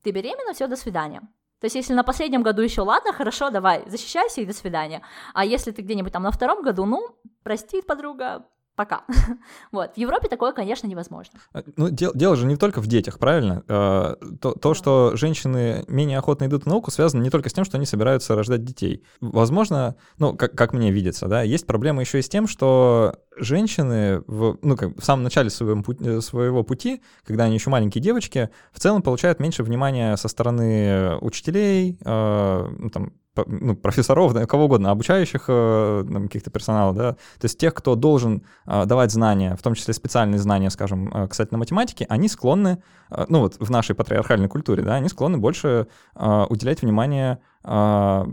Ты 0.03 0.11
беременна, 0.11 0.53
все, 0.53 0.67
до 0.67 0.75
свидания. 0.75 1.21
То 1.65 1.67
есть, 1.67 1.77
если 1.77 1.95
на 1.95 2.03
последнем 2.03 2.43
году 2.43 2.61
еще 2.61 2.81
ладно, 2.81 3.11
хорошо, 3.11 3.49
давай, 3.49 3.81
защищайся 3.87 4.39
и 4.39 4.45
до 4.45 4.53
свидания. 4.53 5.01
А 5.33 5.43
если 5.43 5.71
ты 5.71 5.81
где-нибудь 5.81 6.13
там 6.13 6.21
на 6.21 6.29
втором 6.29 6.61
году, 6.61 6.85
ну, 6.85 7.09
прости, 7.41 7.81
подруга, 7.81 8.45
пока. 8.75 9.03
вот. 9.71 9.93
В 9.95 9.97
Европе 9.97 10.27
такое, 10.27 10.51
конечно, 10.51 10.87
невозможно. 10.87 11.39
А, 11.53 11.63
ну, 11.75 11.89
дело, 11.89 12.13
дело 12.15 12.35
же 12.35 12.45
не 12.45 12.57
только 12.57 12.81
в 12.81 12.87
детях, 12.87 13.19
правильно? 13.19 13.63
А, 13.67 14.17
то, 14.41 14.53
то, 14.53 14.73
что 14.73 15.15
женщины 15.15 15.83
менее 15.87 16.17
охотно 16.17 16.45
идут 16.45 16.63
в 16.63 16.67
науку, 16.67 16.91
связано 16.91 17.21
не 17.21 17.29
только 17.29 17.49
с 17.49 17.53
тем, 17.53 17.65
что 17.65 17.77
они 17.77 17.85
собираются 17.85 18.35
рождать 18.35 18.63
детей. 18.63 19.03
Возможно, 19.21 19.95
ну, 20.17 20.35
как, 20.35 20.53
как 20.55 20.73
мне 20.73 20.91
видится, 20.91 21.27
да, 21.27 21.41
есть 21.41 21.65
проблема 21.65 22.01
еще 22.01 22.19
и 22.19 22.21
с 22.21 22.29
тем, 22.29 22.47
что 22.47 23.15
женщины 23.37 24.21
в, 24.27 24.57
ну, 24.61 24.75
как, 24.75 24.97
в 24.97 25.03
самом 25.03 25.23
начале 25.23 25.49
своего, 25.49 25.83
э, 25.99 26.21
своего 26.21 26.63
пути, 26.63 27.01
когда 27.25 27.45
они 27.45 27.55
еще 27.55 27.69
маленькие 27.69 28.01
девочки, 28.01 28.49
в 28.71 28.79
целом 28.79 29.01
получают 29.01 29.39
меньше 29.39 29.63
внимания 29.63 30.15
со 30.15 30.27
стороны 30.27 31.17
учителей, 31.19 31.97
э, 32.03 32.67
ну, 32.77 32.89
там, 32.89 33.13
ну, 33.45 33.75
профессоров, 33.75 34.33
да, 34.33 34.45
кого 34.45 34.65
угодно, 34.65 34.91
обучающих 34.91 35.45
э, 35.47 36.05
каких-то 36.23 36.49
персоналов, 36.49 36.95
да, 36.95 37.13
то 37.13 37.45
есть 37.45 37.57
тех, 37.57 37.73
кто 37.73 37.95
должен 37.95 38.43
э, 38.65 38.85
давать 38.85 39.11
знания, 39.11 39.55
в 39.55 39.61
том 39.61 39.75
числе 39.75 39.93
специальные 39.93 40.39
знания, 40.39 40.69
скажем, 40.69 41.11
э, 41.13 41.27
касательно 41.27 41.57
математики, 41.57 42.05
они 42.09 42.27
склонны, 42.27 42.81
э, 43.09 43.25
ну 43.29 43.39
вот 43.39 43.57
в 43.59 43.69
нашей 43.69 43.95
патриархальной 43.95 44.47
культуре, 44.47 44.83
да, 44.83 44.95
они 44.95 45.09
склонны 45.09 45.37
больше 45.37 45.87
э, 46.15 46.45
уделять 46.49 46.81
внимание 46.81 47.39
э, 47.63 48.25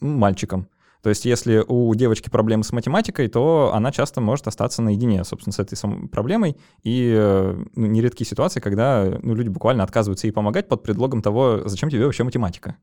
мальчикам. 0.00 0.68
То 1.02 1.08
есть 1.08 1.24
если 1.24 1.64
у 1.66 1.94
девочки 1.94 2.28
проблемы 2.28 2.64
с 2.64 2.72
математикой, 2.72 3.28
то 3.28 3.72
она 3.72 3.90
часто 3.92 4.20
может 4.20 4.46
остаться 4.46 4.82
наедине, 4.82 5.24
собственно, 5.24 5.52
с 5.52 5.58
этой 5.58 5.76
самой 5.76 6.08
проблемой. 6.08 6.56
И 6.82 7.12
э, 7.16 7.64
ну, 7.74 7.86
нередкие 7.86 8.26
ситуации, 8.26 8.60
когда 8.60 9.18
ну, 9.22 9.34
люди 9.34 9.48
буквально 9.48 9.82
отказываются 9.84 10.26
ей 10.26 10.32
помогать 10.32 10.68
под 10.68 10.82
предлогом 10.82 11.22
того, 11.22 11.62
зачем 11.64 11.90
тебе 11.90 12.04
вообще 12.04 12.24
математика. 12.24 12.76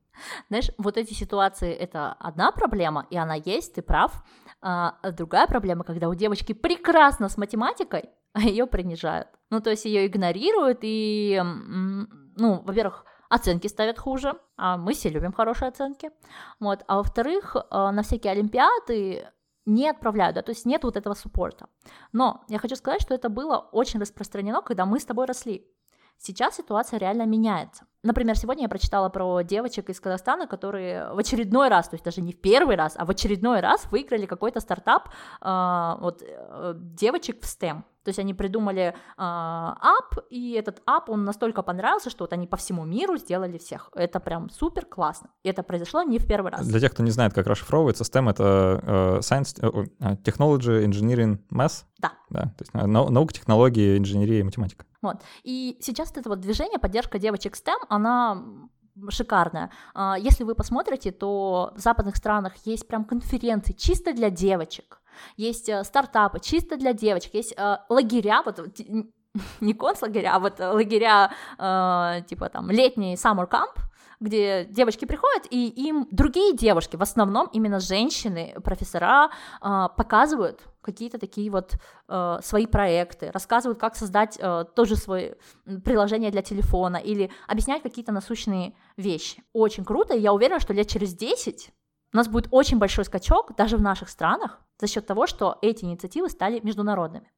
Знаешь, 0.50 0.70
вот 0.78 0.98
эти 0.98 1.14
ситуации— 1.14 1.72
это 1.74 2.14
одна 2.14 2.52
проблема, 2.52 3.06
и 3.10 3.18
она 3.18 3.36
есть, 3.36 3.76
ты 3.76 3.82
прав. 3.82 4.24
А 4.62 4.96
другая 5.12 5.48
проблема, 5.48 5.84
когда 5.84 6.10
у 6.10 6.16
девочки 6.16 6.54
прекрасно 6.54 7.30
с 7.30 7.38
математикой, 7.38 8.10
а 8.34 8.42
ее 8.42 8.66
принижают. 8.66 9.28
Ну, 9.50 9.62
то 9.62 9.70
есть 9.70 9.86
ее 9.86 10.08
игнорируют, 10.08 10.80
и, 10.82 11.42
ну, 11.44 12.62
во-первых, 12.64 13.06
оценки 13.30 13.68
ставят 13.68 14.00
хуже, 14.00 14.34
а 14.56 14.78
мы 14.78 14.94
все 14.94 15.10
любим 15.10 15.34
хорошие 15.34 15.70
оценки. 15.70 16.12
Вот. 16.60 16.84
А 16.88 16.98
во-вторых, 16.98 17.56
э, 17.56 17.92
на 17.92 18.02
всякие 18.02 18.32
олимпиады 18.32 19.28
не 19.66 19.90
отправляют, 19.90 20.36
да, 20.36 20.42
то 20.42 20.52
есть 20.52 20.66
нет 20.66 20.84
вот 20.84 20.96
этого 20.96 21.14
суппорта. 21.14 21.68
Но 22.14 22.44
я 22.48 22.58
хочу 22.58 22.76
сказать, 22.76 23.02
что 23.02 23.14
это 23.14 23.30
было 23.30 23.58
очень 23.58 24.00
распространено, 24.00 24.62
когда 24.62 24.86
мы 24.86 25.00
с 25.00 25.06
тобой 25.06 25.26
росли. 25.26 25.68
Сейчас 26.20 26.56
ситуация 26.56 27.00
реально 27.00 27.26
меняется. 27.26 27.86
Например, 28.02 28.36
сегодня 28.36 28.64
я 28.64 28.70
прочитала 28.70 29.10
про 29.10 29.42
девочек 29.42 29.90
из 29.90 30.00
Казахстана, 30.00 30.48
которые 30.48 31.14
в 31.14 31.20
очередной 31.20 31.68
раз, 31.70 31.90
то 31.90 31.96
есть 31.96 32.06
даже 32.06 32.22
не 32.22 32.32
в 32.32 32.42
первый 32.42 32.76
раз, 32.76 32.96
а 32.98 33.06
в 33.06 33.12
очередной 33.12 33.60
раз 33.60 33.86
выиграли 33.92 34.26
какой-то 34.26 34.60
стартап 34.60 35.10
э, 35.42 35.96
вот, 36.00 36.24
э, 36.24 36.74
девочек 36.76 37.42
в 37.42 37.46
STEM. 37.46 37.84
То 38.08 38.12
есть 38.12 38.20
они 38.20 38.34
придумали 38.34 38.82
э, 38.82 38.94
ап, 39.18 40.16
и 40.30 40.54
этот 40.54 40.82
ап, 40.86 41.10
он 41.10 41.26
настолько 41.26 41.62
понравился, 41.62 42.10
что 42.10 42.24
вот 42.24 42.32
они 42.32 42.48
по 42.48 42.56
всему 42.56 42.86
миру 42.86 43.18
сделали 43.18 43.58
всех. 43.58 43.90
Это 43.94 44.22
прям 44.22 44.50
супер 44.50 44.86
классно. 44.86 45.30
И 45.44 45.50
это 45.50 45.62
произошло 45.62 46.04
не 46.04 46.18
в 46.18 46.26
первый 46.26 46.54
раз. 46.54 46.66
Для 46.66 46.80
тех, 46.80 46.94
кто 46.94 47.04
не 47.04 47.12
знает, 47.12 47.34
как 47.34 47.48
расшифровывается, 47.48 48.06
STEM— 48.06 48.30
это 48.32 48.80
э, 48.82 49.20
Science, 49.20 49.60
э, 49.60 50.16
Technology, 50.24 50.86
Engineering, 50.86 51.40
Math. 51.52 51.84
Да. 52.00 52.14
да 52.30 52.44
то 52.58 52.62
есть 52.62 52.74
наука, 52.74 53.34
технологии, 53.34 53.98
инженерия 53.98 54.40
и 54.40 54.44
математика. 54.44 54.86
Вот. 55.02 55.18
И 55.44 55.78
сейчас 55.82 56.14
это 56.16 56.30
вот 56.30 56.40
движение, 56.40 56.80
поддержка 56.80 57.20
девочек 57.20 57.56
STEM, 57.56 57.78
она 57.90 58.42
шикарная. 59.10 59.72
А, 59.94 60.16
если 60.18 60.44
вы 60.44 60.56
посмотрите, 60.56 61.12
то 61.12 61.74
в 61.76 61.80
западных 61.80 62.16
странах 62.16 62.54
есть 62.66 62.88
прям 62.88 63.06
конференции 63.06 63.74
чисто 63.74 64.14
для 64.14 64.30
девочек, 64.30 65.02
есть 65.36 65.70
э, 65.70 65.84
стартапы 65.84 66.40
чисто 66.40 66.78
для 66.78 66.94
девочек, 66.94 67.34
есть 67.34 67.54
э, 67.58 67.78
лагеря, 67.90 68.42
вот 68.44 68.60
не 69.62 69.74
концлагеря, 69.74 70.36
а 70.36 70.40
вот 70.40 70.60
лагеря 70.60 71.32
э, 71.58 72.22
типа 72.28 72.50
там 72.50 72.70
летний 72.70 73.16
summer 73.16 73.50
camp, 73.50 73.78
где 74.20 74.66
девочки 74.66 75.06
приходят, 75.06 75.46
и 75.50 75.68
им 75.68 76.08
другие 76.12 76.56
девушки, 76.56 76.96
в 76.96 77.02
основном 77.02 77.48
именно 77.54 77.80
женщины, 77.80 78.56
профессора, 78.64 79.30
э, 79.62 79.88
показывают 79.96 80.62
какие-то 80.82 81.20
такие 81.20 81.52
вот 81.52 81.76
э, 82.08 82.40
свои 82.42 82.66
проекты, 82.66 83.30
рассказывают, 83.32 83.80
как 83.80 83.96
создать 83.96 84.38
э, 84.40 84.66
тоже 84.76 84.96
свое 84.96 85.38
приложение 85.84 86.32
для 86.32 86.42
телефона 86.42 86.98
или 86.98 87.30
объяснять 87.48 87.84
какие-то 87.84 88.12
насущные 88.12 88.74
вещи. 88.96 89.44
Очень 89.54 89.86
круто, 89.86 90.16
и 90.16 90.20
я 90.20 90.34
уверена, 90.34 90.60
что 90.60 90.74
лет 90.74 90.88
через 90.88 91.14
10 91.14 91.72
у 92.14 92.18
нас 92.18 92.28
будет 92.28 92.48
очень 92.52 92.78
большой 92.78 93.06
скачок 93.06 93.56
даже 93.56 93.78
в 93.78 93.82
наших 93.82 94.10
странах 94.10 94.62
за 94.80 94.88
счет 94.88 95.06
того, 95.06 95.28
что 95.28 95.58
эти 95.62 95.84
инициативы 95.84 96.30
стали 96.30 96.60
международными. 96.64 97.30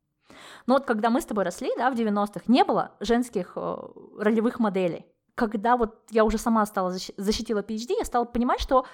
Но 0.68 0.76
вот 0.76 0.86
когда 0.86 1.10
мы 1.10 1.20
с 1.20 1.26
тобой 1.26 1.44
росли, 1.44 1.72
да, 1.76 1.90
в 1.90 1.96
90-х, 1.96 2.42
не 2.48 2.64
было 2.64 2.92
женских 3.00 3.54
э, 3.56 3.78
ролевых 4.18 4.60
моделей 4.60 5.06
когда 5.48 5.78
вот 5.78 6.04
я 6.10 6.26
уже 6.26 6.38
сама 6.38 6.66
стала 6.66 6.92
защитила 7.18 7.62
PhD, 7.62 7.94
я 7.98 8.06
стала 8.06 8.26
понимать, 8.26 8.60
что 8.60 8.86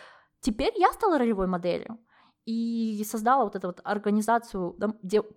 теперь 0.41 0.73
я 0.75 0.91
стала 0.93 1.17
ролевой 1.17 1.47
моделью 1.47 1.97
и 2.45 3.03
создала 3.09 3.43
вот 3.43 3.55
эту 3.55 3.67
вот 3.67 3.81
организацию, 3.83 4.77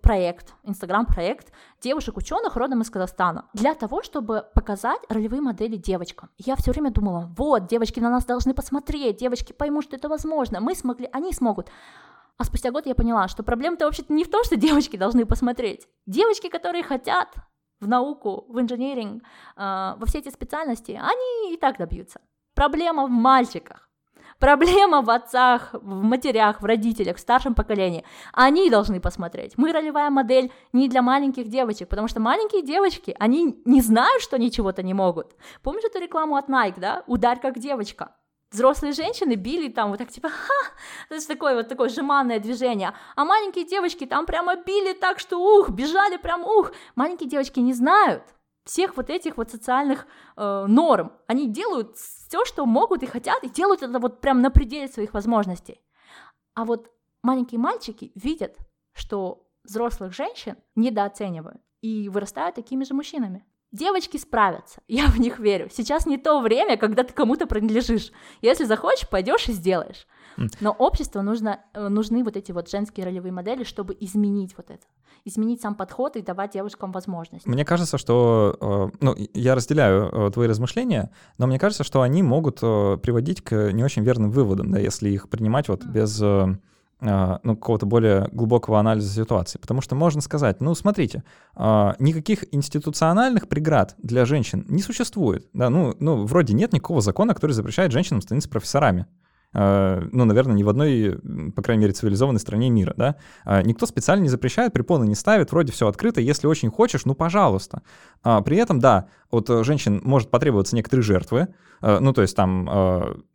проект, 0.03 0.53
инстаграм-проект 0.61 1.51
девушек-ученых 1.81 2.55
родом 2.55 2.81
из 2.81 2.91
Казахстана, 2.91 3.49
для 3.53 3.73
того, 3.73 4.03
чтобы 4.03 4.45
показать 4.53 5.01
ролевые 5.09 5.41
модели 5.41 5.75
девочкам. 5.75 6.29
Я 6.37 6.55
все 6.55 6.71
время 6.71 6.91
думала, 6.91 7.33
вот, 7.35 7.65
девочки 7.65 7.99
на 7.99 8.11
нас 8.11 8.25
должны 8.25 8.53
посмотреть, 8.53 9.17
девочки 9.17 9.53
поймут, 9.53 9.85
что 9.85 9.95
это 9.95 10.07
возможно, 10.07 10.59
мы 10.59 10.75
смогли, 10.75 11.09
они 11.11 11.33
смогут. 11.33 11.69
А 12.37 12.43
спустя 12.43 12.69
год 12.69 12.85
я 12.85 12.93
поняла, 12.93 13.27
что 13.27 13.41
проблема-то 13.41 13.85
вообще-то 13.85 14.13
не 14.13 14.23
в 14.23 14.29
том, 14.29 14.43
что 14.43 14.55
девочки 14.55 14.95
должны 14.95 15.25
посмотреть. 15.25 15.87
Девочки, 16.05 16.47
которые 16.47 16.83
хотят, 16.83 17.29
в 17.79 17.87
науку, 17.87 18.45
в 18.49 18.59
инженеринг, 18.59 19.23
а, 19.55 19.95
во 19.99 20.05
все 20.05 20.19
эти 20.19 20.29
специальности, 20.29 20.91
они 20.91 21.53
и 21.53 21.57
так 21.57 21.77
добьются. 21.77 22.21
Проблема 22.55 23.05
в 23.05 23.09
мальчиках. 23.09 23.89
Проблема 24.39 25.01
в 25.01 25.09
отцах, 25.09 25.73
в 25.73 26.03
матерях, 26.03 26.61
в 26.61 26.65
родителях, 26.65 27.17
в 27.17 27.19
старшем 27.19 27.53
поколении. 27.53 28.05
Они 28.31 28.69
должны 28.69 29.01
посмотреть. 29.01 29.57
Мы 29.57 29.73
ролевая 29.73 30.09
модель 30.09 30.51
не 30.71 30.87
для 30.87 31.01
маленьких 31.01 31.49
девочек, 31.49 31.89
потому 31.89 32.07
что 32.07 32.21
маленькие 32.21 32.61
девочки, 32.61 33.15
они 33.19 33.61
не 33.65 33.81
знают, 33.81 34.21
что 34.21 34.37
они 34.37 34.49
чего-то 34.49 34.81
не 34.81 34.93
могут. 34.93 35.35
Помнишь 35.61 35.83
эту 35.83 35.99
рекламу 35.99 36.37
от 36.37 36.47
Nike, 36.47 36.79
да? 36.79 37.03
Ударь 37.05 37.41
как 37.41 37.59
девочка. 37.59 38.15
Взрослые 38.51 38.93
женщины 38.93 39.35
били 39.35 39.69
там 39.69 39.89
вот 39.89 39.99
так 39.99 40.09
типа 40.09 40.29
ха, 40.29 40.71
то 41.07 41.15
есть 41.15 41.27
такое 41.27 41.55
вот 41.55 41.67
такое 41.67 41.89
сжиманное 41.89 42.39
движение, 42.39 42.93
а 43.15 43.25
маленькие 43.25 43.65
девочки 43.65 44.05
там 44.05 44.25
прямо 44.25 44.55
били 44.55 44.93
так, 44.93 45.19
что 45.19 45.37
ух, 45.39 45.69
бежали 45.69 46.17
прям 46.17 46.43
ух, 46.43 46.71
маленькие 46.95 47.29
девочки 47.29 47.59
не 47.59 47.73
знают 47.73 48.23
всех 48.65 48.97
вот 48.97 49.09
этих 49.09 49.37
вот 49.37 49.49
социальных 49.49 50.05
э, 50.35 50.65
норм, 50.67 51.13
они 51.27 51.47
делают 51.47 51.97
все, 51.97 52.45
что 52.45 52.65
могут 52.65 53.03
и 53.03 53.07
хотят, 53.07 53.43
и 53.43 53.49
делают 53.49 53.81
это 53.81 53.99
вот 53.99 54.21
прям 54.21 54.41
на 54.41 54.51
пределе 54.51 54.87
своих 54.87 55.13
возможностей, 55.13 55.81
а 56.53 56.65
вот 56.65 56.91
маленькие 57.23 57.59
мальчики 57.59 58.11
видят, 58.15 58.57
что 58.93 59.47
взрослых 59.63 60.13
женщин 60.13 60.57
недооценивают 60.75 61.61
и 61.81 62.09
вырастают 62.09 62.55
такими 62.55 62.83
же 62.83 62.93
мужчинами. 62.93 63.45
Девочки 63.71 64.17
справятся, 64.17 64.81
я 64.87 65.07
в 65.07 65.19
них 65.19 65.39
верю. 65.39 65.69
Сейчас 65.71 66.05
не 66.05 66.17
то 66.17 66.41
время, 66.41 66.77
когда 66.77 67.03
ты 67.03 67.13
кому-то 67.13 67.45
принадлежишь. 67.45 68.11
Если 68.41 68.65
захочешь, 68.65 69.07
пойдешь 69.09 69.47
и 69.47 69.53
сделаешь. 69.53 70.07
Но 70.61 70.71
обществу 70.71 71.21
нужно, 71.21 71.59
э, 71.73 71.89
нужны 71.89 72.23
вот 72.23 72.37
эти 72.37 72.51
вот 72.51 72.69
женские 72.69 73.05
ролевые 73.05 73.31
модели, 73.31 73.63
чтобы 73.63 73.95
изменить 73.99 74.55
вот 74.55 74.69
это. 74.69 74.85
Изменить 75.25 75.61
сам 75.61 75.75
подход 75.75 76.15
и 76.15 76.21
давать 76.21 76.53
девушкам 76.53 76.93
возможность. 76.93 77.45
Мне 77.45 77.65
кажется, 77.65 77.97
что... 77.97 78.57
Э, 78.61 78.97
ну, 79.01 79.15
я 79.33 79.55
разделяю 79.55 80.05
э, 80.05 80.31
твои 80.31 80.47
размышления, 80.47 81.11
но 81.37 81.47
мне 81.47 81.59
кажется, 81.59 81.83
что 81.83 82.01
они 82.01 82.23
могут 82.23 82.59
приводить 82.59 83.41
к 83.41 83.71
не 83.73 83.83
очень 83.83 84.03
верным 84.03 84.31
выводам, 84.31 84.71
да, 84.71 84.79
если 84.79 85.09
их 85.09 85.29
принимать 85.29 85.67
вот 85.67 85.83
без 85.83 86.21
ну, 87.01 87.55
какого-то 87.55 87.85
более 87.85 88.27
глубокого 88.33 88.77
анализа 88.77 89.09
ситуации. 89.13 89.57
Потому 89.57 89.79
что 89.79 89.95
можно 89.95 90.21
сказать, 90.21 90.59
ну, 90.59 90.75
смотрите, 90.75 91.23
а, 91.55 91.95
никаких 91.97 92.43
институциональных 92.53 93.47
преград 93.47 93.95
для 93.99 94.25
женщин 94.25 94.65
не 94.67 94.81
существует. 94.81 95.47
Да? 95.53 95.69
Ну, 95.69 95.95
ну, 95.99 96.25
вроде 96.25 96.53
нет 96.53 96.73
никакого 96.73 96.99
закона, 97.01 97.33
который 97.33 97.53
запрещает 97.53 97.93
женщинам 97.93 98.21
становиться 98.21 98.49
профессорами. 98.49 99.05
А, 99.53 100.01
ну, 100.11 100.25
наверное, 100.25 100.55
ни 100.55 100.63
в 100.63 100.69
одной, 100.69 101.19
по 101.55 101.61
крайней 101.61 101.83
мере, 101.83 101.93
цивилизованной 101.93 102.39
стране 102.39 102.69
мира, 102.69 102.93
да, 102.97 103.15
никто 103.63 103.85
специально 103.85 104.23
не 104.23 104.29
запрещает, 104.29 104.73
препоны 104.73 105.05
не 105.05 105.15
ставит, 105.15 105.51
вроде 105.51 105.71
все 105.71 105.87
открыто, 105.87 106.19
если 106.19 106.47
очень 106.47 106.69
хочешь, 106.69 107.05
ну, 107.05 107.15
пожалуйста. 107.15 107.81
При 108.21 108.57
этом, 108.57 108.79
да, 108.79 109.07
от 109.31 109.49
женщин 109.63 110.01
может 110.03 110.29
потребоваться 110.29 110.75
некоторые 110.75 111.03
жертвы, 111.03 111.47
ну, 111.81 112.13
то 112.13 112.21
есть 112.21 112.35
там, 112.35 112.65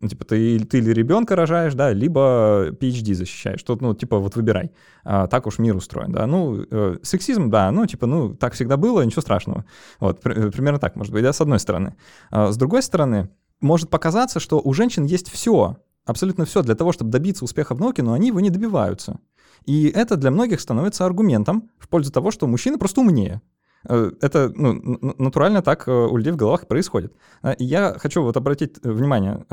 ну, 0.00 0.08
типа, 0.08 0.24
ты, 0.24 0.58
ты 0.60 0.78
или 0.78 0.92
ребенка 0.92 1.36
рожаешь, 1.36 1.74
да, 1.74 1.92
либо 1.92 2.70
PhD 2.70 3.14
защищаешь, 3.14 3.60
что, 3.60 3.76
ну, 3.80 3.94
типа, 3.94 4.18
вот 4.18 4.36
выбирай, 4.36 4.70
так 5.04 5.46
уж 5.46 5.58
мир 5.58 5.76
устроен, 5.76 6.12
да, 6.12 6.26
ну, 6.26 6.64
э, 6.70 6.98
сексизм, 7.02 7.50
да, 7.50 7.70
ну, 7.70 7.86
типа, 7.86 8.06
ну, 8.06 8.34
так 8.34 8.54
всегда 8.54 8.76
было, 8.76 9.02
ничего 9.02 9.22
страшного, 9.22 9.64
вот, 10.00 10.20
примерно 10.20 10.78
так, 10.78 10.96
может 10.96 11.12
быть, 11.12 11.22
да, 11.22 11.32
с 11.32 11.40
одной 11.40 11.58
стороны. 11.58 11.94
С 12.30 12.56
другой 12.56 12.82
стороны, 12.82 13.28
может 13.60 13.90
показаться, 13.90 14.40
что 14.40 14.60
у 14.62 14.72
женщин 14.72 15.04
есть 15.04 15.30
все, 15.30 15.76
абсолютно 16.04 16.44
все 16.44 16.62
для 16.62 16.74
того, 16.74 16.92
чтобы 16.92 17.10
добиться 17.10 17.44
успеха 17.44 17.74
в 17.74 17.80
науке, 17.80 18.02
но 18.02 18.12
они 18.12 18.28
его 18.28 18.40
не 18.40 18.50
добиваются. 18.50 19.18
И 19.64 19.88
это 19.88 20.16
для 20.16 20.30
многих 20.30 20.60
становится 20.60 21.06
аргументом 21.06 21.70
в 21.78 21.88
пользу 21.88 22.12
того, 22.12 22.30
что 22.30 22.46
мужчины 22.46 22.76
просто 22.76 23.00
умнее. 23.00 23.40
Э, 23.88 24.10
это 24.20 24.52
ну, 24.54 25.14
натурально 25.18 25.62
так 25.62 25.86
э, 25.88 25.92
у 25.92 26.16
людей 26.16 26.32
в 26.32 26.36
головах 26.36 26.66
происходит. 26.66 27.12
А, 27.42 27.54
я 27.58 27.94
хочу 27.98 28.22
вот 28.22 28.36
обратить 28.36 28.76
э, 28.82 28.90
внимание, 28.90 29.44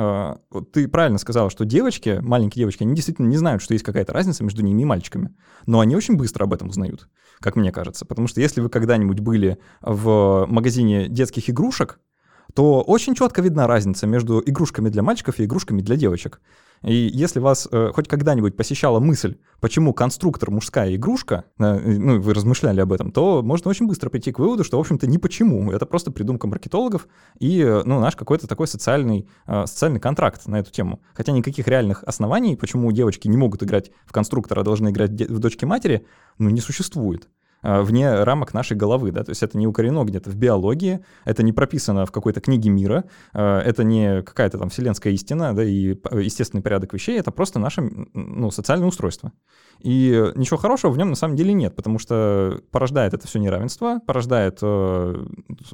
ты 0.71 0.87
правильно 0.87 1.17
сказала, 1.17 1.49
что 1.49 1.65
девочки, 1.65 2.19
маленькие 2.21 2.63
девочки, 2.63 2.83
они 2.83 2.95
действительно 2.95 3.27
не 3.27 3.37
знают, 3.37 3.61
что 3.61 3.73
есть 3.73 3.83
какая-то 3.83 4.13
разница 4.13 4.43
между 4.43 4.63
ними 4.63 4.81
и 4.81 4.85
мальчиками. 4.85 5.35
Но 5.65 5.79
они 5.79 5.95
очень 5.95 6.15
быстро 6.15 6.45
об 6.45 6.53
этом 6.53 6.69
узнают, 6.69 7.07
как 7.39 7.55
мне 7.55 7.71
кажется. 7.71 8.05
Потому 8.05 8.27
что 8.27 8.41
если 8.41 8.61
вы 8.61 8.69
когда-нибудь 8.69 9.19
были 9.19 9.57
в 9.81 10.45
магазине 10.47 11.07
детских 11.07 11.49
игрушек, 11.49 11.99
то 12.53 12.81
очень 12.81 13.15
четко 13.15 13.41
видна 13.41 13.67
разница 13.67 14.07
между 14.07 14.41
игрушками 14.45 14.89
для 14.89 15.03
мальчиков 15.03 15.39
и 15.39 15.45
игрушками 15.45 15.81
для 15.81 15.95
девочек. 15.95 16.41
И 16.83 17.11
если 17.13 17.39
вас 17.39 17.67
э, 17.71 17.91
хоть 17.93 18.07
когда-нибудь 18.07 18.57
посещала 18.57 18.99
мысль, 18.99 19.37
почему 19.59 19.93
конструктор 19.93 20.49
мужская 20.49 20.95
игрушка, 20.95 21.45
э, 21.59 21.77
ну, 21.77 22.19
вы 22.19 22.33
размышляли 22.33 22.81
об 22.81 22.91
этом, 22.91 23.11
то 23.11 23.43
можно 23.43 23.69
очень 23.69 23.87
быстро 23.87 24.09
прийти 24.09 24.31
к 24.31 24.39
выводу, 24.39 24.63
что, 24.63 24.77
в 24.77 24.79
общем-то, 24.79 25.05
ни 25.05 25.17
почему. 25.17 25.71
Это 25.71 25.85
просто 25.85 26.11
придумка 26.11 26.47
маркетологов 26.47 27.07
и, 27.39 27.61
э, 27.61 27.83
ну, 27.85 27.99
наш 27.99 28.15
какой-то 28.15 28.47
такой 28.47 28.67
социальный, 28.67 29.27
э, 29.45 29.65
социальный 29.67 29.99
контракт 29.99 30.47
на 30.47 30.59
эту 30.59 30.71
тему. 30.71 31.01
Хотя 31.13 31.31
никаких 31.31 31.67
реальных 31.67 32.03
оснований, 32.03 32.55
почему 32.55 32.91
девочки 32.91 33.27
не 33.27 33.37
могут 33.37 33.61
играть 33.61 33.91
в 34.05 34.11
конструктора, 34.11 34.61
а 34.61 34.63
должны 34.63 34.89
играть 34.89 35.11
в 35.11 35.39
дочки 35.39 35.65
матери, 35.65 36.07
ну, 36.39 36.49
не 36.49 36.61
существует. 36.61 37.29
Э, 37.63 37.81
вне 37.81 38.23
рамок 38.23 38.53
нашей 38.53 38.75
головы, 38.75 39.11
да, 39.11 39.23
то 39.23 39.29
есть 39.31 39.43
это 39.43 39.57
не 39.57 39.67
укорено 39.67 40.03
где-то 40.03 40.29
в 40.31 40.35
биологии, 40.35 41.03
это 41.25 41.43
не 41.43 41.53
прописано 41.53 42.05
в 42.05 42.11
какой-то 42.11 42.41
книге 42.41 42.69
мира, 42.69 43.05
э, 43.33 43.57
это 43.59 43.83
не 43.83 44.23
какая-то 44.23 44.57
там 44.57 44.69
вселенская 44.69 45.13
истина, 45.13 45.55
да, 45.55 45.63
и 45.63 45.95
естественный 46.11 46.63
порядок 46.63 46.93
вещей, 46.93 47.19
это 47.19 47.31
просто 47.31 47.59
наше, 47.59 47.81
ну, 48.13 48.49
социальное 48.49 48.87
устройство. 48.87 49.31
И 49.79 50.31
ничего 50.35 50.57
хорошего 50.57 50.91
в 50.91 50.97
нем 50.97 51.09
на 51.09 51.15
самом 51.15 51.35
деле 51.35 51.53
нет, 51.53 51.75
потому 51.75 51.99
что 51.99 52.61
порождает 52.71 53.13
это 53.13 53.27
все 53.27 53.37
неравенство, 53.37 53.99
порождает 53.99 54.59
э, 54.61 55.25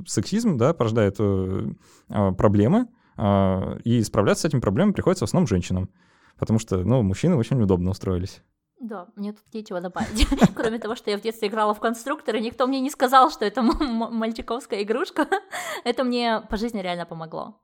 сексизм, 0.05 0.57
да, 0.57 0.73
порождает 0.73 1.15
э, 1.19 1.67
э 2.09 2.31
проблемы, 2.33 2.87
э, 3.17 3.79
и 3.85 4.03
справляться 4.03 4.41
с 4.41 4.45
этими 4.45 4.59
проблемами 4.59 4.93
приходится 4.93 5.25
в 5.25 5.29
основном 5.29 5.47
женщинам, 5.47 5.89
потому 6.37 6.59
что, 6.59 6.77
ну, 6.79 7.01
мужчины 7.01 7.37
очень 7.37 7.61
удобно 7.61 7.91
устроились. 7.91 8.41
Да, 8.79 9.07
мне 9.15 9.33
тут 9.33 9.53
нечего 9.53 9.81
добавить. 9.81 10.27
Кроме 10.55 10.77
того, 10.77 10.95
что 10.95 11.09
я 11.09 11.17
в 11.17 11.21
детстве 11.21 11.47
играла 11.47 11.73
в 11.73 11.79
конструкторы, 11.79 12.39
никто 12.39 12.67
мне 12.67 12.79
не 12.79 12.91
сказал, 12.91 13.31
что 13.31 13.43
это 13.43 13.61
мальчиковская 13.61 14.83
игрушка. 14.83 15.27
это 15.83 16.03
мне 16.03 16.41
по 16.49 16.57
жизни 16.57 16.79
реально 16.81 17.05
помогло. 17.05 17.59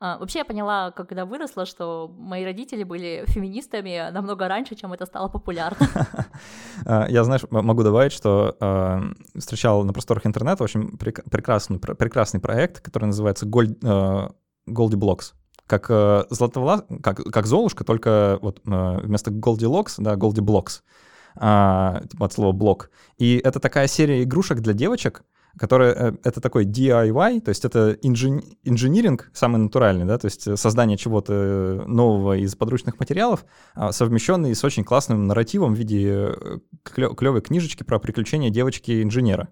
А, 0.00 0.18
вообще 0.18 0.40
я 0.40 0.44
поняла, 0.44 0.90
когда 0.90 1.24
выросла, 1.24 1.64
что 1.64 2.12
мои 2.18 2.44
родители 2.44 2.82
были 2.82 3.24
феминистами 3.28 4.10
намного 4.10 4.46
раньше, 4.48 4.74
чем 4.74 4.92
это 4.92 5.06
стало 5.06 5.28
популярно. 5.28 5.86
А, 6.86 7.06
я, 7.08 7.24
знаешь, 7.24 7.42
могу 7.50 7.82
добавить, 7.82 8.12
что 8.12 8.56
а, 8.60 9.02
встречал 9.36 9.84
на 9.84 9.92
просторах 9.92 10.26
интернета 10.26 10.64
очень 10.64 10.96
прекрасный, 10.96 11.78
прекрасный 11.78 12.40
проект, 12.40 12.80
который 12.80 13.06
называется 13.06 13.46
Gold, 13.46 13.80
Goldie 14.68 14.98
Blocks 14.98 15.32
как 15.68 15.86
э, 15.90 16.24
златовлас, 16.30 16.82
как, 17.02 17.22
как 17.22 17.46
Золушка, 17.46 17.84
только 17.84 18.38
вот 18.42 18.60
э, 18.66 19.00
вместо 19.04 19.30
Goldilocks, 19.30 19.94
да, 19.98 20.14
Goldie 20.14 20.42
э, 21.36 22.08
типа 22.08 22.26
от 22.26 22.32
слова 22.32 22.52
блок. 22.52 22.90
И 23.18 23.40
это 23.44 23.60
такая 23.60 23.86
серия 23.86 24.24
игрушек 24.24 24.58
для 24.60 24.72
девочек, 24.72 25.22
которая, 25.56 25.92
э, 25.92 26.12
это 26.24 26.40
такой 26.40 26.64
DIY, 26.64 27.40
то 27.42 27.50
есть 27.50 27.64
это 27.64 27.96
инжи, 28.02 28.42
инжиниринг 28.64 29.30
самый 29.34 29.58
натуральный, 29.58 30.06
да, 30.06 30.18
то 30.18 30.26
есть 30.26 30.58
создание 30.58 30.96
чего-то 30.96 31.84
нового 31.86 32.38
из 32.38 32.54
подручных 32.56 32.98
материалов, 32.98 33.44
э, 33.76 33.92
совмещенный 33.92 34.54
с 34.54 34.64
очень 34.64 34.84
классным 34.84 35.26
нарративом 35.26 35.74
в 35.74 35.78
виде 35.78 36.34
э, 36.34 36.58
клевой 36.82 37.42
книжечки 37.42 37.82
про 37.82 37.98
приключения 37.98 38.50
девочки-инженера. 38.50 39.48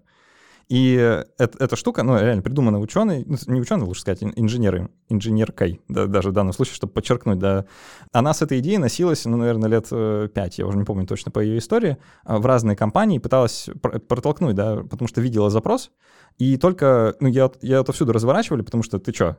И 0.69 0.95
это, 1.37 1.63
эта 1.63 1.75
штука, 1.77 2.03
ну, 2.03 2.19
реально 2.19 2.41
придумана 2.41 2.79
ученый, 2.79 3.23
ну, 3.25 3.37
не 3.47 3.61
ученый, 3.61 3.85
лучше 3.85 4.01
сказать, 4.01 4.21
инженеры, 4.21 4.89
инженеркой, 5.07 5.79
да, 5.87 6.07
даже 6.07 6.29
в 6.29 6.33
данном 6.33 6.51
случае, 6.51 6.75
чтобы 6.75 6.91
подчеркнуть, 6.91 7.39
да. 7.39 7.65
Она 8.11 8.33
с 8.33 8.41
этой 8.41 8.59
идеей 8.59 8.77
носилась, 8.77 9.23
ну, 9.23 9.37
наверное, 9.37 9.69
лет 9.69 9.87
э, 9.91 10.27
пять, 10.33 10.57
я 10.57 10.67
уже 10.67 10.77
не 10.77 10.83
помню 10.83 11.07
точно 11.07 11.31
по 11.31 11.39
ее 11.39 11.59
истории, 11.59 11.97
а, 12.25 12.39
в 12.39 12.45
разные 12.45 12.75
компании, 12.75 13.17
пыталась 13.17 13.69
протолкнуть, 13.81 14.55
да, 14.55 14.83
потому 14.83 15.07
что 15.07 15.21
видела 15.21 15.49
запрос, 15.49 15.91
и 16.37 16.57
только, 16.57 17.15
ну, 17.21 17.29
я, 17.29 17.49
я 17.61 17.79
это 17.79 17.93
всюду 17.93 18.11
разворачивали, 18.11 18.61
потому 18.61 18.83
что 18.83 18.99
ты 18.99 19.13
что, 19.13 19.37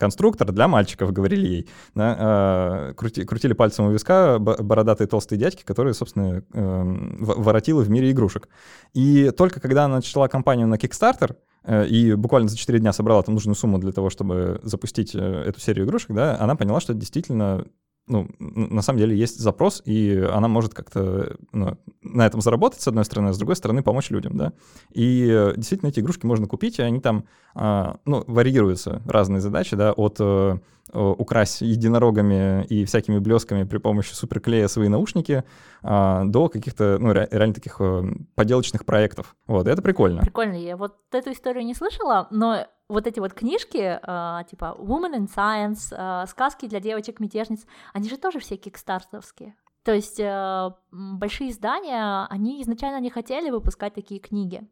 конструктор 0.00 0.50
для 0.50 0.66
мальчиков, 0.66 1.12
говорили 1.12 1.46
ей. 1.46 1.68
Да, 1.94 2.88
э, 2.90 2.94
крути, 2.94 3.24
крутили 3.24 3.52
пальцем 3.52 3.86
у 3.86 3.92
виска 3.92 4.38
бородатые 4.38 5.06
толстые 5.06 5.38
дядьки, 5.38 5.62
которые, 5.62 5.94
собственно, 5.94 6.42
э, 6.52 6.82
воротилы 7.20 7.84
в 7.84 7.90
мире 7.90 8.10
игрушек. 8.10 8.48
И 8.94 9.30
только 9.30 9.60
когда 9.60 9.84
она 9.84 9.96
начала 9.96 10.26
кампанию 10.26 10.66
на 10.66 10.74
Kickstarter, 10.74 11.36
э, 11.64 11.86
и 11.86 12.14
буквально 12.14 12.48
за 12.48 12.56
4 12.56 12.78
дня 12.80 12.92
собрала 12.92 13.22
там 13.22 13.34
нужную 13.34 13.54
сумму 13.54 13.78
для 13.78 13.92
того, 13.92 14.10
чтобы 14.10 14.60
запустить 14.62 15.14
э, 15.14 15.18
эту 15.18 15.60
серию 15.60 15.84
игрушек, 15.84 16.12
да, 16.12 16.36
она 16.40 16.56
поняла, 16.56 16.80
что 16.80 16.94
действительно 16.94 17.66
ну, 18.10 18.28
на 18.38 18.82
самом 18.82 18.98
деле 18.98 19.16
есть 19.16 19.38
запрос, 19.38 19.82
и 19.84 20.16
она 20.32 20.48
может 20.48 20.74
как-то 20.74 21.36
ну, 21.52 21.78
на 22.02 22.26
этом 22.26 22.40
заработать, 22.40 22.80
с 22.80 22.88
одной 22.88 23.04
стороны, 23.04 23.28
а 23.28 23.32
с 23.32 23.38
другой 23.38 23.56
стороны 23.56 23.82
помочь 23.82 24.10
людям, 24.10 24.36
да. 24.36 24.52
И 24.90 25.28
э, 25.30 25.54
действительно 25.56 25.90
эти 25.90 26.00
игрушки 26.00 26.26
можно 26.26 26.46
купить, 26.46 26.78
и 26.78 26.82
они 26.82 27.00
там, 27.00 27.24
а, 27.54 27.96
ну, 28.04 28.24
варьируются 28.26 29.00
разные 29.06 29.40
задачи, 29.40 29.76
да, 29.76 29.92
от 29.92 30.16
э, 30.18 30.58
украсть 30.92 31.60
единорогами 31.60 32.64
и 32.64 32.84
всякими 32.84 33.18
блесками 33.18 33.62
при 33.62 33.78
помощи 33.78 34.12
суперклея 34.12 34.66
свои 34.66 34.88
наушники 34.88 35.44
а, 35.82 36.24
до 36.24 36.48
каких-то, 36.48 36.98
ну, 37.00 37.12
реально 37.12 37.54
таких 37.54 37.76
э, 37.78 38.02
поделочных 38.34 38.84
проектов. 38.84 39.36
Вот, 39.46 39.68
это 39.68 39.82
прикольно. 39.82 40.22
Прикольно. 40.22 40.56
Я 40.56 40.76
вот 40.76 40.96
эту 41.12 41.30
историю 41.30 41.64
не 41.64 41.74
слышала, 41.74 42.26
но 42.32 42.66
вот 42.90 43.06
эти 43.06 43.20
вот 43.20 43.32
книжки, 43.32 44.00
э, 44.02 44.44
типа 44.50 44.76
Woman 44.78 45.14
in 45.14 45.28
Science, 45.34 45.94
э, 45.96 46.26
сказки 46.26 46.66
для 46.66 46.80
девочек-мятежниц, 46.80 47.66
они 47.94 48.08
же 48.08 48.16
тоже 48.16 48.40
все 48.40 48.56
кикстартовские. 48.56 49.54
То 49.84 49.94
есть 49.94 50.20
э, 50.20 50.70
большие 50.90 51.50
издания, 51.50 52.26
они 52.28 52.60
изначально 52.62 53.00
не 53.00 53.10
хотели 53.10 53.50
выпускать 53.50 53.94
такие 53.94 54.20
книги. 54.20 54.68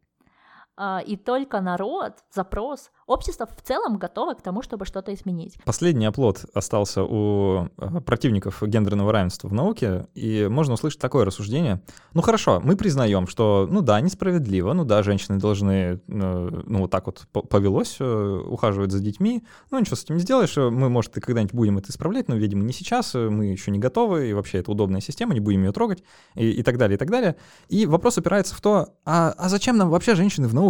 А, 0.81 0.99
и 1.05 1.17
только 1.17 1.59
народ, 1.59 2.13
запрос, 2.33 2.89
общество 3.05 3.45
в 3.45 3.61
целом 3.61 3.97
готово 3.97 4.33
к 4.33 4.41
тому, 4.41 4.61
чтобы 4.61 4.85
что-то 4.85 5.13
изменить. 5.13 5.57
Последний 5.65 6.05
оплот 6.05 6.45
остался 6.53 7.03
у 7.03 7.67
э, 7.77 7.99
противников 7.99 8.63
гендерного 8.63 9.11
равенства 9.11 9.49
в 9.49 9.53
науке, 9.53 10.07
и 10.13 10.47
можно 10.49 10.75
услышать 10.75 11.01
такое 11.01 11.25
рассуждение. 11.25 11.81
Ну 12.13 12.21
хорошо, 12.21 12.61
мы 12.63 12.77
признаем, 12.77 13.27
что, 13.27 13.67
ну 13.69 13.81
да, 13.81 13.99
несправедливо, 13.99 14.71
ну 14.71 14.85
да, 14.85 15.03
женщины 15.03 15.37
должны, 15.37 15.73
э, 15.73 15.99
ну 16.07 16.79
вот 16.79 16.91
так 16.91 17.07
вот 17.07 17.27
повелось, 17.49 17.97
э, 17.99 18.41
ухаживать 18.47 18.93
за 18.93 19.01
детьми, 19.01 19.43
ну 19.71 19.79
ничего 19.79 19.97
с 19.97 20.05
этим 20.05 20.15
не 20.15 20.21
сделаешь, 20.21 20.55
мы, 20.55 20.87
может, 20.87 21.17
и 21.17 21.19
когда-нибудь 21.19 21.53
будем 21.53 21.77
это 21.77 21.91
исправлять, 21.91 22.29
но, 22.29 22.35
видимо, 22.35 22.63
не 22.63 22.71
сейчас, 22.71 23.15
мы 23.15 23.47
еще 23.47 23.71
не 23.71 23.79
готовы, 23.79 24.29
и 24.29 24.33
вообще 24.33 24.59
это 24.59 24.71
удобная 24.71 25.01
система, 25.01 25.33
не 25.33 25.41
будем 25.41 25.63
ее 25.63 25.73
трогать, 25.73 26.05
и, 26.35 26.51
и 26.51 26.63
так 26.63 26.77
далее, 26.77 26.95
и 26.95 26.97
так 26.97 27.09
далее. 27.09 27.35
И 27.67 27.85
вопрос 27.85 28.17
опирается 28.17 28.55
в 28.55 28.61
то, 28.61 28.93
а, 29.03 29.33
а 29.37 29.49
зачем 29.49 29.75
нам 29.75 29.89
вообще 29.89 30.15
женщины 30.15 30.47
в 30.47 30.53
науке? 30.53 30.68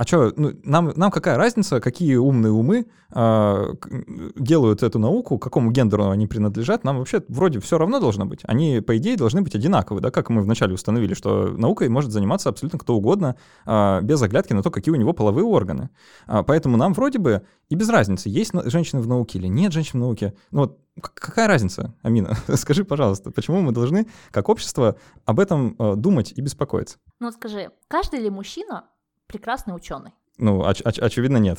А 0.00 0.06
что, 0.06 0.32
ну, 0.34 0.52
нам, 0.64 0.94
нам 0.96 1.10
какая 1.10 1.36
разница, 1.36 1.78
какие 1.78 2.14
умные 2.14 2.50
умы 2.50 2.86
э, 3.14 3.74
делают 4.34 4.82
эту 4.82 4.98
науку, 4.98 5.38
какому 5.38 5.70
гендеру 5.72 6.08
они 6.08 6.26
принадлежат? 6.26 6.84
Нам 6.84 6.96
вообще 6.96 7.22
вроде 7.28 7.60
все 7.60 7.76
равно 7.76 8.00
должно 8.00 8.24
быть. 8.24 8.40
Они, 8.44 8.80
по 8.80 8.96
идее, 8.96 9.18
должны 9.18 9.42
быть 9.42 9.54
одинаковы, 9.54 10.00
да, 10.00 10.10
как 10.10 10.30
мы 10.30 10.40
вначале 10.40 10.72
установили, 10.72 11.12
что 11.12 11.48
наукой 11.48 11.90
может 11.90 12.12
заниматься 12.12 12.48
абсолютно 12.48 12.78
кто 12.78 12.96
угодно, 12.96 13.36
э, 13.66 14.00
без 14.00 14.22
оглядки 14.22 14.54
на 14.54 14.62
то, 14.62 14.70
какие 14.70 14.90
у 14.90 14.96
него 14.96 15.12
половые 15.12 15.44
органы. 15.44 15.90
А, 16.26 16.42
поэтому 16.44 16.78
нам 16.78 16.94
вроде 16.94 17.18
бы 17.18 17.42
и 17.68 17.74
без 17.74 17.90
разницы, 17.90 18.30
есть 18.30 18.52
женщины 18.70 19.02
в 19.02 19.06
науке 19.06 19.38
или 19.38 19.48
нет 19.48 19.70
женщин 19.74 19.98
в 19.98 20.02
науке. 20.02 20.32
Ну 20.50 20.60
вот 20.60 20.78
какая 20.98 21.46
разница, 21.46 21.94
Амина? 22.00 22.38
Скажи, 22.56 22.86
пожалуйста, 22.86 23.32
почему 23.32 23.60
мы 23.60 23.72
должны, 23.72 24.06
как 24.30 24.48
общество, 24.48 24.96
об 25.26 25.40
этом 25.40 25.76
э, 25.78 25.96
думать 25.96 26.32
и 26.34 26.40
беспокоиться? 26.40 26.96
Ну 27.18 27.30
скажи, 27.32 27.70
каждый 27.86 28.20
ли 28.20 28.30
мужчина 28.30 28.84
прекрасный 29.30 29.74
ученый? 29.74 30.12
Ну, 30.42 30.62
оч- 30.62 30.82
оч- 30.82 31.00
очевидно, 31.00 31.36
нет. 31.36 31.58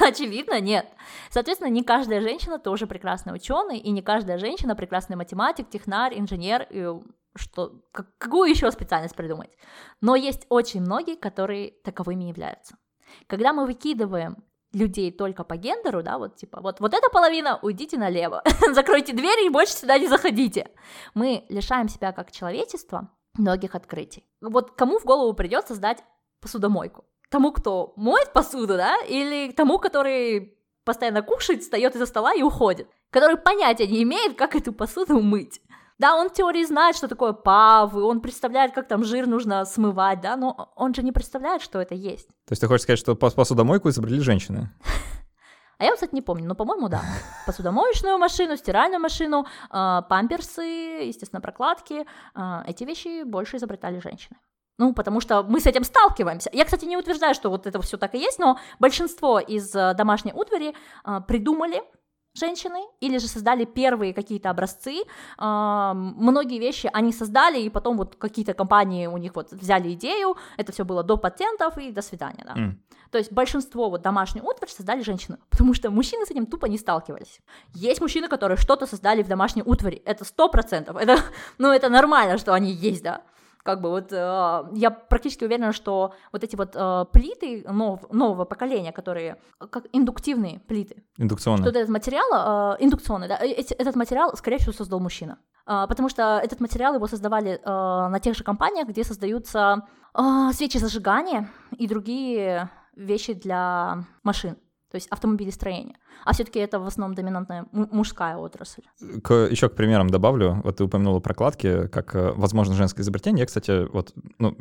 Очевидно, 0.00 0.60
нет. 0.60 0.86
Соответственно, 1.30 1.70
не 1.70 1.82
каждая 1.82 2.20
женщина 2.20 2.58
тоже 2.58 2.86
прекрасный 2.86 3.34
ученый, 3.34 3.78
и 3.78 3.90
не 3.90 4.02
каждая 4.02 4.36
женщина 4.36 4.76
прекрасный 4.76 5.16
математик, 5.16 5.70
технарь, 5.70 6.18
инженер, 6.18 6.66
и 6.68 6.88
что, 7.34 7.80
как, 7.90 8.06
какую 8.18 8.50
еще 8.50 8.70
специальность 8.70 9.16
придумать. 9.16 9.56
Но 10.02 10.14
есть 10.14 10.46
очень 10.50 10.82
многие, 10.82 11.16
которые 11.16 11.70
таковыми 11.84 12.24
являются. 12.24 12.76
Когда 13.26 13.54
мы 13.54 13.64
выкидываем 13.66 14.36
людей 14.74 15.10
только 15.10 15.44
по 15.44 15.56
гендеру, 15.56 16.02
да, 16.02 16.18
вот 16.18 16.36
типа, 16.36 16.60
вот, 16.60 16.80
вот 16.80 16.94
эта 16.94 17.08
половина, 17.10 17.58
уйдите 17.62 17.98
налево, 17.98 18.42
закройте 18.72 19.12
двери 19.12 19.46
и 19.46 19.50
больше 19.50 19.72
сюда 19.72 19.98
не 19.98 20.08
заходите. 20.08 20.70
Мы 21.14 21.44
лишаем 21.48 21.88
себя 21.88 22.12
как 22.12 22.30
человечества 22.30 23.08
многих 23.38 23.74
открытий. 23.74 24.24
Вот 24.40 24.72
кому 24.72 24.98
в 24.98 25.04
голову 25.04 25.32
придет 25.34 25.66
создать 25.66 26.04
посудомойку? 26.42 27.04
Тому, 27.30 27.52
кто 27.52 27.94
моет 27.96 28.32
посуду, 28.34 28.76
да, 28.76 28.96
или 29.08 29.52
тому, 29.52 29.78
который 29.78 30.58
постоянно 30.84 31.22
кушает, 31.22 31.62
встает 31.62 31.94
из-за 31.94 32.06
стола 32.06 32.34
и 32.34 32.42
уходит, 32.42 32.88
который 33.10 33.36
понятия 33.36 33.86
не 33.86 34.02
имеет, 34.02 34.36
как 34.36 34.54
эту 34.54 34.72
посуду 34.72 35.20
мыть. 35.20 35.62
Да, 35.98 36.16
он 36.16 36.28
в 36.28 36.32
теории 36.32 36.64
знает, 36.64 36.96
что 36.96 37.06
такое 37.06 37.32
павы, 37.32 38.02
он 38.02 38.20
представляет, 38.20 38.74
как 38.74 38.88
там 38.88 39.04
жир 39.04 39.26
нужно 39.26 39.64
смывать, 39.64 40.20
да, 40.20 40.36
но 40.36 40.72
он 40.74 40.94
же 40.94 41.02
не 41.02 41.12
представляет, 41.12 41.62
что 41.62 41.80
это 41.80 41.94
есть. 41.94 42.28
То 42.28 42.52
есть 42.52 42.60
ты 42.60 42.66
хочешь 42.66 42.82
сказать, 42.82 42.98
что 42.98 43.14
посудомойку 43.14 43.88
изобрели 43.88 44.20
женщины? 44.20 44.70
А 45.78 45.84
я, 45.84 45.94
кстати, 45.94 46.14
не 46.14 46.22
помню, 46.22 46.46
но, 46.46 46.54
по-моему, 46.54 46.88
да. 46.88 47.00
Посудомоечную 47.44 48.16
машину, 48.16 48.56
стиральную 48.56 49.00
машину, 49.00 49.46
э, 49.68 50.02
памперсы, 50.08 50.62
естественно, 50.62 51.40
прокладки. 51.40 52.06
Э, 52.36 52.62
эти 52.68 52.84
вещи 52.84 53.24
больше 53.24 53.56
изобретали 53.56 53.98
женщины. 53.98 54.36
Ну, 54.82 54.92
потому 54.92 55.20
что 55.20 55.44
мы 55.44 55.60
с 55.60 55.66
этим 55.66 55.84
сталкиваемся. 55.84 56.50
Я, 56.52 56.64
кстати, 56.64 56.86
не 56.86 56.96
утверждаю, 56.96 57.34
что 57.34 57.50
вот 57.50 57.68
это 57.68 57.80
все 57.80 57.96
так 57.96 58.16
и 58.16 58.18
есть, 58.18 58.40
но 58.40 58.58
большинство 58.80 59.38
из 59.38 59.72
э, 59.76 59.94
домашней 59.94 60.32
утвари 60.34 60.74
э, 61.04 61.20
придумали 61.28 61.82
женщины 62.34 62.80
или 63.00 63.18
же 63.18 63.28
создали 63.28 63.64
первые 63.64 64.12
какие-то 64.12 64.50
образцы. 64.50 65.02
Э, 65.38 65.92
многие 65.94 66.58
вещи 66.58 66.90
они 66.92 67.12
создали, 67.12 67.60
и 67.60 67.70
потом 67.70 67.96
вот 67.96 68.16
какие-то 68.16 68.54
компании 68.54 69.06
у 69.06 69.18
них 69.18 69.36
вот 69.36 69.52
взяли 69.52 69.92
идею, 69.92 70.36
это 70.56 70.72
все 70.72 70.84
было 70.84 71.04
до 71.04 71.16
патентов 71.16 71.78
и 71.78 71.92
до 71.92 72.02
свидания, 72.02 72.44
да. 72.44 72.60
Mm. 72.60 72.72
То 73.12 73.18
есть 73.18 73.30
большинство 73.30 73.88
вот 73.88 74.02
домашней 74.02 74.40
утварь 74.40 74.70
создали 74.70 75.02
женщины, 75.02 75.38
потому 75.50 75.74
что 75.74 75.90
мужчины 75.90 76.26
с 76.26 76.32
этим 76.32 76.46
тупо 76.46 76.66
не 76.66 76.78
сталкивались. 76.78 77.40
Есть 77.72 78.00
мужчины, 78.00 78.26
которые 78.26 78.58
что-то 78.58 78.86
создали 78.86 79.22
в 79.22 79.28
домашней 79.28 79.62
утвари, 79.62 80.02
это 80.04 80.24
сто 80.24 80.48
процентов, 80.48 80.96
это, 80.96 81.18
ну, 81.58 81.70
это 81.70 81.88
нормально, 81.88 82.36
что 82.36 82.52
они 82.52 82.72
есть, 82.72 83.04
да 83.04 83.22
как 83.62 83.80
бы 83.80 83.90
вот 83.90 84.12
э, 84.12 84.62
я 84.74 84.90
практически 84.90 85.44
уверена, 85.44 85.72
что 85.72 86.14
вот 86.32 86.42
эти 86.42 86.56
вот 86.56 86.72
э, 86.74 87.04
плиты 87.12 87.64
нов, 87.68 88.00
нового 88.10 88.44
поколения, 88.44 88.92
которые 88.92 89.36
как 89.70 89.86
индуктивные 89.92 90.60
плиты, 90.60 91.04
индукционные, 91.16 91.68
что 91.68 91.78
этот 91.78 91.88
материал 91.88 92.74
э, 92.74 92.84
индукционный, 92.84 93.28
да, 93.28 93.38
эти, 93.40 93.74
этот 93.74 93.96
материал 93.96 94.36
скорее 94.36 94.58
всего 94.58 94.72
создал 94.72 95.00
мужчина, 95.00 95.38
э, 95.66 95.86
потому 95.88 96.08
что 96.08 96.40
этот 96.42 96.60
материал 96.60 96.94
его 96.94 97.06
создавали 97.06 97.52
э, 97.52 97.60
на 97.64 98.18
тех 98.20 98.36
же 98.36 98.42
компаниях, 98.42 98.88
где 98.88 99.04
создаются 99.04 99.86
э, 100.14 100.52
свечи 100.52 100.78
зажигания 100.78 101.48
и 101.78 101.86
другие 101.86 102.68
вещи 102.96 103.32
для 103.32 104.04
машин 104.22 104.56
то 104.92 104.96
есть 104.96 105.08
автомобилестроение. 105.08 105.96
А 106.24 106.32
все-таки 106.32 106.58
это 106.58 106.78
в 106.78 106.86
основном 106.86 107.14
доминантная 107.14 107.66
мужская 107.72 108.36
отрасль. 108.36 108.82
К, 109.22 109.48
еще 109.50 109.68
к 109.68 109.74
примерам 109.74 110.10
добавлю. 110.10 110.60
Вот 110.64 110.76
ты 110.76 110.84
упомянула 110.84 111.20
прокладки 111.20 111.88
как, 111.88 112.14
э, 112.14 112.32
возможно, 112.36 112.74
женское 112.74 113.02
изобретение. 113.02 113.40
Я, 113.40 113.46
кстати, 113.46 113.86
вот, 113.92 114.12
ну, 114.38 114.56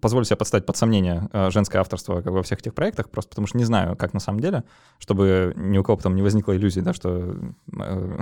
позволю 0.00 0.24
себе 0.24 0.36
подставить 0.36 0.66
под 0.66 0.76
сомнение 0.76 1.28
э, 1.32 1.50
женское 1.50 1.78
авторство 1.78 2.22
как 2.22 2.32
во 2.32 2.42
всех 2.42 2.60
этих 2.60 2.74
проектах, 2.74 3.10
просто 3.10 3.30
потому 3.30 3.46
что 3.46 3.58
не 3.58 3.64
знаю, 3.64 3.96
как 3.96 4.14
на 4.14 4.20
самом 4.20 4.40
деле, 4.40 4.64
чтобы 4.98 5.54
ни 5.56 5.78
у 5.78 5.82
кого 5.82 5.96
потом 5.96 6.14
не 6.14 6.22
возникло 6.22 6.56
иллюзии, 6.56 6.80
да, 6.80 6.92
что... 6.92 7.34
Э, 7.78 8.18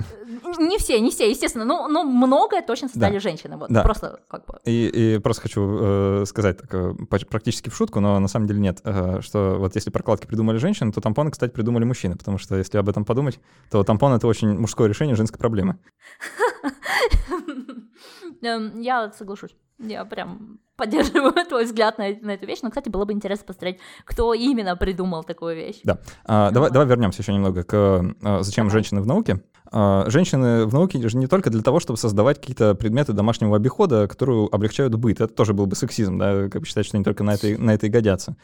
не 0.59 0.77
все, 0.77 0.99
не 0.99 1.11
все, 1.11 1.29
естественно, 1.29 1.65
но, 1.65 1.87
но 1.87 2.03
многое 2.03 2.61
точно 2.61 2.87
создали 2.87 3.13
да. 3.13 3.19
женщины. 3.19 3.57
Вот, 3.57 3.69
да. 3.69 3.83
Просто 3.83 4.19
как 4.27 4.45
бы... 4.45 4.59
И, 4.65 4.87
и 4.87 5.19
просто 5.19 5.43
хочу 5.43 5.77
э, 5.81 6.23
сказать 6.25 6.57
так, 6.57 7.27
практически 7.29 7.69
в 7.69 7.75
шутку, 7.75 7.99
но 7.99 8.19
на 8.19 8.27
самом 8.27 8.47
деле 8.47 8.59
нет, 8.59 8.81
э, 8.83 9.21
что 9.21 9.57
вот 9.59 9.75
если 9.75 9.89
прокладки 9.89 10.27
придумали 10.27 10.57
женщины, 10.57 10.91
то 10.91 11.01
тампоны, 11.01 11.31
кстати, 11.31 11.51
придумали 11.51 11.83
мужчины, 11.83 12.15
потому 12.15 12.37
что 12.37 12.55
если 12.69 12.77
об 12.77 12.89
этом 12.89 13.05
подумать, 13.05 13.39
то 13.71 13.83
тампон— 13.83 14.13
это 14.15 14.27
очень 14.27 14.57
мужское 14.57 14.87
решение 14.87 15.15
женской 15.15 15.39
проблемы. 15.39 15.77
Эм, 18.41 18.79
я 18.79 19.11
соглашусь. 19.11 19.55
Я 19.79 20.05
прям 20.05 20.59
поддерживаю 20.75 21.33
твой 21.47 21.65
взгляд 21.65 21.97
на, 21.97 22.05
на 22.21 22.31
эту 22.31 22.45
вещь. 22.45 22.59
Но, 22.61 22.69
кстати, 22.69 22.89
было 22.89 23.05
бы 23.05 23.13
интересно 23.13 23.45
посмотреть, 23.45 23.79
кто 24.05 24.33
именно 24.33 24.75
придумал 24.75 25.23
такую 25.23 25.55
вещь. 25.55 25.79
Да. 25.83 25.99
А, 26.25 26.51
давай, 26.51 26.71
давай 26.71 26.87
вернемся 26.87 27.21
еще 27.21 27.33
немного 27.33 27.63
к 27.63 27.73
а, 27.73 28.43
зачем 28.43 28.67
давай. 28.67 28.81
женщины 28.81 29.01
в 29.01 29.07
науке. 29.07 29.41
А, 29.71 30.05
женщины 30.09 30.65
в 30.65 30.73
науке 30.73 31.07
же 31.07 31.17
не 31.17 31.27
только 31.27 31.49
для 31.49 31.61
того, 31.61 31.79
чтобы 31.79 31.97
создавать 31.97 32.39
какие-то 32.39 32.75
предметы 32.75 33.13
домашнего 33.13 33.55
обихода, 33.55 34.07
которые 34.07 34.47
облегчают 34.51 34.95
быт. 34.95 35.21
Это 35.21 35.33
тоже 35.33 35.53
был 35.53 35.65
бы 35.65 35.75
сексизм, 35.75 36.17
да, 36.17 36.49
как 36.49 36.61
бы 36.61 36.67
считать, 36.67 36.85
что 36.85 36.97
они 36.97 37.03
только 37.03 37.23
на 37.23 37.33
это, 37.33 37.61
на 37.61 37.73
это 37.73 37.87
и 37.87 37.89
годятся. 37.89 38.35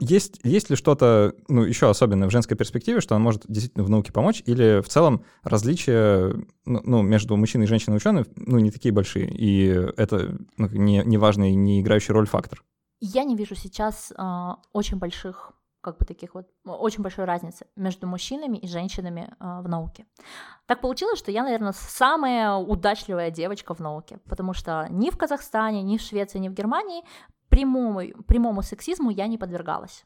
Есть, 0.00 0.40
есть 0.42 0.70
ли 0.70 0.76
что-то, 0.76 1.34
ну, 1.46 1.62
еще 1.62 1.88
особенное 1.88 2.26
в 2.26 2.32
женской 2.32 2.56
перспективе, 2.56 3.00
что 3.00 3.14
он 3.14 3.22
может 3.22 3.42
действительно 3.46 3.84
в 3.84 3.90
науке 3.90 4.12
помочь, 4.12 4.42
или 4.44 4.80
в 4.82 4.88
целом 4.88 5.24
различия 5.42 6.34
ну, 6.64 6.80
ну 6.84 7.02
между 7.02 7.36
мужчиной 7.36 7.64
и 7.64 7.68
женщиной 7.68 7.96
ученым 7.96 8.26
ну, 8.34 8.58
не 8.58 8.72
такие 8.72 8.92
большие, 8.92 9.30
и 9.30 9.66
это 9.96 10.36
ну, 10.56 10.68
не, 10.68 11.02
не 11.04 11.16
важный, 11.16 11.54
не 11.54 11.80
играющий 11.80 12.12
роль 12.12 12.26
фактор? 12.26 12.64
Я 13.00 13.22
не 13.22 13.36
вижу 13.36 13.54
сейчас 13.54 14.12
э, 14.16 14.50
очень 14.72 14.98
больших 14.98 15.52
как 15.84 15.98
бы 15.98 16.06
таких 16.06 16.34
вот 16.34 16.48
очень 16.64 17.02
большой 17.02 17.26
разницы 17.26 17.66
между 17.76 18.06
мужчинами 18.06 18.56
и 18.56 18.66
женщинами 18.66 19.30
э, 19.38 19.60
в 19.60 19.68
науке. 19.68 20.06
Так 20.66 20.80
получилось, 20.80 21.18
что 21.18 21.30
я, 21.30 21.44
наверное, 21.44 21.74
самая 21.76 22.54
удачливая 22.54 23.30
девочка 23.30 23.74
в 23.74 23.80
науке, 23.80 24.18
потому 24.28 24.54
что 24.54 24.88
ни 24.90 25.10
в 25.10 25.18
Казахстане, 25.18 25.82
ни 25.82 25.98
в 25.98 26.00
Швеции, 26.00 26.38
ни 26.38 26.48
в 26.48 26.54
Германии 26.54 27.04
прямому, 27.54 28.00
прямому 28.26 28.62
сексизму 28.62 29.10
я 29.10 29.26
не 29.26 29.38
подвергалась. 29.38 30.04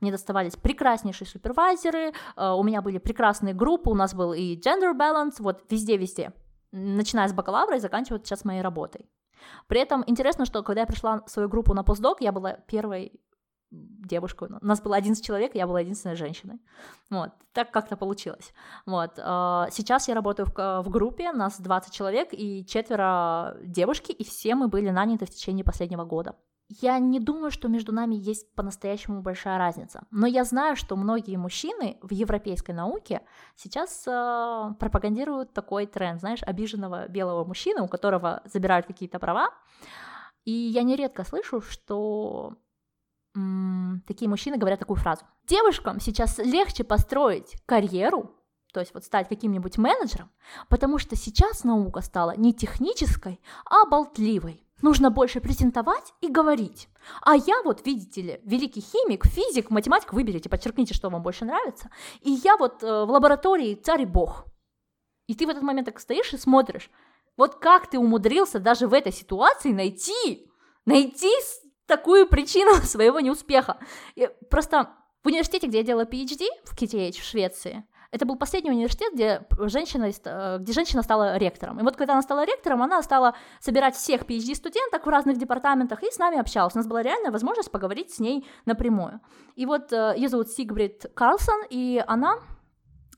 Мне 0.00 0.12
доставались 0.12 0.56
прекраснейшие 0.56 1.26
супервайзеры, 1.26 2.12
э, 2.36 2.50
у 2.50 2.62
меня 2.62 2.82
были 2.82 2.98
прекрасные 2.98 3.54
группы, 3.54 3.90
у 3.90 3.94
нас 3.94 4.14
был 4.14 4.34
и 4.34 4.56
gender 4.56 4.94
balance, 4.96 5.36
вот 5.38 5.64
везде-везде, 5.70 6.32
начиная 6.72 7.28
с 7.28 7.32
бакалавра 7.32 7.76
и 7.76 7.80
заканчивая 7.80 8.20
сейчас 8.20 8.44
моей 8.44 8.62
работой. 8.62 9.08
При 9.66 9.80
этом 9.80 10.04
интересно, 10.06 10.44
что 10.44 10.62
когда 10.62 10.82
я 10.82 10.86
пришла 10.86 11.22
в 11.26 11.30
свою 11.30 11.48
группу 11.48 11.72
на 11.74 11.82
постдок, 11.82 12.20
я 12.20 12.32
была 12.32 12.52
первой 12.52 13.12
девушкой. 13.70 14.48
У 14.60 14.66
нас 14.66 14.82
было 14.82 14.96
11 14.96 15.24
человек, 15.24 15.54
я 15.54 15.66
была 15.66 15.80
единственной 15.80 16.16
женщиной. 16.16 16.58
Вот, 17.08 17.30
так 17.52 17.70
как-то 17.70 17.96
получилось. 17.96 18.52
Вот, 18.84 19.12
э, 19.16 19.66
сейчас 19.70 20.08
я 20.08 20.14
работаю 20.14 20.46
в, 20.46 20.82
в 20.82 20.90
группе, 20.90 21.32
нас 21.32 21.60
20 21.60 21.94
человек 21.94 22.28
и 22.32 22.66
четверо 22.66 23.56
девушки, 23.62 24.12
и 24.12 24.24
все 24.24 24.54
мы 24.54 24.68
были 24.68 24.90
наняты 24.90 25.24
в 25.24 25.30
течение 25.30 25.64
последнего 25.64 26.04
года. 26.04 26.34
Я 26.78 27.00
не 27.00 27.18
думаю, 27.18 27.50
что 27.50 27.66
между 27.66 27.92
нами 27.92 28.14
есть 28.14 28.54
по-настоящему 28.54 29.22
большая 29.22 29.58
разница. 29.58 30.04
Но 30.12 30.28
я 30.28 30.44
знаю, 30.44 30.76
что 30.76 30.94
многие 30.94 31.36
мужчины 31.36 31.98
в 32.00 32.12
европейской 32.12 32.70
науке 32.70 33.22
сейчас 33.56 34.06
э, 34.06 34.74
пропагандируют 34.78 35.52
такой 35.52 35.86
тренд, 35.86 36.20
знаешь, 36.20 36.44
обиженного 36.44 37.08
белого 37.08 37.44
мужчины, 37.44 37.82
у 37.82 37.88
которого 37.88 38.40
забирают 38.44 38.86
какие-то 38.86 39.18
права. 39.18 39.50
И 40.44 40.52
я 40.52 40.84
нередко 40.84 41.24
слышу, 41.24 41.60
что 41.60 42.54
м- 43.34 44.04
такие 44.06 44.28
мужчины 44.28 44.56
говорят 44.56 44.78
такую 44.78 44.96
фразу. 44.96 45.24
Девушкам 45.48 45.98
сейчас 45.98 46.38
легче 46.38 46.84
построить 46.84 47.60
карьеру, 47.66 48.30
то 48.72 48.78
есть 48.78 48.94
вот 48.94 49.02
стать 49.04 49.28
каким-нибудь 49.28 49.76
менеджером, 49.76 50.30
потому 50.68 50.98
что 50.98 51.16
сейчас 51.16 51.64
наука 51.64 52.00
стала 52.00 52.36
не 52.36 52.54
технической, 52.54 53.40
а 53.64 53.86
болтливой. 53.86 54.64
Нужно 54.82 55.10
больше 55.10 55.40
презентовать 55.40 56.14
и 56.20 56.28
говорить. 56.28 56.88
А 57.22 57.36
я 57.36 57.62
вот, 57.62 57.86
видите 57.86 58.22
ли, 58.22 58.40
великий 58.44 58.80
химик, 58.80 59.26
физик, 59.26 59.70
математик, 59.70 60.12
выберите, 60.12 60.48
подчеркните, 60.48 60.94
что 60.94 61.10
вам 61.10 61.22
больше 61.22 61.44
нравится. 61.44 61.90
И 62.20 62.30
я 62.30 62.56
вот 62.56 62.82
э, 62.82 62.86
в 62.86 63.10
лаборатории 63.10 63.74
царь 63.74 64.02
и 64.02 64.06
бог. 64.06 64.46
И 65.26 65.34
ты 65.34 65.46
в 65.46 65.50
этот 65.50 65.62
момент 65.62 65.86
так 65.86 66.00
стоишь 66.00 66.32
и 66.32 66.38
смотришь, 66.38 66.90
вот 67.36 67.56
как 67.56 67.88
ты 67.88 67.98
умудрился 67.98 68.58
даже 68.58 68.86
в 68.86 68.94
этой 68.94 69.12
ситуации 69.12 69.72
найти, 69.72 70.50
найти 70.86 71.30
такую 71.86 72.26
причину 72.26 72.74
своего 72.82 73.20
неуспеха. 73.20 73.78
И 74.14 74.28
просто 74.50 74.90
в 75.22 75.26
университете, 75.26 75.66
где 75.66 75.78
я 75.78 75.84
делала 75.84 76.04
PhD, 76.04 76.46
в 76.64 76.76
KTH 76.76 77.20
в 77.20 77.24
Швеции, 77.24 77.84
это 78.12 78.26
был 78.26 78.36
последний 78.36 78.70
университет, 78.70 79.12
где 79.14 79.46
женщина, 79.68 80.10
э, 80.10 80.58
где 80.58 80.72
женщина 80.72 81.02
стала 81.02 81.36
ректором. 81.36 81.78
И 81.78 81.82
вот 81.82 81.96
когда 81.96 82.14
она 82.14 82.22
стала 82.22 82.44
ректором, 82.44 82.82
она 82.82 83.02
стала 83.02 83.34
собирать 83.60 83.94
всех 83.94 84.22
PhD-студенток 84.22 85.06
в 85.06 85.08
разных 85.08 85.38
департаментах 85.38 86.02
и 86.02 86.10
с 86.10 86.18
нами 86.18 86.38
общалась. 86.38 86.74
У 86.74 86.78
нас 86.78 86.86
была 86.86 87.02
реальная 87.02 87.30
возможность 87.30 87.70
поговорить 87.70 88.12
с 88.12 88.18
ней 88.18 88.46
напрямую. 88.66 89.20
И 89.54 89.64
вот 89.64 89.92
э, 89.92 90.14
ее 90.16 90.28
зовут 90.28 90.48
Сигбрид 90.50 91.06
Карлсон, 91.14 91.62
и 91.70 92.02
она 92.06 92.38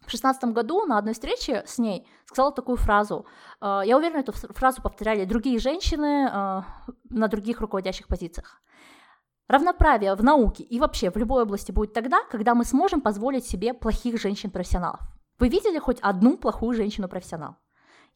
в 0.07 0.11
шестнадцатом 0.11 0.53
году 0.53 0.85
на 0.85 0.99
одной 0.99 1.15
встрече 1.15 1.63
с 1.67 1.79
ней 1.79 2.07
сказала 2.27 2.53
такую 2.53 2.77
фразу. 2.77 3.25
Э, 3.63 3.81
я 3.85 3.97
уверена, 3.97 4.19
эту 4.19 4.33
фразу 4.33 4.83
повторяли 4.83 5.25
другие 5.25 5.59
женщины 5.59 6.31
на 7.09 7.29
других 7.29 7.61
руководящих 7.61 8.09
позициях. 8.09 8.61
Равноправие 9.53 10.15
в 10.15 10.25
науке 10.25 10.63
и 10.63 10.81
вообще 10.81 11.11
в 11.11 11.17
любой 11.17 11.43
области 11.43 11.73
будет 11.73 11.93
тогда, 11.93 12.25
когда 12.31 12.55
мы 12.55 12.65
сможем 12.65 13.03
позволить 13.03 13.45
себе 13.45 13.75
плохих 13.75 14.19
женщин-профессионалов. 14.19 15.01
Вы 15.39 15.51
видели 15.51 15.79
хоть 15.79 16.01
одну 16.01 16.39
плохую 16.39 16.75
женщину-профессионал? 16.75 17.57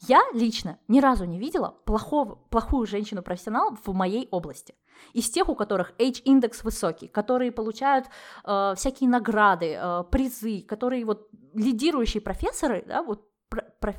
Я 0.09 0.22
лично 0.32 0.78
ни 0.89 0.99
разу 0.99 1.26
не 1.26 1.39
видела 1.39 1.76
плохого, 1.84 2.37
плохую 2.49 2.87
женщину-профессионал 2.87 3.76
в 3.84 3.93
моей 3.93 4.28
области. 4.30 4.74
Из 5.12 5.28
тех, 5.28 5.51
у 5.51 5.55
которых 5.55 5.93
H-индекс 5.99 6.64
высокий, 6.64 7.07
которые 7.07 7.53
получают 7.53 8.07
э, 8.45 8.72
всякие 8.74 9.11
награды, 9.11 9.76
э, 9.78 10.05
призы, 10.11 10.62
которые 10.62 11.05
вот 11.05 11.28
лидирующие 11.53 12.22
профессоры, 12.22 12.82
да, 12.89 13.03
вот 13.03 13.28
про, 13.51 13.62
про, 13.78 13.95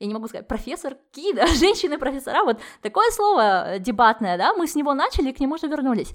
я 0.00 0.06
не 0.08 0.14
могу 0.14 0.26
сказать, 0.26 0.48
профессор 0.48 0.96
Ки, 1.12 1.32
да, 1.32 1.46
женщины-профессора, 1.54 2.42
вот 2.42 2.58
такое 2.82 3.08
слово 3.12 3.78
дебатное, 3.78 4.36
да, 4.36 4.52
мы 4.54 4.66
с 4.66 4.74
него 4.74 4.94
начали 4.94 5.30
к 5.30 5.38
нему 5.38 5.58
же 5.58 5.68
вернулись. 5.68 6.12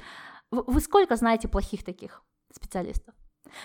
Вы 0.52 0.82
сколько 0.82 1.16
знаете 1.16 1.47
плохих 1.47 1.84
таких 1.84 2.24
специалистов? 2.54 3.16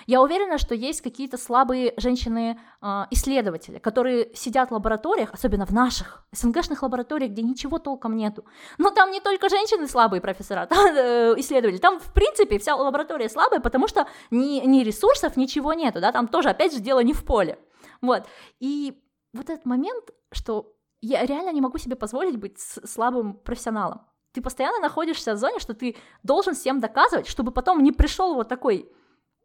Я 0.07 0.23
уверена, 0.23 0.59
что 0.59 0.75
есть 0.75 1.01
какие-то 1.01 1.39
слабые 1.39 1.95
женщины-исследователи, 1.97 3.77
а, 3.77 3.81
которые 3.81 4.35
сидят 4.35 4.71
в 4.71 4.75
лабораториях, 4.75 5.33
особенно 5.33 5.67
в 5.67 5.73
наших 5.73 6.27
СНГшных 6.33 6.83
лабораториях, 6.83 7.33
где 7.33 7.43
ничего 7.43 7.79
толком 7.79 8.17
нету. 8.17 8.45
Но 8.79 8.91
там 8.91 9.11
не 9.11 9.21
только 9.21 9.49
женщины 9.49 9.87
слабые 9.87 10.21
профессора, 10.21 10.67
там, 10.71 10.79
э, 10.87 11.35
исследователи, 11.39 11.81
там 11.81 12.01
в 12.01 12.13
принципе 12.13 12.59
вся 12.59 12.75
лаборатория 12.75 13.29
слабая, 13.29 13.61
потому 13.61 13.89
что 13.89 14.07
ни, 14.31 14.65
ни 14.67 14.83
ресурсов, 14.83 15.37
ничего 15.37 15.73
нету, 15.73 16.01
да, 16.01 16.13
там 16.13 16.29
тоже 16.29 16.51
опять 16.51 16.73
же 16.73 16.81
дело 16.81 17.01
не 17.01 17.13
в 17.13 17.25
поле. 17.25 17.59
Вот. 18.01 18.25
И 18.61 19.01
вот 19.33 19.51
этот 19.51 19.67
момент, 19.67 20.11
что 20.33 20.73
я 21.01 21.25
реально 21.25 21.53
не 21.53 21.61
могу 21.61 21.79
себе 21.79 21.97
позволить 21.97 22.37
быть 22.37 22.59
слабым 22.59 23.35
профессионалом. 23.35 24.03
Ты 24.37 24.43
постоянно 24.43 24.81
находишься 24.81 25.33
в 25.33 25.39
зоне, 25.39 25.61
что 25.61 25.73
ты 25.73 25.97
должен 26.23 26.55
всем 26.55 26.79
доказывать, 26.79 27.27
чтобы 27.27 27.53
потом 27.53 27.83
не 27.83 27.91
пришел 27.91 28.35
вот 28.35 28.49
такой 28.51 28.87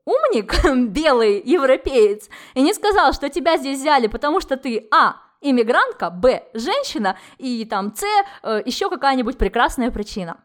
умник, 0.03 0.53
белый 0.91 1.41
европеец, 1.41 2.29
и 2.55 2.61
не 2.61 2.73
сказал, 2.73 3.13
что 3.13 3.29
тебя 3.29 3.55
здесь 3.55 3.79
взяли, 3.79 4.07
потому 4.07 4.41
что 4.41 4.57
ты, 4.57 4.89
а, 4.91 5.15
иммигрантка, 5.39 6.09
б, 6.09 6.43
женщина, 6.53 7.17
и 7.37 7.63
там, 7.63 7.95
с, 7.95 8.03
э, 8.43 8.61
еще 8.65 8.89
какая-нибудь 8.89 9.37
прекрасная 9.37 9.91
причина. 9.91 10.41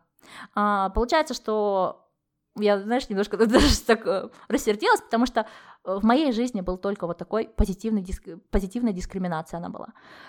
А, 0.55 0.91
получается, 0.91 1.35
что 1.35 2.07
я, 2.57 2.79
знаешь, 2.79 3.09
немножко 3.09 3.37
даже 3.49 3.81
так 3.81 4.07
э, 4.07 4.29
рассердилась, 4.47 5.01
потому 5.01 5.27
что 5.27 5.49
в 5.87 6.05
моей 6.05 6.33
жизни 6.33 6.61
был 6.61 6.79
только 6.79 7.07
вот 7.07 7.19
такой 7.19 7.49
позитивный 7.49 8.03
диск... 8.03 8.29
позитивная 8.51 8.93
дискриминация 8.93 9.59
она 9.59 9.69
была. 9.69 9.89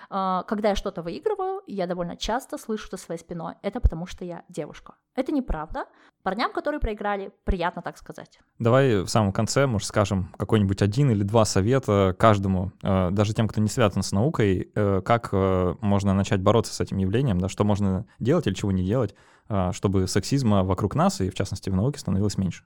А, 0.09 0.43
когда 0.43 0.69
я 0.69 0.75
что-то 0.75 1.01
выигрываю, 1.01 1.61
я 1.67 1.87
довольно 1.87 2.15
часто 2.15 2.57
слышу 2.57 2.87
за 2.91 2.97
своей 2.97 3.19
спиной, 3.19 3.55
это 3.63 3.79
потому 3.79 4.05
что 4.05 4.23
я 4.23 4.43
девушка. 4.49 4.93
Это 5.15 5.31
неправда. 5.31 5.85
Парням, 6.21 6.53
которые 6.53 6.79
проиграли, 6.79 7.31
приятно 7.43 7.81
так 7.81 7.97
сказать. 7.97 8.39
Давай 8.59 9.01
в 9.01 9.07
самом 9.07 9.31
конце, 9.31 9.65
может, 9.65 9.87
скажем 9.87 10.31
какой-нибудь 10.37 10.81
один 10.81 11.09
или 11.09 11.23
два 11.23 11.43
совета 11.45 12.15
каждому, 12.19 12.71
э, 12.83 13.09
даже 13.11 13.33
тем, 13.33 13.47
кто 13.47 13.59
не 13.59 13.69
связан 13.69 14.03
с 14.03 14.11
наукой, 14.11 14.71
э, 14.75 15.01
как 15.01 15.29
э, 15.31 15.75
можно 15.81 16.13
начать 16.13 16.41
бороться 16.41 16.73
с 16.73 16.81
этим 16.81 16.97
явлением, 16.97 17.39
да, 17.39 17.49
что 17.49 17.63
можно 17.63 18.05
делать 18.19 18.45
или 18.45 18.53
чего 18.53 18.71
не 18.71 18.85
делать, 18.85 19.15
чтобы 19.71 20.07
сексизма 20.07 20.65
вокруг 20.65 20.93
нас 20.93 21.21
и, 21.21 21.29
в 21.29 21.33
частности, 21.33 21.69
в 21.69 21.75
науке 21.75 21.99
становилось 21.99 22.37
меньше 22.37 22.65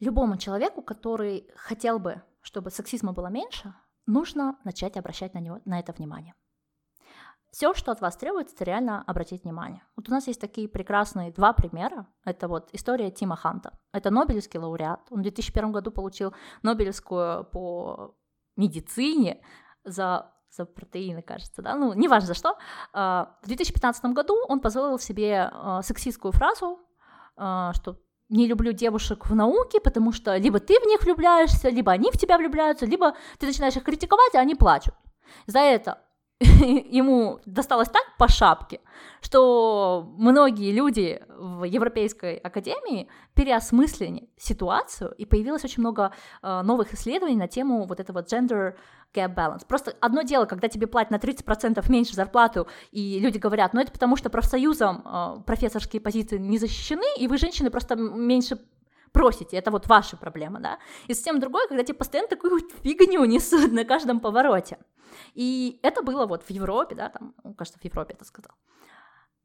любому 0.00 0.36
человеку, 0.36 0.82
который 0.82 1.48
хотел 1.56 1.98
бы, 1.98 2.22
чтобы 2.40 2.70
сексизма 2.70 3.12
было 3.12 3.28
меньше, 3.28 3.74
нужно 4.06 4.58
начать 4.64 4.96
обращать 4.96 5.34
на, 5.34 5.38
него, 5.38 5.60
на 5.64 5.78
это 5.78 5.92
внимание. 5.92 6.34
Все, 7.50 7.72
что 7.74 7.92
от 7.92 8.00
вас 8.00 8.16
требуется, 8.16 8.54
это 8.54 8.64
реально 8.64 9.02
обратить 9.06 9.44
внимание. 9.44 9.82
Вот 9.96 10.08
у 10.08 10.12
нас 10.12 10.26
есть 10.26 10.40
такие 10.40 10.68
прекрасные 10.68 11.32
два 11.32 11.52
примера. 11.54 12.06
Это 12.24 12.48
вот 12.48 12.68
история 12.72 13.10
Тима 13.10 13.36
Ханта. 13.36 13.78
Это 13.92 14.10
Нобелевский 14.10 14.60
лауреат. 14.60 15.00
Он 15.10 15.20
в 15.20 15.22
2001 15.22 15.72
году 15.72 15.90
получил 15.90 16.34
Нобелевскую 16.62 17.44
по 17.44 18.14
медицине 18.56 19.40
за 19.84 20.32
за 20.50 20.64
протеины, 20.64 21.22
кажется, 21.22 21.60
да, 21.60 21.74
ну, 21.74 21.92
неважно 21.92 22.28
за 22.28 22.34
что. 22.34 22.56
А, 22.92 23.36
в 23.42 23.46
2015 23.46 24.04
году 24.06 24.36
он 24.48 24.60
позволил 24.60 24.98
себе 24.98 25.50
а, 25.52 25.82
сексистскую 25.82 26.32
фразу, 26.32 26.78
а, 27.36 27.72
что 27.74 28.00
не 28.28 28.46
люблю 28.46 28.72
девушек 28.72 29.26
в 29.26 29.34
науке, 29.34 29.80
потому 29.80 30.12
что 30.12 30.36
либо 30.36 30.60
ты 30.60 30.78
в 30.80 30.86
них 30.86 31.02
влюбляешься, 31.02 31.68
либо 31.68 31.92
они 31.92 32.10
в 32.10 32.18
тебя 32.18 32.38
влюбляются, 32.38 32.86
либо 32.86 33.14
ты 33.38 33.46
начинаешь 33.46 33.76
их 33.76 33.84
критиковать, 33.84 34.34
а 34.34 34.40
они 34.40 34.54
плачут. 34.54 34.94
За 35.46 35.60
это 35.60 36.02
ему 36.40 37.40
досталось 37.46 37.88
так 37.88 38.02
по 38.18 38.28
шапке, 38.28 38.80
что 39.22 40.06
многие 40.18 40.70
люди 40.70 41.22
в 41.28 41.64
Европейской 41.64 42.36
академии 42.36 43.08
переосмыслили 43.34 44.28
ситуацию, 44.36 45.14
и 45.16 45.24
появилось 45.24 45.64
очень 45.64 45.80
много 45.80 46.12
э, 46.42 46.62
новых 46.62 46.92
исследований 46.92 47.36
на 47.36 47.48
тему 47.48 47.86
вот 47.86 48.00
этого 48.00 48.22
gender 48.22 48.74
gap 49.14 49.34
balance. 49.34 49.66
Просто 49.66 49.94
одно 50.00 50.22
дело, 50.22 50.44
когда 50.44 50.68
тебе 50.68 50.86
платят 50.86 51.10
на 51.10 51.16
30% 51.16 51.82
меньше 51.90 52.14
зарплату, 52.14 52.68
и 52.90 53.18
люди 53.18 53.38
говорят, 53.38 53.72
ну 53.72 53.80
это 53.80 53.90
потому 53.90 54.16
что 54.16 54.28
профсоюзом 54.28 55.02
э, 55.06 55.42
профессорские 55.46 56.02
позиции 56.02 56.36
не 56.36 56.58
защищены, 56.58 57.06
и 57.18 57.28
вы, 57.28 57.38
женщины, 57.38 57.70
просто 57.70 57.96
меньше 57.96 58.58
просите, 59.16 59.56
это 59.56 59.70
вот 59.70 59.86
ваша 59.86 60.16
проблема, 60.16 60.60
да. 60.60 60.78
И 61.08 61.14
совсем 61.14 61.40
другое, 61.40 61.66
когда 61.68 61.82
тебе 61.82 61.94
постоянно 61.94 62.28
такую 62.28 62.60
фигню 62.82 63.24
несут 63.24 63.72
на 63.72 63.84
каждом 63.84 64.20
повороте. 64.20 64.76
И 65.34 65.80
это 65.82 66.02
было 66.02 66.26
вот 66.26 66.42
в 66.42 66.50
Европе, 66.50 66.94
да, 66.94 67.08
там, 67.08 67.34
кажется, 67.56 67.78
в 67.80 67.84
Европе 67.84 68.14
это 68.14 68.24
сказал. 68.26 68.52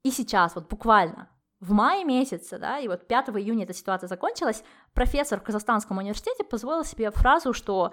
И 0.03 0.11
сейчас, 0.11 0.55
вот 0.55 0.67
буквально, 0.67 1.29
в 1.61 1.71
мае 1.71 2.03
месяце, 2.03 2.57
да, 2.57 2.79
и 2.79 2.87
вот 2.87 3.07
5 3.07 3.29
июня 3.29 3.63
эта 3.63 3.73
ситуация 3.73 4.07
закончилась, 4.07 4.63
профессор 4.93 5.39
в 5.39 5.43
Казахстанском 5.43 5.97
университете 5.97 6.43
позволил 6.43 6.83
себе 6.83 7.09
фразу, 7.11 7.53
что 7.53 7.91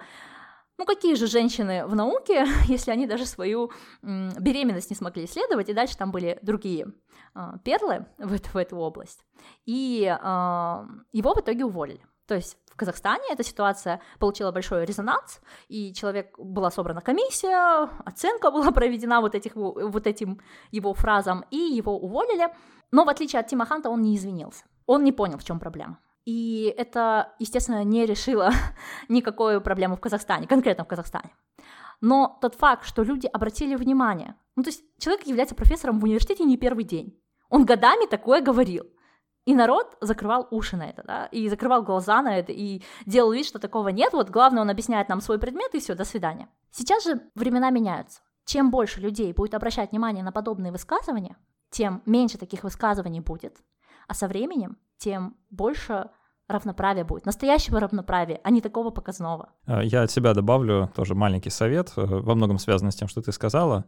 ну 0.79 0.85
какие 0.85 1.15
же 1.15 1.27
женщины 1.27 1.85
в 1.85 1.93
науке, 1.93 2.47
если 2.65 2.91
они 2.91 3.05
даже 3.05 3.25
свою 3.25 3.71
беременность 4.01 4.89
не 4.89 4.95
смогли 4.95 5.25
исследовать, 5.25 5.69
и 5.69 5.73
дальше 5.73 5.97
там 5.97 6.11
были 6.11 6.39
другие 6.41 6.87
э, 7.35 7.39
перлы 7.65 8.05
в, 8.17 8.33
эту, 8.33 8.49
в 8.49 8.55
эту 8.55 8.77
область. 8.77 9.25
И 9.65 10.03
э, 10.03 10.15
его 11.11 11.33
в 11.33 11.39
итоге 11.41 11.65
уволили. 11.65 12.01
То 12.27 12.35
есть 12.35 12.57
в 12.71 12.77
Казахстане 12.77 13.25
эта 13.29 13.43
ситуация 13.43 14.01
получила 14.19 14.51
большой 14.51 14.85
резонанс, 14.85 15.41
и 15.67 15.93
человек 15.93 16.39
была 16.39 16.71
собрана 16.71 17.01
комиссия, 17.01 17.89
оценка 18.05 18.49
была 18.51 18.71
проведена 18.71 19.19
вот, 19.19 19.35
этих, 19.35 19.55
вот 19.55 20.07
этим 20.07 20.39
его 20.71 20.93
фразам, 20.93 21.43
и 21.51 21.57
его 21.57 21.99
уволили. 21.99 22.47
Но 22.91 23.03
в 23.03 23.09
отличие 23.09 23.41
от 23.41 23.47
Тима 23.47 23.65
Ханта 23.65 23.89
он 23.89 24.01
не 24.01 24.15
извинился. 24.15 24.63
Он 24.85 25.03
не 25.03 25.11
понял, 25.11 25.37
в 25.37 25.43
чем 25.43 25.59
проблема. 25.59 25.99
И 26.29 26.71
это, 26.77 27.33
естественно, 27.39 27.83
не 27.83 28.05
решило 28.05 28.51
никакой 29.09 29.59
проблемы 29.61 29.95
в 29.95 29.99
Казахстане, 29.99 30.45
конкретно 30.45 30.83
в 30.83 30.87
Казахстане. 30.87 31.31
Но 32.01 32.37
тот 32.39 32.53
факт, 32.53 32.85
что 32.85 33.01
люди 33.01 33.25
обратили 33.25 33.75
внимание, 33.75 34.35
ну 34.55 34.61
то 34.61 34.69
есть 34.69 34.83
человек 34.99 35.25
является 35.25 35.55
профессором 35.55 35.99
в 35.99 36.03
университете 36.03 36.43
не 36.43 36.55
первый 36.55 36.83
день, 36.83 37.19
он 37.49 37.65
годами 37.65 38.05
такое 38.05 38.41
говорил, 38.41 38.85
и 39.45 39.55
народ 39.55 39.97
закрывал 40.01 40.47
уши 40.51 40.77
на 40.77 40.87
это, 40.91 41.01
да, 41.03 41.25
и 41.31 41.49
закрывал 41.49 41.81
глаза 41.81 42.21
на 42.21 42.37
это, 42.37 42.51
и 42.51 42.83
делал 43.07 43.31
вид, 43.31 43.47
что 43.47 43.57
такого 43.57 43.87
нет, 43.87 44.13
вот 44.13 44.29
главное, 44.29 44.61
он 44.61 44.69
объясняет 44.69 45.09
нам 45.09 45.21
свой 45.21 45.39
предмет, 45.39 45.73
и 45.73 45.79
все, 45.79 45.95
до 45.95 46.05
свидания. 46.05 46.47
Сейчас 46.69 47.05
же 47.05 47.23
времена 47.33 47.71
меняются. 47.71 48.21
Чем 48.45 48.69
больше 48.69 49.01
людей 49.01 49.33
будет 49.33 49.55
обращать 49.55 49.89
внимание 49.89 50.23
на 50.23 50.31
подобные 50.31 50.71
высказывания, 50.71 51.37
тем 51.71 52.03
меньше 52.05 52.37
таких 52.37 52.63
высказываний 52.63 53.19
будет, 53.19 53.57
А 54.07 54.13
со 54.13 54.27
временем 54.27 54.77
тем 54.99 55.35
больше 55.49 56.11
равноправия 56.49 57.03
будет, 57.03 57.25
настоящего 57.25 57.79
равноправия, 57.79 58.39
а 58.43 58.49
не 58.49 58.61
такого 58.61 58.89
показного. 58.89 59.49
Я 59.67 60.03
от 60.03 60.11
себя 60.11 60.33
добавлю 60.33 60.89
тоже 60.95 61.15
маленький 61.15 61.51
совет, 61.51 61.93
э, 61.95 62.05
во 62.05 62.35
многом 62.35 62.57
связанный 62.57 62.91
с 62.91 62.95
тем, 62.95 63.07
что 63.07 63.21
ты 63.21 63.31
сказала. 63.31 63.85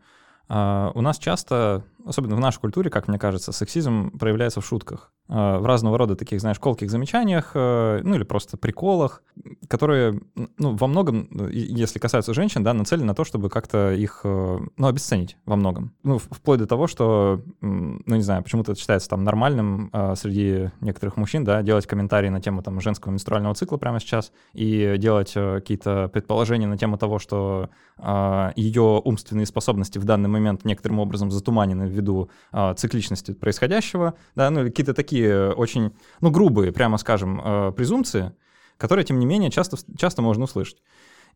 А, 0.47 0.91
у 0.95 1.01
нас 1.01 1.17
часто, 1.17 1.83
особенно 2.05 2.35
в 2.35 2.39
нашей 2.39 2.59
культуре, 2.59 2.89
как 2.89 3.07
мне 3.07 3.19
кажется, 3.19 3.51
сексизм 3.51 4.17
проявляется 4.17 4.61
в 4.61 4.65
шутках. 4.65 5.11
А, 5.33 5.59
в 5.59 5.65
разного 5.65 5.97
рода 5.97 6.17
таких, 6.17 6.41
знаешь, 6.41 6.59
колких 6.59 6.91
замечаниях, 6.91 7.51
э, 7.53 8.01
ну 8.03 8.15
или 8.15 8.23
просто 8.23 8.57
приколах, 8.57 9.23
которые, 9.69 10.19
ну, 10.57 10.75
во 10.75 10.87
многом, 10.87 11.29
если 11.49 11.99
касаются 11.99 12.33
женщин, 12.33 12.63
да, 12.63 12.73
нацелены 12.73 13.05
на 13.05 13.15
то, 13.15 13.23
чтобы 13.23 13.49
как-то 13.49 13.93
их, 13.93 14.21
э, 14.25 14.59
ну, 14.75 14.87
обесценить 14.87 15.37
во 15.45 15.55
многом. 15.55 15.93
Ну, 16.03 16.17
вплоть 16.17 16.59
до 16.59 16.67
того, 16.67 16.87
что, 16.87 17.41
ну, 17.61 18.01
не 18.05 18.21
знаю, 18.21 18.43
почему-то 18.43 18.73
это 18.73 18.81
считается 18.81 19.07
там 19.07 19.23
нормальным 19.23 19.89
а, 19.93 20.15
среди 20.15 20.69
некоторых 20.81 21.15
мужчин, 21.15 21.45
да, 21.45 21.61
делать 21.61 21.87
комментарии 21.87 22.27
на 22.27 22.41
тему 22.41 22.61
там 22.61 22.81
женского 22.81 23.13
менструального 23.13 23.55
цикла 23.55 23.77
прямо 23.77 24.01
сейчас 24.01 24.33
и 24.51 24.95
делать 24.97 25.31
э, 25.35 25.61
какие-то 25.61 26.09
предположения 26.11 26.67
на 26.67 26.77
тему 26.77 26.97
того, 26.97 27.19
что 27.19 27.69
ее 28.55 28.99
умственные 29.03 29.45
способности 29.45 29.99
в 29.99 30.05
данный 30.05 30.27
момент 30.31 30.65
некоторым 30.65 30.99
образом 30.99 31.31
затуманены 31.31 31.83
ввиду 31.83 32.29
цикличности 32.75 33.33
происходящего, 33.33 34.15
да, 34.35 34.49
ну 34.49 34.63
какие-то 34.63 34.93
такие 34.93 35.51
очень, 35.51 35.93
ну, 36.21 36.31
грубые, 36.31 36.71
прямо 36.71 36.97
скажем, 36.97 37.41
э, 37.43 37.71
презумпции, 37.73 38.33
которые, 38.77 39.05
тем 39.05 39.19
не 39.19 39.25
менее, 39.25 39.51
часто, 39.51 39.77
часто 39.97 40.21
можно 40.21 40.45
услышать. 40.45 40.81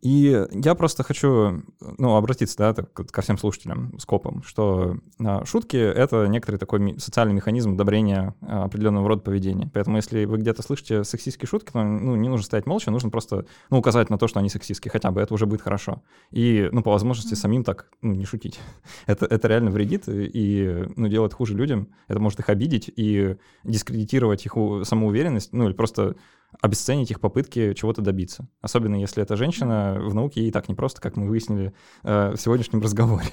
И 0.02 0.46
я 0.52 0.76
просто 0.76 1.04
хочу 1.04 1.64
ну, 1.80 2.16
обратиться 2.16 2.58
да, 2.58 2.74
ко 2.74 3.22
всем 3.22 3.38
слушателям 3.38 3.98
с 3.98 4.06
копом, 4.06 4.44
что 4.44 4.98
а, 5.24 5.46
шутки— 5.46 5.78
это 5.78 6.28
некоторый 6.28 6.58
такой 6.58 7.00
социальный 7.00 7.34
механизм 7.34 7.74
одобрения 7.74 8.36
а, 8.42 8.66
определенного 8.66 9.08
рода 9.08 9.22
поведения. 9.22 9.70
Поэтому 9.74 9.98
если 9.98 10.26
вы 10.26 10.38
где-то 10.38 10.62
слышите 10.62 11.04
сексистские 11.04 11.48
шутки, 11.48 11.72
то 11.72 11.84
ну, 11.84 12.16
не 12.16 12.30
нужно 12.30 12.46
стоять 12.46 12.66
молча, 12.66 12.92
нужно 12.92 13.10
просто 13.10 13.46
ну, 13.70 13.80
указать 13.80 14.10
на 14.10 14.18
то, 14.18 14.28
что 14.28 14.40
они 14.40 14.50
сексистские, 14.50 14.92
хотя 14.92 15.12
бы 15.12 15.22
это 15.22 15.34
уже 15.34 15.46
будет 15.46 15.62
хорошо. 15.62 16.04
И, 16.32 16.70
ну, 16.72 16.84
по 16.84 16.92
возможности, 16.92 17.34
самим 17.34 17.64
так 17.64 17.88
ну, 18.02 18.14
не 18.14 18.26
шутить. 18.26 18.60
это, 19.08 19.26
это 19.26 19.48
реально 19.48 19.72
вредит 19.72 20.04
и 20.08 20.86
ну, 20.96 21.08
делает 21.08 21.34
хуже 21.34 21.56
людям. 21.56 21.90
Это 22.08 22.20
может 22.20 22.40
их 22.40 22.50
обидеть 22.50 22.92
и 22.96 23.38
дискредитировать 23.64 24.46
их 24.46 24.56
самоуверенность, 24.84 25.54
ну, 25.54 25.68
или 25.68 25.74
просто 25.74 26.16
обесценить 26.62 27.12
их 27.12 27.20
попытки 27.20 27.74
чего-то 27.74 28.02
добиться. 28.02 28.48
Особенно 28.62 28.96
если 28.96 29.22
это 29.22 29.36
женщина, 29.36 29.85
в 29.94 30.14
науке 30.14 30.42
ей 30.42 30.52
так 30.52 30.68
непросто, 30.70 31.02
как 31.02 31.16
мы 31.16 31.28
выяснили 31.28 31.74
э, 32.04 32.32
в 32.32 32.38
сегодняшнем 32.38 32.82
разговоре. 32.82 33.30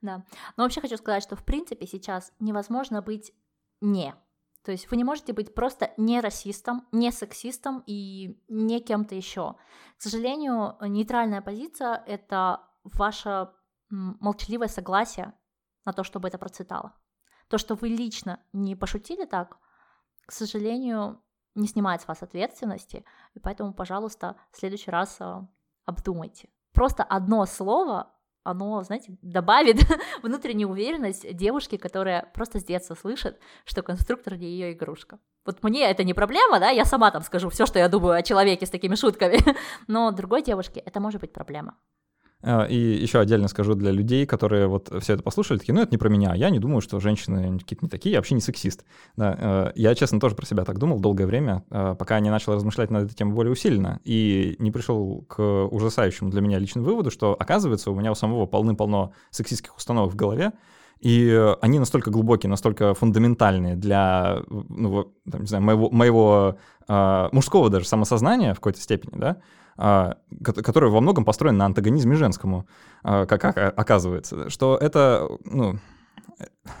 Да. 0.00 0.24
Но 0.56 0.64
вообще 0.64 0.80
хочу 0.80 0.96
сказать, 0.96 1.22
что 1.22 1.36
в 1.36 1.44
принципе 1.44 1.86
сейчас 1.86 2.32
невозможно 2.38 3.00
быть 3.00 3.32
не. 3.80 4.14
То 4.64 4.72
есть 4.72 4.90
вы 4.90 4.96
не 4.96 5.04
можете 5.04 5.32
быть 5.32 5.54
просто 5.54 5.92
не 5.96 6.20
расистом, 6.20 6.86
не 6.90 7.10
сексистом 7.12 7.82
и 7.86 8.38
не 8.48 8.80
кем-то 8.80 9.14
еще. 9.14 9.56
К 9.98 10.02
сожалению, 10.02 10.76
нейтральная 10.80 11.42
позиция— 11.42 12.02
это 12.06 12.60
ваше 12.82 13.50
молчаливое 13.90 14.68
согласие 14.68 15.34
на 15.84 15.92
то, 15.92 16.02
чтобы 16.02 16.28
это 16.28 16.38
процветало. 16.38 16.94
То, 17.48 17.58
что 17.58 17.74
вы 17.74 17.88
лично 17.88 18.40
не 18.52 18.74
пошутили 18.74 19.26
так, 19.26 19.58
к 20.26 20.32
сожалению, 20.32 21.22
не 21.54 21.66
снимает 21.66 22.00
с 22.00 22.08
вас 22.08 22.22
ответственности, 22.22 23.04
и 23.34 23.38
поэтому, 23.38 23.74
пожалуйста, 23.74 24.36
в 24.50 24.56
следующий 24.56 24.90
раз 24.90 25.16
а, 25.20 25.46
обдумайте. 25.86 26.48
Просто 26.72 27.02
одно 27.02 27.46
слово, 27.46 28.12
оно, 28.42 28.82
знаете, 28.82 29.16
добавит 29.22 29.78
внутреннюю 30.22 30.68
уверенность 30.68 31.34
девушке, 31.34 31.78
которая 31.78 32.30
просто 32.34 32.60
с 32.60 32.64
детства 32.64 32.94
слышит, 32.94 33.38
что 33.64 33.82
конструктор 33.82 34.36
не 34.36 34.46
ее 34.46 34.72
игрушка. 34.72 35.18
Вот 35.44 35.62
мне 35.62 35.82
это 35.90 36.04
не 36.04 36.14
проблема, 36.14 36.60
да, 36.60 36.70
я 36.70 36.84
сама 36.84 37.10
там 37.10 37.22
скажу 37.22 37.48
все, 37.48 37.66
что 37.66 37.78
я 37.78 37.88
думаю 37.88 38.14
о 38.14 38.22
человеке 38.22 38.66
с 38.66 38.70
такими 38.70 38.94
шутками, 38.94 39.38
но 39.86 40.10
другой 40.10 40.42
девушке 40.42 40.80
это 40.80 41.00
может 41.00 41.20
быть 41.20 41.32
проблема. 41.32 41.76
А, 42.46 42.64
и 42.64 42.76
еще 42.76 43.20
отдельно 43.20 43.48
скажу 43.48 43.74
для 43.74 43.90
людей, 43.90 44.26
которые 44.26 44.66
вот 44.66 44.92
все 45.00 45.14
это 45.14 45.22
послушали, 45.22 45.58
такие, 45.58 45.74
ну 45.74 45.80
это 45.80 45.90
не 45.90 45.96
про 45.96 46.10
меня, 46.10 46.34
я 46.34 46.50
не 46.50 46.58
думаю, 46.58 46.82
что 46.82 47.00
женщины 47.00 47.58
какие-то 47.58 47.86
не 47.86 47.88
такие, 47.88 48.12
я 48.12 48.18
вообще 48.18 48.34
не 48.34 48.42
сексист. 48.42 48.84
Да, 49.16 49.36
э, 49.38 49.72
я, 49.76 49.94
честно, 49.94 50.20
тоже 50.20 50.34
про 50.34 50.44
себя 50.44 50.64
так 50.64 50.78
думал 50.78 51.00
долгое 51.00 51.26
время, 51.26 51.64
э, 51.70 51.96
пока 51.98 52.20
не 52.20 52.30
начал 52.30 52.54
размышлять 52.54 52.90
над 52.90 53.06
этой 53.06 53.14
темой 53.14 53.34
более 53.34 53.52
усиленно, 53.52 54.00
и 54.04 54.56
не 54.58 54.70
пришел 54.70 55.24
к 55.26 55.42
ужасающему 55.42 56.30
для 56.30 56.42
меня 56.42 56.58
личному 56.58 56.86
выводу, 56.86 57.10
что, 57.10 57.34
оказывается, 57.38 57.90
у 57.90 57.94
меня 57.94 58.12
у 58.12 58.14
самого 58.14 58.44
полны-полно 58.44 59.12
сексистских 59.30 59.74
установок 59.74 60.12
в 60.12 60.16
голове, 60.16 60.52
и 61.00 61.54
они 61.62 61.78
настолько 61.78 62.10
глубокие, 62.10 62.50
настолько 62.50 62.92
фундаментальные 62.92 63.76
для, 63.76 64.42
ну, 64.48 65.12
там, 65.30 65.40
не 65.42 65.46
знаю, 65.46 65.64
моего, 65.64 65.90
моего 65.90 66.58
э, 66.88 67.28
мужского 67.32 67.70
даже 67.70 67.86
самосознания 67.86 68.52
в 68.52 68.56
какой-то 68.56 68.80
степени, 68.80 69.18
да, 69.18 69.28
а, 69.30 69.40
который 69.76 70.90
во 70.90 71.00
многом 71.00 71.24
построен 71.24 71.56
на 71.56 71.66
антагонизме 71.66 72.14
женскому, 72.16 72.66
а, 73.02 73.26
как 73.26 73.56
оказывается, 73.56 74.48
что 74.50 74.76
это, 74.76 75.28
ну, 75.44 75.78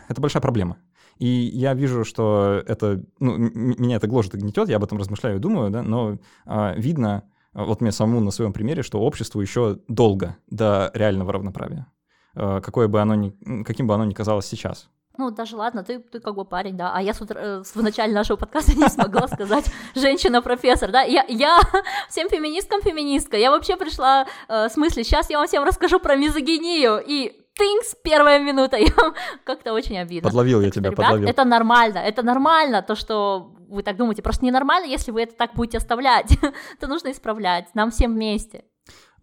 это 0.08 0.20
большая 0.20 0.40
проблема. 0.40 0.78
И 1.18 1.26
я 1.26 1.74
вижу, 1.74 2.04
что 2.04 2.62
это, 2.66 3.02
ну, 3.20 3.36
меня 3.36 3.96
это 3.96 4.06
гложет 4.06 4.34
и 4.34 4.38
гнетет, 4.38 4.68
я 4.68 4.76
об 4.76 4.84
этом 4.84 4.98
размышляю 4.98 5.36
и 5.36 5.40
думаю, 5.40 5.70
да, 5.70 5.82
но 5.82 6.18
а, 6.44 6.74
видно, 6.76 7.24
вот 7.52 7.80
мне 7.80 7.92
самому 7.92 8.20
на 8.20 8.30
своем 8.30 8.52
примере, 8.52 8.82
что 8.82 9.00
обществу 9.00 9.40
еще 9.40 9.78
долго 9.86 10.36
до 10.50 10.90
реального 10.92 11.32
равноправия, 11.32 11.86
какое 12.34 12.88
бы 12.88 13.00
оно 13.00 13.14
ни, 13.14 13.62
каким 13.62 13.86
бы 13.86 13.94
оно 13.94 14.04
ни 14.04 14.12
казалось 14.12 14.46
сейчас. 14.46 14.90
Ну, 15.16 15.30
даже 15.30 15.56
ладно, 15.56 15.84
ты, 15.84 16.00
ты 16.00 16.18
как 16.18 16.34
бы 16.34 16.44
парень, 16.44 16.76
да, 16.76 16.92
а 16.92 17.00
я 17.00 17.14
с 17.14 17.20
утра, 17.20 17.40
э, 17.40 17.62
в 17.62 17.82
начале 17.82 18.12
нашего 18.12 18.36
подкаста 18.36 18.72
не 18.76 18.88
смогла 18.88 19.28
сказать 19.28 19.70
«женщина-профессор», 19.94 20.90
да, 20.90 21.02
я, 21.02 21.24
я 21.28 21.60
всем 22.08 22.28
феминисткам 22.28 22.82
феминистка, 22.82 23.36
я 23.36 23.50
вообще 23.50 23.76
пришла 23.76 24.26
э, 24.48 24.68
с 24.68 24.76
мыслью, 24.76 25.04
сейчас 25.04 25.30
я 25.30 25.38
вам 25.38 25.46
всем 25.46 25.62
расскажу 25.62 26.00
про 26.00 26.16
мизогинию, 26.16 27.00
и 27.06 27.32
тынкс, 27.56 27.94
первая 28.02 28.40
минута, 28.40 28.76
я 28.78 28.92
как-то 29.44 29.72
очень 29.72 29.98
обидно. 29.98 30.28
Подловил 30.28 30.60
я 30.60 30.70
тебя, 30.70 30.90
ребят, 30.90 30.96
подловил. 30.96 31.28
Это 31.28 31.44
нормально, 31.44 31.98
это 31.98 32.22
нормально, 32.22 32.82
то, 32.82 32.96
что 32.96 33.52
вы 33.68 33.84
так 33.84 33.96
думаете, 33.96 34.22
просто 34.22 34.44
ненормально, 34.44 34.86
если 34.86 35.12
вы 35.12 35.22
это 35.22 35.36
так 35.36 35.54
будете 35.54 35.78
оставлять, 35.78 36.36
то 36.80 36.88
нужно 36.88 37.12
исправлять, 37.12 37.72
нам 37.74 37.92
всем 37.92 38.14
вместе. 38.14 38.64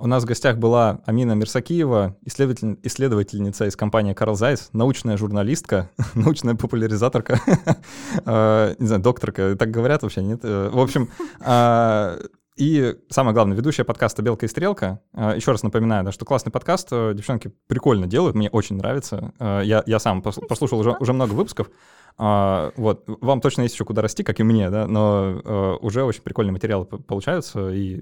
У 0.01 0.07
нас 0.07 0.23
в 0.23 0.25
гостях 0.25 0.57
была 0.57 0.99
Амина 1.05 1.33
Мирсакиева, 1.33 2.17
исследователь, 2.25 2.79
исследовательница 2.81 3.67
из 3.67 3.75
компании 3.75 4.15
Carl 4.15 4.33
Zeiss, 4.33 4.69
научная 4.73 5.15
журналистка, 5.15 5.91
научная 6.15 6.55
популяризаторка, 6.55 7.39
э, 8.25 8.75
не 8.79 8.87
знаю, 8.87 9.03
докторка, 9.03 9.55
так 9.55 9.69
говорят 9.69 10.01
вообще, 10.01 10.23
нет? 10.23 10.39
Э, 10.41 10.71
в 10.73 10.79
общем, 10.79 11.07
а, 11.39 12.17
и 12.55 12.95
самое 13.09 13.33
главное, 13.33 13.55
ведущая 13.55 13.83
подкаста 13.83 14.21
«Белка 14.21 14.45
и 14.45 14.49
стрелка». 14.49 15.01
А, 15.13 15.35
Еще 15.35 15.51
раз 15.51 15.63
напоминаю, 15.63 16.03
да, 16.03 16.11
что 16.11 16.25
классный 16.25 16.51
подкаст, 16.51 16.89
э, 16.91 17.13
девчонки 17.13 17.51
прикольно 17.67 18.07
делают, 18.07 18.35
мне 18.35 18.49
очень 18.49 18.77
нравится. 18.77 19.33
Я, 19.39 19.83
я 19.85 19.99
сам 19.99 20.21
послушал 20.21 20.79
уже, 20.79 20.91
уже 20.99 21.13
много 21.13 21.33
выпусков. 21.33 21.69
А, 22.17 22.71
вот, 22.75 23.03
вам 23.07 23.41
точно 23.41 23.63
есть 23.63 23.73
еще 23.73 23.85
куда 23.85 24.01
расти, 24.01 24.23
как 24.23 24.39
и 24.39 24.43
мне, 24.43 24.69
да, 24.69 24.87
но 24.87 25.41
э, 25.43 25.77
уже 25.81 26.03
очень 26.03 26.21
прикольные 26.21 26.51
материалы 26.51 26.85
получаются, 26.85 27.69
и 27.69 28.01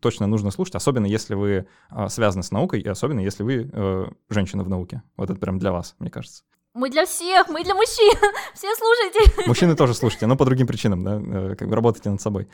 точно 0.00 0.26
нужно 0.26 0.50
слушать, 0.50 0.74
особенно 0.74 1.06
если 1.06 1.34
вы 1.34 1.66
э, 1.90 2.08
связаны 2.08 2.42
с 2.42 2.50
наукой, 2.50 2.80
и 2.80 2.88
особенно 2.88 3.20
если 3.20 3.42
вы 3.42 3.70
э, 3.72 4.06
женщина 4.28 4.62
в 4.62 4.68
науке. 4.68 5.02
Вот 5.16 5.30
это 5.30 5.40
прям 5.40 5.58
для 5.58 5.72
вас, 5.72 5.94
мне 5.98 6.10
кажется. 6.10 6.44
Мы 6.74 6.90
для 6.90 7.06
всех, 7.06 7.48
мы 7.48 7.64
для 7.64 7.74
мужчин. 7.74 8.12
Все 8.54 8.68
слушайте. 8.76 9.48
Мужчины 9.48 9.74
тоже 9.74 9.94
слушайте, 9.94 10.26
но 10.26 10.36
по 10.36 10.44
другим 10.44 10.66
причинам, 10.66 11.02
да, 11.02 11.20
э, 11.20 11.54
как 11.56 11.68
бы 11.68 11.74
работайте 11.74 12.10
над 12.10 12.20
собой. 12.20 12.48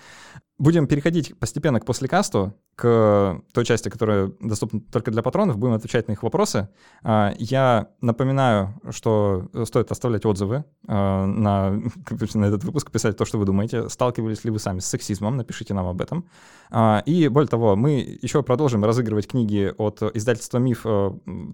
Будем 0.63 0.87
переходить 0.87 1.37
постепенно 1.41 1.81
к 1.81 1.85
послекасту, 1.85 2.55
к 2.77 3.43
той 3.53 3.65
части, 3.65 3.89
которая 3.89 4.31
доступна 4.39 4.81
только 4.93 5.11
для 5.11 5.21
патронов, 5.21 5.59
будем 5.59 5.75
отвечать 5.75 6.07
на 6.07 6.13
их 6.13 6.23
вопросы. 6.23 6.69
А, 7.03 7.35
я 7.37 7.89
напоминаю, 8.01 8.81
что 8.91 9.49
стоит 9.65 9.91
оставлять 9.91 10.25
отзывы 10.25 10.65
а, 10.87 11.27
на, 11.27 11.71
на 12.35 12.45
этот 12.45 12.63
выпуск, 12.63 12.93
писать 12.93 13.17
то, 13.17 13.25
что 13.25 13.39
вы 13.39 13.45
думаете. 13.45 13.89
Сталкивались 13.89 14.45
ли 14.45 14.53
вы 14.53 14.61
сами 14.61 14.79
с 14.79 14.87
сексизмом, 14.87 15.37
напишите 15.37 15.75
нам 15.75 15.89
об 15.89 16.01
этом. 16.01 16.27
А, 16.71 17.03
и 17.07 17.27
более 17.27 17.49
того, 17.49 17.75
мы 17.75 18.19
еще 18.23 18.45
продолжим 18.45 18.85
разыгрывать 18.85 19.27
книги 19.27 19.75
от 19.77 20.01
издательства 20.15 20.59
«Миф» 20.59 20.83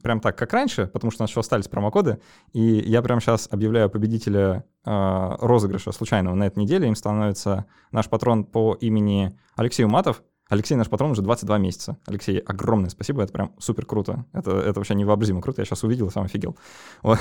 прям 0.03 0.21
так, 0.21 0.37
как 0.37 0.53
раньше, 0.53 0.87
потому 0.87 1.13
что 1.13 1.23
у 1.23 1.25
нас 1.25 1.31
еще 1.31 1.41
остались 1.41 1.67
промокоды, 1.67 2.19
и 2.53 2.61
я 2.61 3.01
прямо 3.01 3.23
сейчас 3.23 3.49
объявляю 3.51 3.89
победителя 3.89 4.65
э, 4.78 4.78
розыгрыша 4.89 5.93
случайного 5.93 6.34
на 6.34 6.45
этой 6.45 6.61
неделе. 6.61 6.89
Им 6.89 6.95
становится 6.95 7.66
наш 7.93 8.09
патрон 8.09 8.45
по 8.45 8.74
имени 8.74 9.39
Алексей 9.57 9.84
Уматов. 9.84 10.22
Алексей 10.49 10.76
наш 10.76 10.89
патрон 10.89 11.11
уже 11.11 11.20
22 11.20 11.59
месяца. 11.59 11.99
Алексей, 12.07 12.39
огромное 12.39 12.89
спасибо, 12.89 13.22
это 13.22 13.32
прям 13.32 13.53
супер 13.59 13.84
круто. 13.84 14.24
Это, 14.32 14.53
это 14.53 14.80
вообще 14.80 14.95
невообразимо 14.95 15.43
круто, 15.43 15.61
я 15.61 15.66
сейчас 15.66 15.84
увидел 15.84 16.09
и 16.09 16.11
сам 16.11 16.24
офигел. 16.24 16.57
Вот. 17.03 17.18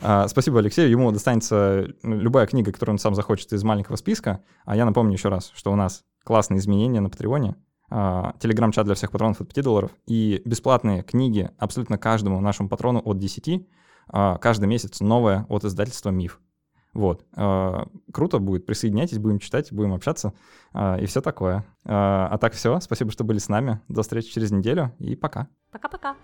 А, 0.00 0.28
спасибо 0.28 0.60
Алексею, 0.60 0.88
ему 0.88 1.10
достанется 1.10 1.88
любая 2.04 2.46
книга, 2.46 2.72
которую 2.72 2.94
он 2.94 2.98
сам 2.98 3.14
захочет 3.14 3.52
из 3.52 3.64
маленького 3.64 3.96
списка. 3.96 4.44
А 4.64 4.76
я 4.76 4.84
напомню 4.84 5.14
еще 5.14 5.28
раз, 5.28 5.50
что 5.54 5.72
у 5.72 5.76
нас 5.76 6.04
классные 6.24 6.58
изменения 6.58 7.00
на 7.00 7.10
Патреоне, 7.10 7.56
а, 7.90 8.34
телеграм-чат 8.38 8.84
для 8.84 8.94
всех 8.94 9.10
патронов 9.10 9.40
от 9.40 9.52
5 9.52 9.64
долларов 9.64 9.90
и 10.06 10.40
бесплатные 10.44 11.02
книги 11.02 11.50
абсолютно 11.58 11.98
каждому 11.98 12.40
нашему 12.40 12.68
патрону 12.68 13.00
от 13.04 13.18
10, 13.18 13.66
а, 14.08 14.38
каждый 14.38 14.66
месяц 14.66 15.00
новое 15.00 15.46
от 15.48 15.64
издательства 15.64 16.10
«Миф». 16.10 16.40
Вот. 16.98 17.24
Э, 17.36 17.84
круто 18.12 18.40
будет, 18.40 18.66
присоединяйтесь, 18.66 19.18
будем 19.18 19.38
читать, 19.38 19.72
будем 19.72 19.94
общаться 19.94 20.32
э, 20.74 21.00
и 21.00 21.06
все 21.06 21.20
такое. 21.20 21.58
Э, 21.84 21.92
а 21.92 22.38
так 22.40 22.54
все, 22.54 22.80
спасибо, 22.80 23.12
что 23.12 23.22
были 23.22 23.38
с 23.38 23.48
нами. 23.48 23.80
До 23.86 24.02
встречи 24.02 24.32
через 24.32 24.50
неделю 24.50 24.92
и 24.98 25.14
пока. 25.14 25.46
Пока-пока. 25.70 26.16